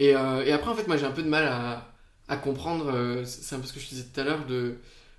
Euh, 0.00 0.44
et, 0.44 0.52
après, 0.52 0.70
en 0.70 0.74
fait, 0.74 0.86
moi 0.86 0.96
j'ai 0.96 1.06
un 1.06 1.12
peu 1.12 1.22
de 1.22 1.28
mal 1.28 1.44
à, 1.44 1.92
à 2.28 2.36
comprendre, 2.36 2.90
euh, 2.92 3.24
c'est 3.24 3.54
un 3.54 3.60
peu 3.60 3.66
ce 3.66 3.72
que 3.72 3.80
je 3.80 3.88
disais 3.88 4.04
tout 4.04 4.20
à 4.20 4.24
l'heure, 4.24 4.46
de 4.46 4.76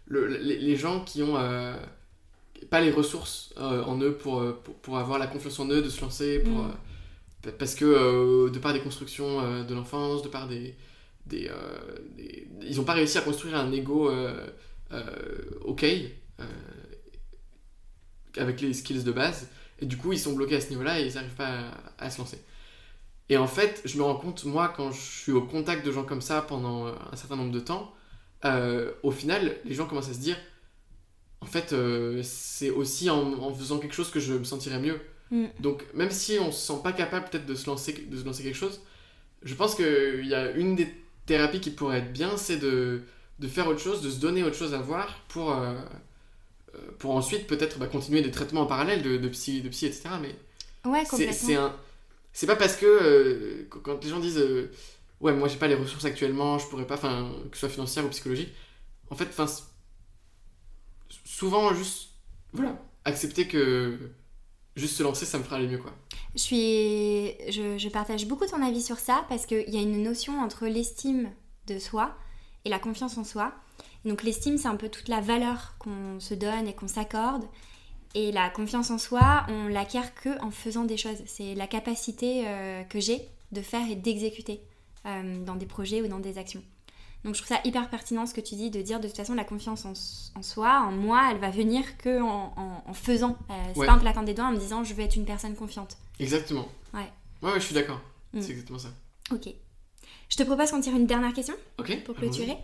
le, 0.08 0.28
les, 0.28 0.76
gens 0.76 1.04
qui 1.04 1.24
ont 1.24 1.38
euh, 1.38 1.76
pas 2.70 2.82
les 2.82 2.92
ressources 2.92 3.54
en 3.58 4.00
eux 4.02 4.14
pour, 4.14 4.44
pour, 4.64 4.76
pour, 4.76 4.98
avoir 4.98 5.18
la 5.18 5.28
confiance 5.28 5.60
en 5.60 5.68
eux, 5.70 5.82
de 5.82 5.90
se 5.90 6.02
lancer, 6.02 6.40
pour, 6.40 6.64
mm. 6.64 7.52
parce 7.58 7.76
que 7.76 8.50
de 8.50 8.60
par 8.60 8.74
des 8.74 8.82
constructions 8.82 9.64
de 9.64 9.74
l'enfance, 9.74 10.22
de 10.22 10.28
par 10.28 10.48
des. 10.48 10.76
des, 11.26 11.50
ils 12.62 12.78
n'ont 12.78 12.84
pas 12.84 12.94
réussi 12.94 13.18
à 13.18 13.22
construire 13.22 13.56
un 13.56 13.72
ego 13.72 14.12
ok, 15.62 15.86
avec 18.38 18.62
les 18.62 18.74
skills 18.74 19.04
de 19.04 19.12
base, 19.12 19.50
et 19.80 19.86
du 19.86 19.98
coup 19.98 20.14
ils 20.14 20.20
sont 20.20 20.34
bloqués 20.34 20.58
à 20.58 20.62
ce 20.62 20.70
niveau-là 20.70 21.00
et 21.00 21.08
ils 21.08 21.16
n'arrivent 21.16 21.36
pas 21.36 21.72
à 21.98 22.12
se 22.12 22.20
lancer. 22.20 22.40
Et 23.30 23.38
en 23.38 23.48
fait, 23.48 23.82
je 23.86 23.98
me 23.98 24.04
rends 24.04 24.16
compte, 24.16 24.46
moi, 24.46 24.72
quand 24.76 24.92
je 24.92 25.02
suis 25.02 25.32
au 25.32 25.42
contact 25.42 25.86
de 25.86 25.92
gens 25.92 26.04
comme 26.04 26.22
ça 26.22 26.42
pendant 26.42 26.88
euh, 26.88 26.92
un 27.12 27.16
certain 27.16 27.36
nombre 27.36 27.52
de 27.52 27.60
temps, 27.60 27.94
euh, 28.44 28.92
au 29.02 29.12
final, 29.12 29.58
les 29.66 29.74
gens 29.74 29.88
commencent 29.88 30.10
à 30.10 30.14
se 30.14 30.20
dire, 30.20 30.38
en 31.42 31.48
fait, 31.48 31.74
euh, 31.74 32.22
c'est 32.24 32.70
aussi 32.70 33.10
en, 33.10 33.54
faisant 33.54 33.80
quelque 33.80 33.96
chose 33.96 34.12
que 34.12 34.20
je 34.20 34.34
me 34.34 34.44
sentirais 34.44 34.80
mieux. 34.80 35.02
Mm. 35.32 35.46
Donc, 35.60 35.84
même 35.96 36.12
si 36.12 36.38
on 36.40 36.52
se 36.52 36.74
sent 36.74 36.80
pas 36.84 36.94
capable 36.94 37.28
peut-être 37.30 37.48
de 37.48 37.56
se 37.56 37.66
lancer, 37.66 37.94
de 37.94 38.18
se 38.18 38.24
lancer 38.24 38.44
quelque 38.44 38.58
chose, 38.58 38.82
je 39.42 39.56
pense 39.56 39.74
qu'il 39.74 40.26
y 40.26 40.36
a 40.36 40.52
une 40.52 40.76
des 40.76 40.88
thérapies 41.26 41.60
qui 41.60 41.72
pourrait 41.72 42.00
être 42.00 42.14
bien, 42.14 42.38
c'est 42.38 42.58
de, 42.58 43.02
de, 43.40 43.48
faire 43.48 43.68
autre 43.68 43.80
chose, 43.80 44.02
de 44.02 44.10
se 44.12 44.20
donner 44.20 44.44
autre 44.44 44.56
chose 44.56 44.76
à 44.76 44.80
voir 44.80 45.24
pour, 45.28 45.56
pour 47.00 47.16
ensuite 47.16 47.48
peut-être 47.48 47.80
bah, 47.80 47.88
continuer 47.88 48.22
des 48.22 48.32
traitements 48.32 48.62
en 48.62 48.66
parallèle 48.68 49.02
de, 49.02 49.18
de, 49.18 49.28
psy, 49.30 49.62
de 49.62 49.70
psy, 49.70 49.88
etc. 49.88 50.10
Mais 50.22 50.36
ouais, 50.90 51.04
c'est 51.06 51.56
un 51.56 51.76
c'est 52.36 52.48
pas 52.48 52.58
parce 52.58 52.76
que 52.76 52.86
euh, 52.86 53.68
quand 53.70 54.04
les 54.04 54.10
gens 54.10 54.20
disent 54.20 54.38
euh, 54.38 54.70
ouais 55.22 55.34
moi 55.34 55.48
j'ai 55.48 55.56
pas 55.56 55.68
les 55.68 55.76
ressources 55.76 56.04
actuellement 56.04 56.60
je 56.60 56.68
pourrais 56.68 56.86
pas 56.86 56.96
enfin 56.96 57.32
que 57.50 57.56
ce 57.56 57.62
soit 57.62 57.70
financière 57.70 58.06
ou 58.06 58.10
psychologique 58.10 58.50
en 59.10 59.16
fait 59.16 59.26
enfin 59.30 59.48
souvent 61.24 61.74
juste 61.74 62.10
voilà 62.52 62.78
accepter 63.06 63.48
que 63.48 63.98
juste 64.76 64.98
se 64.98 65.04
lancer 65.04 65.26
ça 65.26 65.38
me 65.38 65.44
fera 65.44 65.56
aller 65.56 65.68
mieux 65.68 65.78
quoi. 65.78 65.94
Je 66.36 66.42
suis 66.42 67.52
je, 67.52 67.78
je 67.78 67.90
partage 67.90 68.28
beaucoup 68.28 68.46
ton 68.46 68.62
avis 68.62 68.82
sur 68.82 68.98
ça 68.98 69.26
parce 69.30 69.46
qu'il 69.46 69.70
y 69.70 69.78
a 69.78 69.82
une 69.82 70.04
notion 70.04 70.38
entre 70.42 70.68
l'estime 70.68 71.32
de 71.68 71.80
soi 71.80 72.18
et 72.66 72.70
la 72.70 72.80
confiance 72.80 73.18
en 73.18 73.24
soi. 73.24 73.54
Donc 74.04 74.24
l'estime 74.24 74.58
c'est 74.58 74.68
un 74.68 74.76
peu 74.76 74.90
toute 74.90 75.08
la 75.08 75.22
valeur 75.22 75.76
qu'on 75.80 76.20
se 76.20 76.34
donne 76.34 76.68
et 76.68 76.76
qu'on 76.76 76.90
s'accorde 76.90 77.46
et 78.16 78.32
la 78.32 78.50
confiance 78.50 78.90
en 78.92 78.98
soi, 78.98 79.46
on 79.50 79.68
l'acquiert 79.68 80.16
que 80.16 80.42
en 80.42 80.50
faisant 80.50 80.86
des 80.86 80.96
choses. 80.96 81.18
C'est 81.26 81.54
la 81.54 81.68
capacité 81.68 82.44
euh, 82.48 82.84
que 82.84 83.00
j'ai 83.00 83.28
de 83.52 83.62
faire 83.62 83.88
et 83.90 83.96
d'exécuter 83.96 84.62
euh, 85.06 85.44
dans 85.44 85.56
des 85.56 85.66
projets 85.66 86.02
ou 86.02 86.08
dans 86.08 86.20
des 86.20 86.38
actions. 86.38 86.64
Donc 87.26 87.36
je 87.36 87.42
trouve 87.42 87.56
ça 87.56 87.62
hyper 87.66 87.90
pertinent 87.90 88.26
ce 88.26 88.34
que 88.34 88.40
tu 88.40 88.56
dis 88.56 88.70
de 88.70 88.82
dire 88.82 89.02
de 89.02 89.08
toute 89.08 89.18
façon 89.18 89.36
la 89.36 89.44
confiance 89.44 89.86
en, 89.86 90.42
soi, 90.42 90.86
en 90.88 90.92
moi, 90.92 91.28
elle 91.30 91.40
va 91.40 91.50
venir 91.50 91.98
que 91.98 92.22
en, 92.22 92.54
en, 92.86 92.94
faisant. 92.94 93.38
Euh, 93.50 93.54
c'est 93.76 93.86
pas 93.86 93.94
en 93.94 94.00
claquant 94.00 94.24
des 94.24 94.34
doigts 94.34 94.46
en 94.46 94.52
me 94.52 94.60
disant 94.60 94.84
je 94.86 94.94
veux 94.94 95.04
être 95.04 95.18
une 95.18 95.26
personne 95.26 95.56
confiante. 95.56 95.98
Exactement. 96.20 96.68
Ouais. 96.94 97.12
Ouais, 97.42 97.56
je 97.56 97.66
suis 97.66 97.76
d'accord. 97.76 98.00
Mm. 98.34 98.42
C'est 98.42 98.52
exactement 98.52 98.80
ça. 98.80 98.90
Ok. 99.32 99.50
Je 100.30 100.38
te 100.38 100.44
propose 100.44 100.72
qu'on 100.72 100.80
tire 100.80 100.96
une 100.96 101.08
dernière 101.08 101.34
question. 101.34 101.56
Ok. 101.80 102.02
Pour 102.06 102.16
clôturer. 102.16 102.58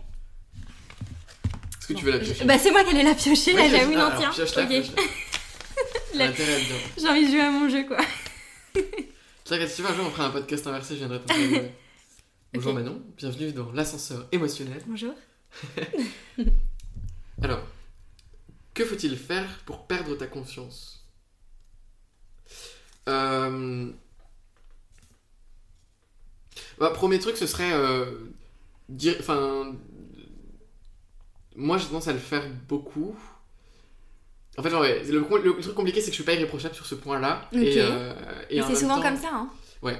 Est-ce 1.78 1.88
que 1.88 1.92
tu 1.92 2.04
veux 2.06 2.12
la 2.12 2.20
piocher 2.20 2.44
Bah 2.46 2.58
c'est 2.58 2.70
moi 2.70 2.84
qui 2.84 2.90
allais 2.90 3.02
la 3.02 3.14
piocher, 3.14 3.52
là 3.52 3.68
j'avoue, 3.68 3.94
non 3.94 4.10
tiens. 4.16 4.30
J'ai 6.14 7.08
envie 7.08 7.26
de 7.26 7.30
jouer 7.30 7.40
à 7.40 7.50
mon 7.50 7.68
jeu, 7.68 7.86
quoi. 7.86 7.98
Tiens, 9.44 9.66
si 9.66 9.76
tu 9.76 9.82
veux 9.82 9.88
un 9.88 9.94
jour, 9.94 10.06
on 10.06 10.10
fera 10.10 10.26
un 10.26 10.30
podcast 10.30 10.66
inversé, 10.66 10.94
je 10.94 10.98
viendrai 11.00 11.20
t'en 11.20 11.34
Bonjour 12.54 12.74
Manon, 12.74 13.02
bienvenue 13.16 13.52
dans 13.52 13.72
l'ascenseur 13.72 14.28
émotionnel. 14.30 14.82
Bonjour. 14.86 15.14
Alors, 17.42 17.66
que 18.74 18.84
faut-il 18.84 19.16
faire 19.16 19.60
pour 19.64 19.86
perdre 19.86 20.14
ta 20.16 20.26
confiance? 20.26 21.06
Euh... 23.08 23.90
bah, 26.78 26.90
Premier 26.90 27.18
truc, 27.18 27.38
ce 27.38 27.46
serait 27.46 27.72
euh, 27.72 28.04
dire. 28.88 29.16
Enfin. 29.20 29.74
Moi, 31.56 31.78
j'ai 31.78 31.86
tendance 31.86 32.08
à 32.08 32.12
le 32.12 32.18
faire 32.18 32.48
beaucoup. 32.68 33.16
En 34.58 34.62
fait, 34.62 34.70
genre, 34.70 34.82
le, 34.82 35.60
truc 35.60 35.74
compliqué, 35.74 36.00
c'est 36.00 36.06
que 36.06 36.12
je 36.12 36.22
suis 36.22 36.24
pas 36.24 36.34
irréprochable 36.34 36.74
sur 36.74 36.84
ce 36.84 36.94
point-là. 36.94 37.48
Et, 37.52 37.80
euh, 37.80 38.12
c'est 38.50 38.76
souvent 38.76 39.00
comme 39.00 39.16
ça, 39.16 39.30
hein. 39.32 39.50
Ouais. 39.80 39.98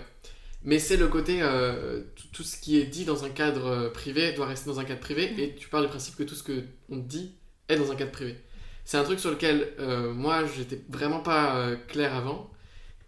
Mais 0.64 0.78
c'est 0.78 0.96
le 0.96 1.09
côté, 1.09 1.38
euh, 1.40 2.03
tout, 2.32 2.42
ce 2.42 2.57
qui 2.57 2.78
est 2.78 2.84
dit 2.84 3.05
dans 3.05 3.24
un 3.24 3.30
cadre 3.30 3.66
euh, 3.66 3.90
privé 3.90 4.32
doit 4.32 4.46
rester 4.46 4.68
dans 4.68 4.78
un 4.78 4.84
cadre 4.84 5.00
privé, 5.00 5.34
et 5.38 5.55
tu 5.55 5.68
parles 5.68 5.84
du 5.84 5.88
principe 5.88 6.16
que 6.16 6.22
tout 6.22 6.34
ce 6.34 6.42
que 6.42 6.64
on 6.88 6.98
dit 6.98 7.34
est 7.68 7.76
dans 7.76 7.90
un 7.90 7.96
cadre 7.96 8.12
privé. 8.12 8.36
C'est 8.84 8.98
un 8.98 9.05
truc 9.05 9.20
sur 9.20 9.30
lequel 9.30 9.68
moi, 10.14 10.44
j'étais 10.44 10.82
vraiment 10.88 11.20
pas 11.20 11.70
clair 11.88 12.14
avant, 12.14 12.50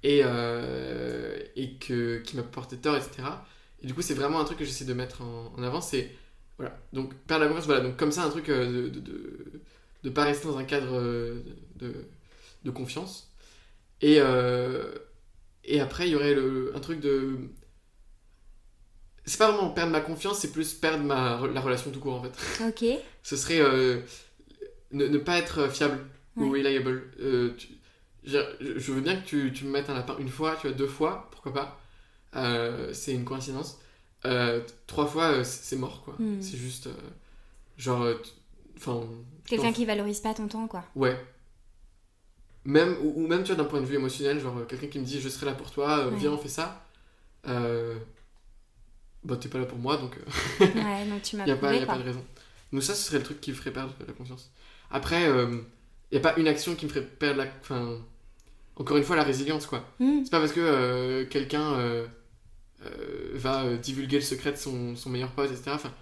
et, 0.03 0.21
et 0.21 1.75
que, 1.79 2.19
qui 2.19 2.37
m'a 2.37 2.43
porté 2.43 2.77
tort, 2.77 2.97
etc. 2.97 3.23
Et 3.83 3.87
du 3.87 3.93
coup, 3.93 4.03
c'est 4.03 4.15
vraiment 4.15 4.41
un 4.41 4.45
truc 4.45 4.59
que 4.59 4.65
j'essaie 4.65 4.85
de 4.85 4.95
mettre 4.95 5.23
en, 5.23 5.63
avant, 5.63 5.81
c'est, 5.81 6.11
voilà, 6.59 6.79
donc 6.93 7.15
perdre 7.27 7.45
la 7.45 7.49
confiance, 7.49 7.67
voilà, 7.67 7.83
donc 7.83 7.97
comme 7.97 8.13
ça, 8.13 8.23
un 8.23 8.31
truc 8.31 8.47
de, 8.47 8.89
de 8.89 9.01
de 9.01 9.61
pas 10.11 10.25
rester 10.25 10.47
dans 10.47 10.59
un 10.59 10.65
cadre 10.65 10.99
euh, 10.99 11.43
de, 11.77 12.71
confiance. 12.71 13.33
Et, 14.01 14.17
euh, 14.19 14.95
et 15.65 15.81
après, 15.81 16.09
il 16.09 16.13
y 16.13 16.17
aurait 16.17 16.35
le, 16.35 16.73
un 16.75 16.81
truc 16.81 17.01
de. 17.01 17.39
C'est 19.25 19.39
pas 19.39 19.51
vraiment 19.51 19.71
perdre 19.71 19.93
ma 19.93 20.01
confiance, 20.01 20.41
c'est 20.41 20.53
plus 20.53 20.75
perdre 20.75 21.03
ma, 21.03 21.41
la 21.47 21.61
relation 21.61 21.91
tout 21.91 22.01
court 22.01 22.15
en 22.15 22.23
fait. 22.23 22.67
Ok. 22.69 23.01
Ce 23.23 23.37
serait 23.37 23.61
euh, 23.61 24.01
ne, 24.93 25.17
pas 25.17 25.39
être 25.39 25.71
fiable 25.71 25.99
ou 26.37 26.51
reliable. 26.51 27.11
je, 28.25 28.93
veux 28.93 29.01
bien 29.01 29.17
que 29.17 29.25
tu, 29.25 29.53
tu, 29.55 29.65
me 29.65 29.71
mettes 29.71 29.89
un 29.89 29.95
lapin 29.95 30.17
une 30.19 30.29
fois, 30.29 30.57
tu 30.61 30.67
vois, 30.69 30.77
deux 30.77 30.87
fois, 30.87 31.31
pourquoi 31.31 31.55
pas. 32.35 32.93
c'est 32.93 33.15
une 33.15 33.25
coïncidence. 33.25 33.81
trois 34.87 35.07
fois, 35.07 35.43
c'est 35.45 35.77
mort 35.77 36.03
quoi. 36.03 36.17
Hmm. 36.19 36.43
C'est 36.43 36.59
juste. 36.59 36.91
genre. 37.79 38.07
Enfin, 38.77 39.07
Quelqu'un 39.47 39.73
qui 39.73 39.85
valorise 39.85 40.21
pas 40.21 40.35
ton 40.35 40.49
temps, 40.49 40.67
quoi. 40.67 40.85
Ouais. 40.95 41.17
Même, 42.65 42.97
ou, 43.03 43.27
même, 43.27 43.43
tu 43.43 43.53
vois, 43.53 43.63
d'un 43.63 43.69
point 43.69 43.81
de 43.81 43.87
vue 43.87 43.97
émotionnel, 43.97 44.41
genre 44.41 44.57
euh, 44.57 44.65
quelqu'un 44.65 44.87
qui 44.87 44.99
me 44.99 45.05
dit 45.05 45.21
je 45.21 45.29
serai 45.29 45.47
là 45.47 45.53
pour 45.53 45.71
toi, 45.71 46.07
euh, 46.07 46.11
viens, 46.17 46.33
on 46.33 46.39
fait 46.39 46.49
ça. 46.49 46.87
Euh... 47.47 47.99
Bah, 49.23 49.37
t'es 49.37 49.49
pas 49.49 49.59
là 49.59 49.67
pour 49.67 49.79
moi, 49.79 49.97
donc. 49.97 50.17
Euh, 50.61 50.65
ouais, 50.67 51.07
donc 51.11 51.23
tu 51.23 51.37
m'as 51.37 51.45
pas, 51.45 51.75
y 51.75 51.83
a 51.83 51.87
pas 51.87 51.99
de 51.99 52.03
raison. 52.03 52.25
Donc, 52.73 52.83
ça, 52.83 52.95
ce 52.95 53.03
serait 53.03 53.19
le 53.19 53.25
truc 53.25 53.41
qui 53.41 53.51
me 53.51 53.57
ferait 53.57 53.73
perdre 53.73 53.93
la 54.07 54.13
confiance. 54.13 54.51
Après, 54.91 55.25
il 55.25 55.65
n'y 56.13 56.19
a 56.19 56.21
pas 56.21 56.37
une 56.39 56.49
action 56.49 56.75
qui 56.75 56.87
me 56.87 56.91
ferait 56.91 57.05
perdre 57.05 57.39
la. 57.39 57.47
Enfin, 57.61 57.99
encore 58.77 58.97
une 58.97 59.05
fois, 59.05 59.17
la 59.17 59.25
résilience, 59.25 59.67
quoi. 59.67 59.87
Hmm. 59.99 60.25
C'est 60.25 60.31
pas 60.31 60.41
parce 60.41 60.53
que 60.53 61.25
quelqu'un 61.25 62.07
va 63.35 63.77
divulguer 63.77 64.17
le 64.17 64.23
secret 64.23 64.53
de 64.53 64.57
son, 64.57 64.97
son 64.97 65.11
meilleur 65.11 65.31
pote, 65.33 65.51
etc. 65.51 65.71
Enfin, 65.75 65.93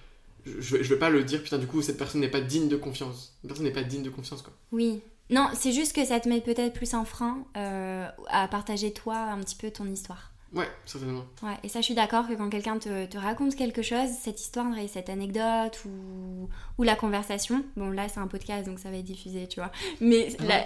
je, 0.45 0.83
je 0.83 0.89
vais 0.95 0.99
pas 0.99 1.11
le 1.11 1.25
dire, 1.25 1.43
putain, 1.43 1.59
du 1.59 1.67
coup, 1.67 1.83
cette 1.83 1.99
personne 1.99 2.21
n'est 2.21 2.31
pas 2.31 2.41
digne 2.41 2.69
de 2.69 2.77
confiance. 2.77 3.37
Cette 3.41 3.49
personne 3.49 3.67
n'est 3.67 3.73
pas 3.73 3.83
digne 3.83 4.03
de 4.03 4.11
confiance, 4.11 4.43
quoi. 4.43 4.53
Oui. 4.73 5.03
Non, 5.31 5.49
c'est 5.55 5.73
juste 5.73 5.95
que 5.95 6.05
ça 6.05 6.21
te 6.21 6.29
met 6.29 6.41
peut-être 6.41 6.75
plus 6.75 6.93
un 6.95 7.05
frein 7.05 7.45
euh, 7.57 8.07
à 8.29 8.49
partager, 8.49 8.93
toi, 8.93 9.17
un 9.17 9.39
petit 9.41 9.57
peu 9.57 9.71
ton 9.71 9.87
histoire. 9.87 10.33
Ouais, 10.53 10.69
certainement. 10.85 11.25
Ouais, 11.43 11.57
et 11.63 11.69
ça, 11.69 11.81
je 11.81 11.87
suis 11.87 11.95
d'accord 11.95 12.29
que 12.29 12.35
quand 12.35 12.51
quelqu'un 12.51 12.79
te, 12.79 13.07
te, 13.07 13.17
raconte 13.17 13.57
quelque 13.57 13.81
chose, 13.81 14.11
cette 14.23 14.39
histoire, 14.39 14.67
cette 14.87 15.09
anecdote 15.09 15.83
ou, 15.87 16.51
ou 16.77 16.83
la 16.83 16.95
conversation, 16.95 17.65
bon, 17.77 17.91
là, 17.91 18.09
c'est 18.09 18.21
un 18.21 18.27
podcast, 18.27 18.67
donc 18.67 18.79
ça 18.79 18.91
va 18.91 18.99
être 18.99 19.05
diffusé, 19.05 19.49
tu 19.49 19.61
vois. 19.61 19.73
Mais. 20.01 20.29
Ah, 20.41 20.45
la... 20.45 20.65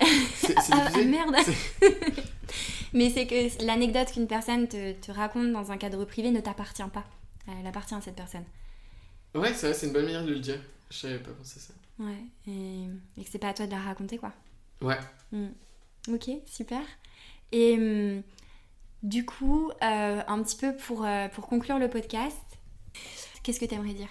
ah 0.72 1.02
merde 1.04 1.36
Mais 2.92 3.10
c'est 3.10 3.26
que 3.26 3.64
l'anecdote 3.64 4.10
qu'une 4.12 4.26
personne 4.26 4.66
te, 4.66 4.92
te 4.94 5.12
raconte 5.12 5.52
dans 5.52 5.70
un 5.70 5.76
cadre 5.76 6.04
privé 6.04 6.32
ne 6.32 6.40
t'appartient 6.40 6.82
pas. 6.92 7.04
Elle 7.46 7.66
appartient 7.66 7.94
à 7.94 8.00
cette 8.00 8.16
personne. 8.16 8.44
Ouais, 9.34 9.52
c'est 9.54 9.74
c'est 9.74 9.86
une 9.86 9.92
bonne 9.92 10.04
manière 10.04 10.24
de 10.24 10.32
le 10.32 10.40
dire. 10.40 10.60
Je 10.90 10.96
savais 10.96 11.18
pas 11.18 11.32
penser 11.32 11.60
ça. 11.60 11.74
Ouais, 11.98 12.24
et, 12.46 13.22
que 13.22 13.30
c'est 13.30 13.38
pas 13.38 13.48
à 13.48 13.54
toi 13.54 13.66
de 13.66 13.72
la 13.72 13.80
raconter, 13.80 14.18
quoi. 14.18 14.32
Ouais. 14.80 14.98
Mm. 15.32 15.48
Ok, 16.12 16.30
super. 16.46 16.82
Et 17.52 17.74
hum, 17.74 18.22
Du 19.02 19.24
coup, 19.24 19.70
euh, 19.82 20.22
un 20.26 20.42
petit 20.42 20.56
peu 20.56 20.76
pour, 20.76 21.04
euh, 21.04 21.28
pour 21.28 21.46
conclure 21.46 21.78
le 21.78 21.88
podcast, 21.88 22.36
qu'est-ce 23.42 23.60
que 23.60 23.64
tu 23.64 23.74
aimerais 23.74 23.94
dire 23.94 24.08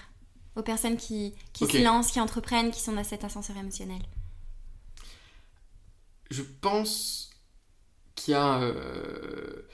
aux 0.55 0.63
personnes 0.63 0.95
qui, 0.95 1.34
qui 1.51 1.68
se 1.68 1.84
lancent, 1.84 2.11
qui 2.11 2.20
entreprennent, 2.22 2.72
qui 2.72 2.80
sont 2.82 2.93
dans 2.93 3.03
cet 3.03 3.24
ascenseur 3.24 3.57
émotionnel? 3.57 4.01
Je 6.32 6.43
pense 6.61 7.30
qu'il 8.16 8.32
y 8.32 8.36
a... 8.36 8.61
Euh, 8.61 9.68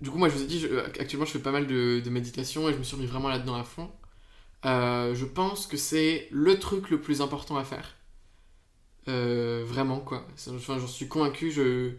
du 0.00 0.10
coup, 0.10 0.18
moi, 0.18 0.28
je 0.28 0.34
vous 0.34 0.42
ai 0.42 0.46
dit, 0.46 0.66
actuellement, 0.98 1.24
je 1.24 1.30
fais 1.30 1.38
pas 1.38 1.52
mal 1.52 1.66
de, 1.68 2.02
de, 2.04 2.10
méditation 2.10 2.68
et 2.68 2.72
je 2.72 2.78
me 2.78 2.82
suis 2.82 2.96
remis 2.96 3.06
vraiment 3.06 3.28
là-dedans 3.28 3.54
à 3.54 3.62
fond. 3.62 3.90
Je 4.64 5.24
pense 5.24 5.66
que 5.66 5.76
c'est 5.76 6.28
le 6.30 6.58
truc 6.58 6.90
le 6.90 7.00
plus 7.00 7.20
important 7.20 7.56
à 7.56 7.64
faire. 7.64 7.96
vraiment, 9.06 10.00
quoi. 10.00 10.26
Enfin, 10.48 10.78
j'en 10.78 10.86
suis 10.86 11.08
convaincu, 11.08 11.50
je 11.50 11.92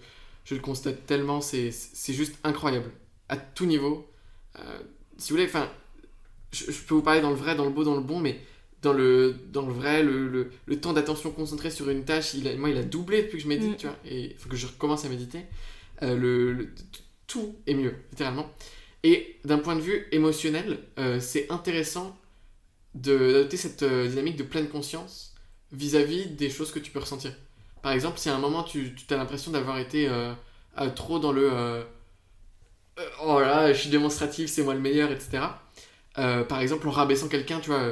je 0.45 0.55
le 0.55 0.61
constate 0.61 1.05
tellement, 1.05 1.41
c'est 1.41 1.71
juste 2.09 2.35
incroyable. 2.43 2.91
À 3.29 3.37
tout 3.37 3.65
niveau. 3.65 4.09
Euh, 4.59 4.79
si 5.17 5.29
vous 5.31 5.37
voulez, 5.37 5.47
enfin, 5.47 5.69
je, 6.51 6.65
peux 6.65 6.95
vous 6.95 7.01
parler 7.01 7.21
dans 7.21 7.29
le 7.29 7.35
vrai, 7.35 7.55
dans 7.55 7.63
le 7.63 7.71
beau, 7.71 7.83
dans 7.83 7.95
le 7.95 8.01
bon, 8.01 8.19
mais 8.19 8.39
dans 8.81 8.93
le, 8.93 9.35
dans 9.51 9.65
le 9.65 9.71
vrai, 9.71 10.03
le, 10.03 10.49
le, 10.65 10.81
temps 10.81 10.91
d'attention 10.91 11.31
concentré 11.31 11.71
sur 11.71 11.89
une 11.89 12.03
tâche, 12.03 12.33
il 12.33 12.47
a, 12.47 12.55
moi, 12.57 12.69
il 12.69 12.77
a 12.77 12.83
doublé 12.83 13.23
depuis 13.23 13.37
que 13.37 13.43
je 13.43 13.47
médite, 13.47 13.71
mm. 13.71 13.77
tu 13.77 13.87
vois, 13.87 13.97
et 14.05 14.31
il 14.31 14.37
faut 14.37 14.49
que 14.49 14.57
je 14.57 14.67
recommence 14.67 15.05
à 15.05 15.09
méditer. 15.09 15.45
Euh, 16.01 16.17
le, 16.17 16.73
tout 17.27 17.55
est 17.65 17.73
mieux, 17.73 17.95
littéralement. 18.11 18.51
Et 19.03 19.37
d'un 19.45 19.59
point 19.59 19.75
de 19.75 19.81
vue 19.81 20.07
émotionnel, 20.11 20.79
euh, 20.99 21.19
c'est 21.21 21.49
intéressant 21.49 22.17
d'adopter 22.95 23.57
cette 23.57 23.83
dynamique 23.83 24.37
de 24.37 24.43
pleine 24.43 24.69
conscience 24.69 25.33
vis-à-vis 25.71 26.25
-vis 26.25 26.35
des 26.35 26.49
choses 26.49 26.71
que 26.71 26.79
tu 26.79 26.91
peux 26.91 26.99
ressentir. 26.99 27.33
Par 27.83 27.91
exemple, 27.91 28.17
si 28.17 28.29
à 28.29 28.35
un 28.35 28.39
moment 28.39 28.63
tu, 28.63 28.95
tu 28.95 29.13
as 29.13 29.17
l'impression 29.17 29.51
d'avoir 29.51 29.77
été 29.77 30.07
euh, 30.07 30.33
euh, 30.79 30.89
trop 30.89 31.19
dans 31.19 31.33
le 31.33 31.51
euh, 31.51 31.83
oh 33.21 33.41
là, 33.41 33.73
je 33.73 33.81
suis 33.81 33.89
démonstratif, 33.89 34.49
c'est 34.49 34.63
moi 34.63 34.73
le 34.73 34.79
meilleur, 34.79 35.11
etc. 35.11 35.43
par 36.15 36.61
exemple, 36.61 36.87
en 36.87 36.91
rabaissant 36.91 37.27
quelqu'un, 37.27 37.59
tu 37.59 37.71
vois, 37.71 37.91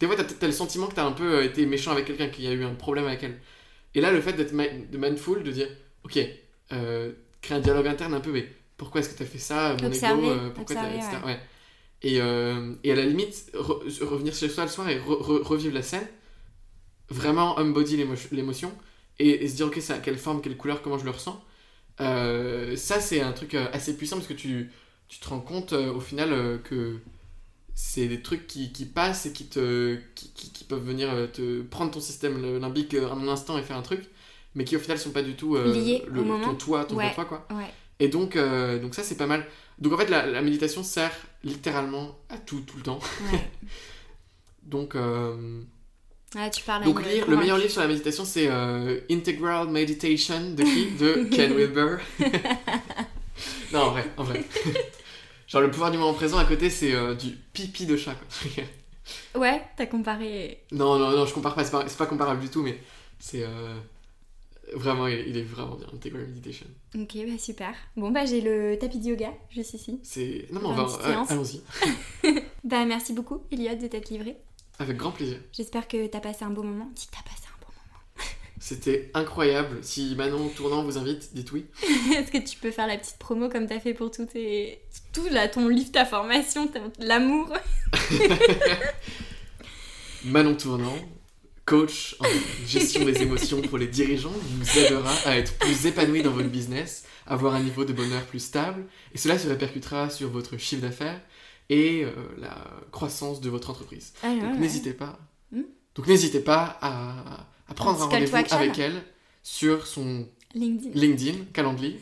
des 0.00 0.06
fois, 0.06 0.16
tu 0.16 0.44
as, 0.44 0.46
le 0.46 0.52
sentiment 0.52 0.88
que 0.88 0.94
tu 0.94 1.00
as 1.00 1.04
un 1.04 1.12
peu 1.12 1.44
été 1.44 1.64
méchant 1.64 1.92
avec 1.92 2.06
quelqu'un, 2.06 2.28
qu'il 2.28 2.44
y 2.44 2.48
a 2.48 2.52
eu 2.52 2.64
un 2.64 2.74
problème 2.74 3.06
avec 3.06 3.22
elle. 3.22 3.38
Et 3.94 4.00
là, 4.00 4.10
le 4.10 4.20
fait 4.20 4.32
d'être 4.32 4.52
de 4.52 4.98
mindful, 4.98 5.44
de 5.44 5.52
dire, 5.52 5.68
ok, 6.04 6.18
créer 7.40 7.56
un 7.56 7.60
dialogue 7.60 7.86
interne 7.86 8.14
un 8.14 8.20
peu, 8.20 8.32
mais 8.32 8.48
pourquoi 8.76 9.00
est-ce 9.00 9.10
que 9.10 9.16
tu 9.16 9.22
as 9.22 9.26
fait 9.26 9.38
ça, 9.38 9.76
mon 9.80 9.92
ego, 9.92 10.50
pourquoi 10.56 10.74
tu 10.74 10.96
etc. 10.96 11.18
Ouais. 11.24 11.38
Et, 12.04 12.16
et, 12.16 12.92
à 12.92 12.94
la 12.96 13.04
limite, 13.04 13.52
revenir 13.54 14.34
chez 14.34 14.48
soi 14.48 14.64
le 14.64 14.70
soir 14.70 14.88
et 14.88 14.98
revivre 14.98 15.74
la 15.74 15.82
scène, 15.82 16.06
vraiment 17.08 17.58
embody 17.58 17.96
l'émotion 18.32 18.72
et, 19.18 19.48
se 19.48 19.56
dire 19.56 19.66
ok 19.66 19.78
à 19.90 19.98
quelle 19.98 20.18
forme, 20.18 20.40
quelle 20.40 20.56
couleur, 20.56 20.82
comment 20.82 20.98
je 20.98 21.04
le 21.04 21.10
ressens. 21.10 21.42
Euh, 22.00 22.74
ça 22.76 23.00
c'est 23.00 23.20
un 23.20 23.32
truc 23.32 23.54
euh, 23.54 23.66
assez 23.72 23.96
puissant 23.96 24.16
parce 24.16 24.26
que 24.26 24.32
tu, 24.32 24.70
tu 25.08 25.20
te 25.20 25.28
rends 25.28 25.40
compte 25.40 25.74
euh, 25.74 25.92
au 25.92 26.00
final 26.00 26.60
que 26.64 26.98
c'est 27.74 28.06
des 28.06 28.22
trucs 28.22 28.46
qui, 28.46 28.72
qui, 28.72 28.86
passent 28.86 29.26
et 29.26 29.32
qui, 29.32 29.46
te, 29.46 29.98
qui, 30.14 30.30
qui, 30.32 30.64
peuvent 30.64 30.84
venir 30.84 31.10
te 31.32 31.62
prendre 31.62 31.90
ton 31.90 32.00
système 32.00 32.58
limbique 32.58 32.94
en 32.94 33.20
un 33.20 33.28
instant 33.28 33.58
et 33.58 33.62
faire 33.62 33.76
un 33.76 33.82
truc, 33.82 34.04
mais 34.54 34.64
qui 34.64 34.76
au 34.76 34.78
final 34.78 34.98
sont 34.98 35.10
pas 35.10 35.22
du 35.22 35.34
tout 35.34 35.56
liés 35.56 36.04
le, 36.08 36.22
ton 36.22 36.54
toi, 36.54 36.84
ton 36.84 36.96
toi 36.96 37.24
quoi. 37.24 37.46
Et 38.02 38.08
donc, 38.08 38.36
donc 38.36 38.94
ça 38.94 39.02
c'est 39.02 39.16
pas 39.16 39.26
mal. 39.26 39.46
Donc 39.78 39.92
en 39.92 39.96
fait 39.96 40.08
la, 40.08 40.26
la, 40.26 40.42
méditation 40.42 40.82
sert 40.82 41.12
littéralement 41.44 42.18
à 42.28 42.36
tout, 42.36 42.60
tout 42.60 42.76
le 42.76 42.82
temps. 42.82 42.98
donc 44.64 44.96
ah, 46.34 46.48
tu 46.48 46.62
parles 46.62 46.84
Donc 46.84 47.04
lire, 47.04 47.28
le 47.28 47.36
meilleur 47.36 47.58
livre 47.58 47.70
sur 47.70 47.82
la 47.82 47.88
méditation, 47.88 48.24
c'est 48.24 48.46
euh, 48.48 49.00
Integral 49.10 49.68
Meditation 49.68 50.52
de 50.52 50.62
qui? 50.62 50.90
De 50.92 51.24
Ken 51.30 51.52
Wilber. 51.52 51.98
non, 53.72 53.80
en 53.80 53.90
vrai, 53.90 54.06
en 54.16 54.24
vrai. 54.24 54.42
Genre 55.46 55.60
le 55.60 55.70
pouvoir 55.70 55.90
du 55.90 55.98
moment 55.98 56.14
présent 56.14 56.38
à 56.38 56.44
côté, 56.44 56.70
c'est 56.70 56.94
euh, 56.94 57.14
du 57.14 57.32
pipi 57.52 57.84
de 57.84 57.98
chat. 57.98 58.14
Quoi. 58.14 59.40
ouais, 59.42 59.62
t'as 59.76 59.84
comparé. 59.84 60.62
Non, 60.72 60.98
non, 60.98 61.10
non, 61.10 61.26
je 61.26 61.34
compare 61.34 61.54
pas, 61.54 61.64
c'est 61.64 61.70
pas, 61.70 61.84
pas, 61.84 62.06
comparable 62.06 62.40
du 62.40 62.48
tout, 62.48 62.62
mais 62.62 62.78
c'est. 63.18 63.42
Euh, 63.42 63.74
vraiment, 64.74 65.06
il, 65.06 65.36
est 65.36 65.42
vraiment 65.42 65.76
bien, 65.76 65.86
Integral 65.92 66.26
Meditation. 66.26 66.66
Ok, 66.94 67.16
bah 67.26 67.38
super. 67.38 67.74
Bon, 67.96 68.10
bah 68.10 68.24
j'ai 68.24 68.40
le 68.40 68.78
tapis 68.78 68.98
de 68.98 69.08
yoga 69.08 69.32
juste 69.50 69.74
ici. 69.74 70.00
C'est. 70.02 70.46
Non, 70.52 70.60
mais 70.60 70.66
on 70.68 70.74
va. 70.74 71.26
Allons-y. 71.28 71.62
bah 72.64 72.84
merci 72.84 73.12
beaucoup, 73.12 73.42
Eliott, 73.50 73.78
de 73.78 73.86
t'être 73.86 74.10
livré. 74.10 74.36
Avec 74.78 74.96
grand 74.96 75.12
plaisir. 75.12 75.38
J'espère 75.52 75.86
que 75.86 76.06
t'as 76.06 76.20
passé 76.20 76.44
un 76.44 76.50
bon 76.50 76.64
moment. 76.64 76.90
Dis 76.94 77.06
que 77.06 77.12
t'as 77.12 77.22
passé 77.22 77.44
un 77.46 77.60
bon 77.60 77.72
moment. 77.72 78.00
C'était 78.58 79.10
incroyable. 79.14 79.78
Si 79.82 80.14
Manon 80.16 80.48
Tournant 80.48 80.82
vous 80.82 80.98
invite, 80.98 81.34
dites 81.34 81.52
oui. 81.52 81.66
Est-ce 82.16 82.30
que 82.32 82.38
tu 82.38 82.56
peux 82.58 82.70
faire 82.70 82.86
la 82.86 82.96
petite 82.96 83.18
promo 83.18 83.48
comme 83.48 83.66
t'as 83.66 83.80
fait 83.80 83.94
pour 83.94 84.10
tout, 84.10 84.26
tes... 84.26 84.80
tout 85.12 85.26
là, 85.30 85.48
ton 85.48 85.68
livre, 85.68 85.92
ta 85.92 86.04
formation, 86.04 86.70
l'amour? 86.98 87.52
Manon 90.24 90.54
Tournant, 90.54 90.96
coach 91.64 92.16
en 92.20 92.26
gestion 92.66 93.04
des 93.04 93.22
émotions 93.22 93.60
pour 93.62 93.78
les 93.78 93.86
dirigeants, 93.86 94.32
vous 94.32 94.78
aidera 94.78 95.12
à 95.26 95.36
être 95.36 95.56
plus 95.58 95.86
épanoui 95.86 96.22
dans 96.22 96.32
votre 96.32 96.48
business, 96.48 97.04
avoir 97.26 97.54
un 97.54 97.60
niveau 97.60 97.84
de 97.84 97.92
bonheur 97.92 98.24
plus 98.26 98.40
stable, 98.40 98.84
et 99.14 99.18
cela 99.18 99.38
se 99.38 99.48
répercutera 99.48 100.10
sur 100.10 100.30
votre 100.30 100.56
chiffre 100.56 100.82
d'affaires 100.82 101.20
et 101.68 102.04
euh, 102.04 102.10
la 102.38 102.56
croissance 102.90 103.40
de 103.40 103.48
votre 103.48 103.70
entreprise. 103.70 104.12
Ah, 104.22 104.34
Donc 104.34 104.58
n'hésitez 104.58 104.92
pas. 104.92 105.18
Hmm? 105.52 105.62
Donc 105.94 106.06
n'hésitez 106.06 106.40
pas 106.40 106.78
à, 106.80 107.46
à 107.68 107.74
prendre 107.74 108.02
un, 108.02 108.06
rendez-vous 108.06 108.36
avec 108.36 108.78
elle 108.78 109.02
sur 109.42 109.86
son 109.86 110.26
LinkedIn, 110.54 110.90
LinkedIn 110.94 111.38
Calendly. 111.52 111.98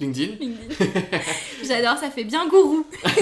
LinkedIn. 0.00 0.36
LinkedIn. 0.40 0.84
J'adore, 1.64 1.98
ça 1.98 2.10
fait 2.10 2.24
bien 2.24 2.48
gourou. 2.48 2.84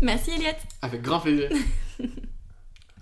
Merci 0.00 0.30
Elliot. 0.30 0.56
Avec 0.82 1.02
grand 1.02 1.20
plaisir. 1.20 1.50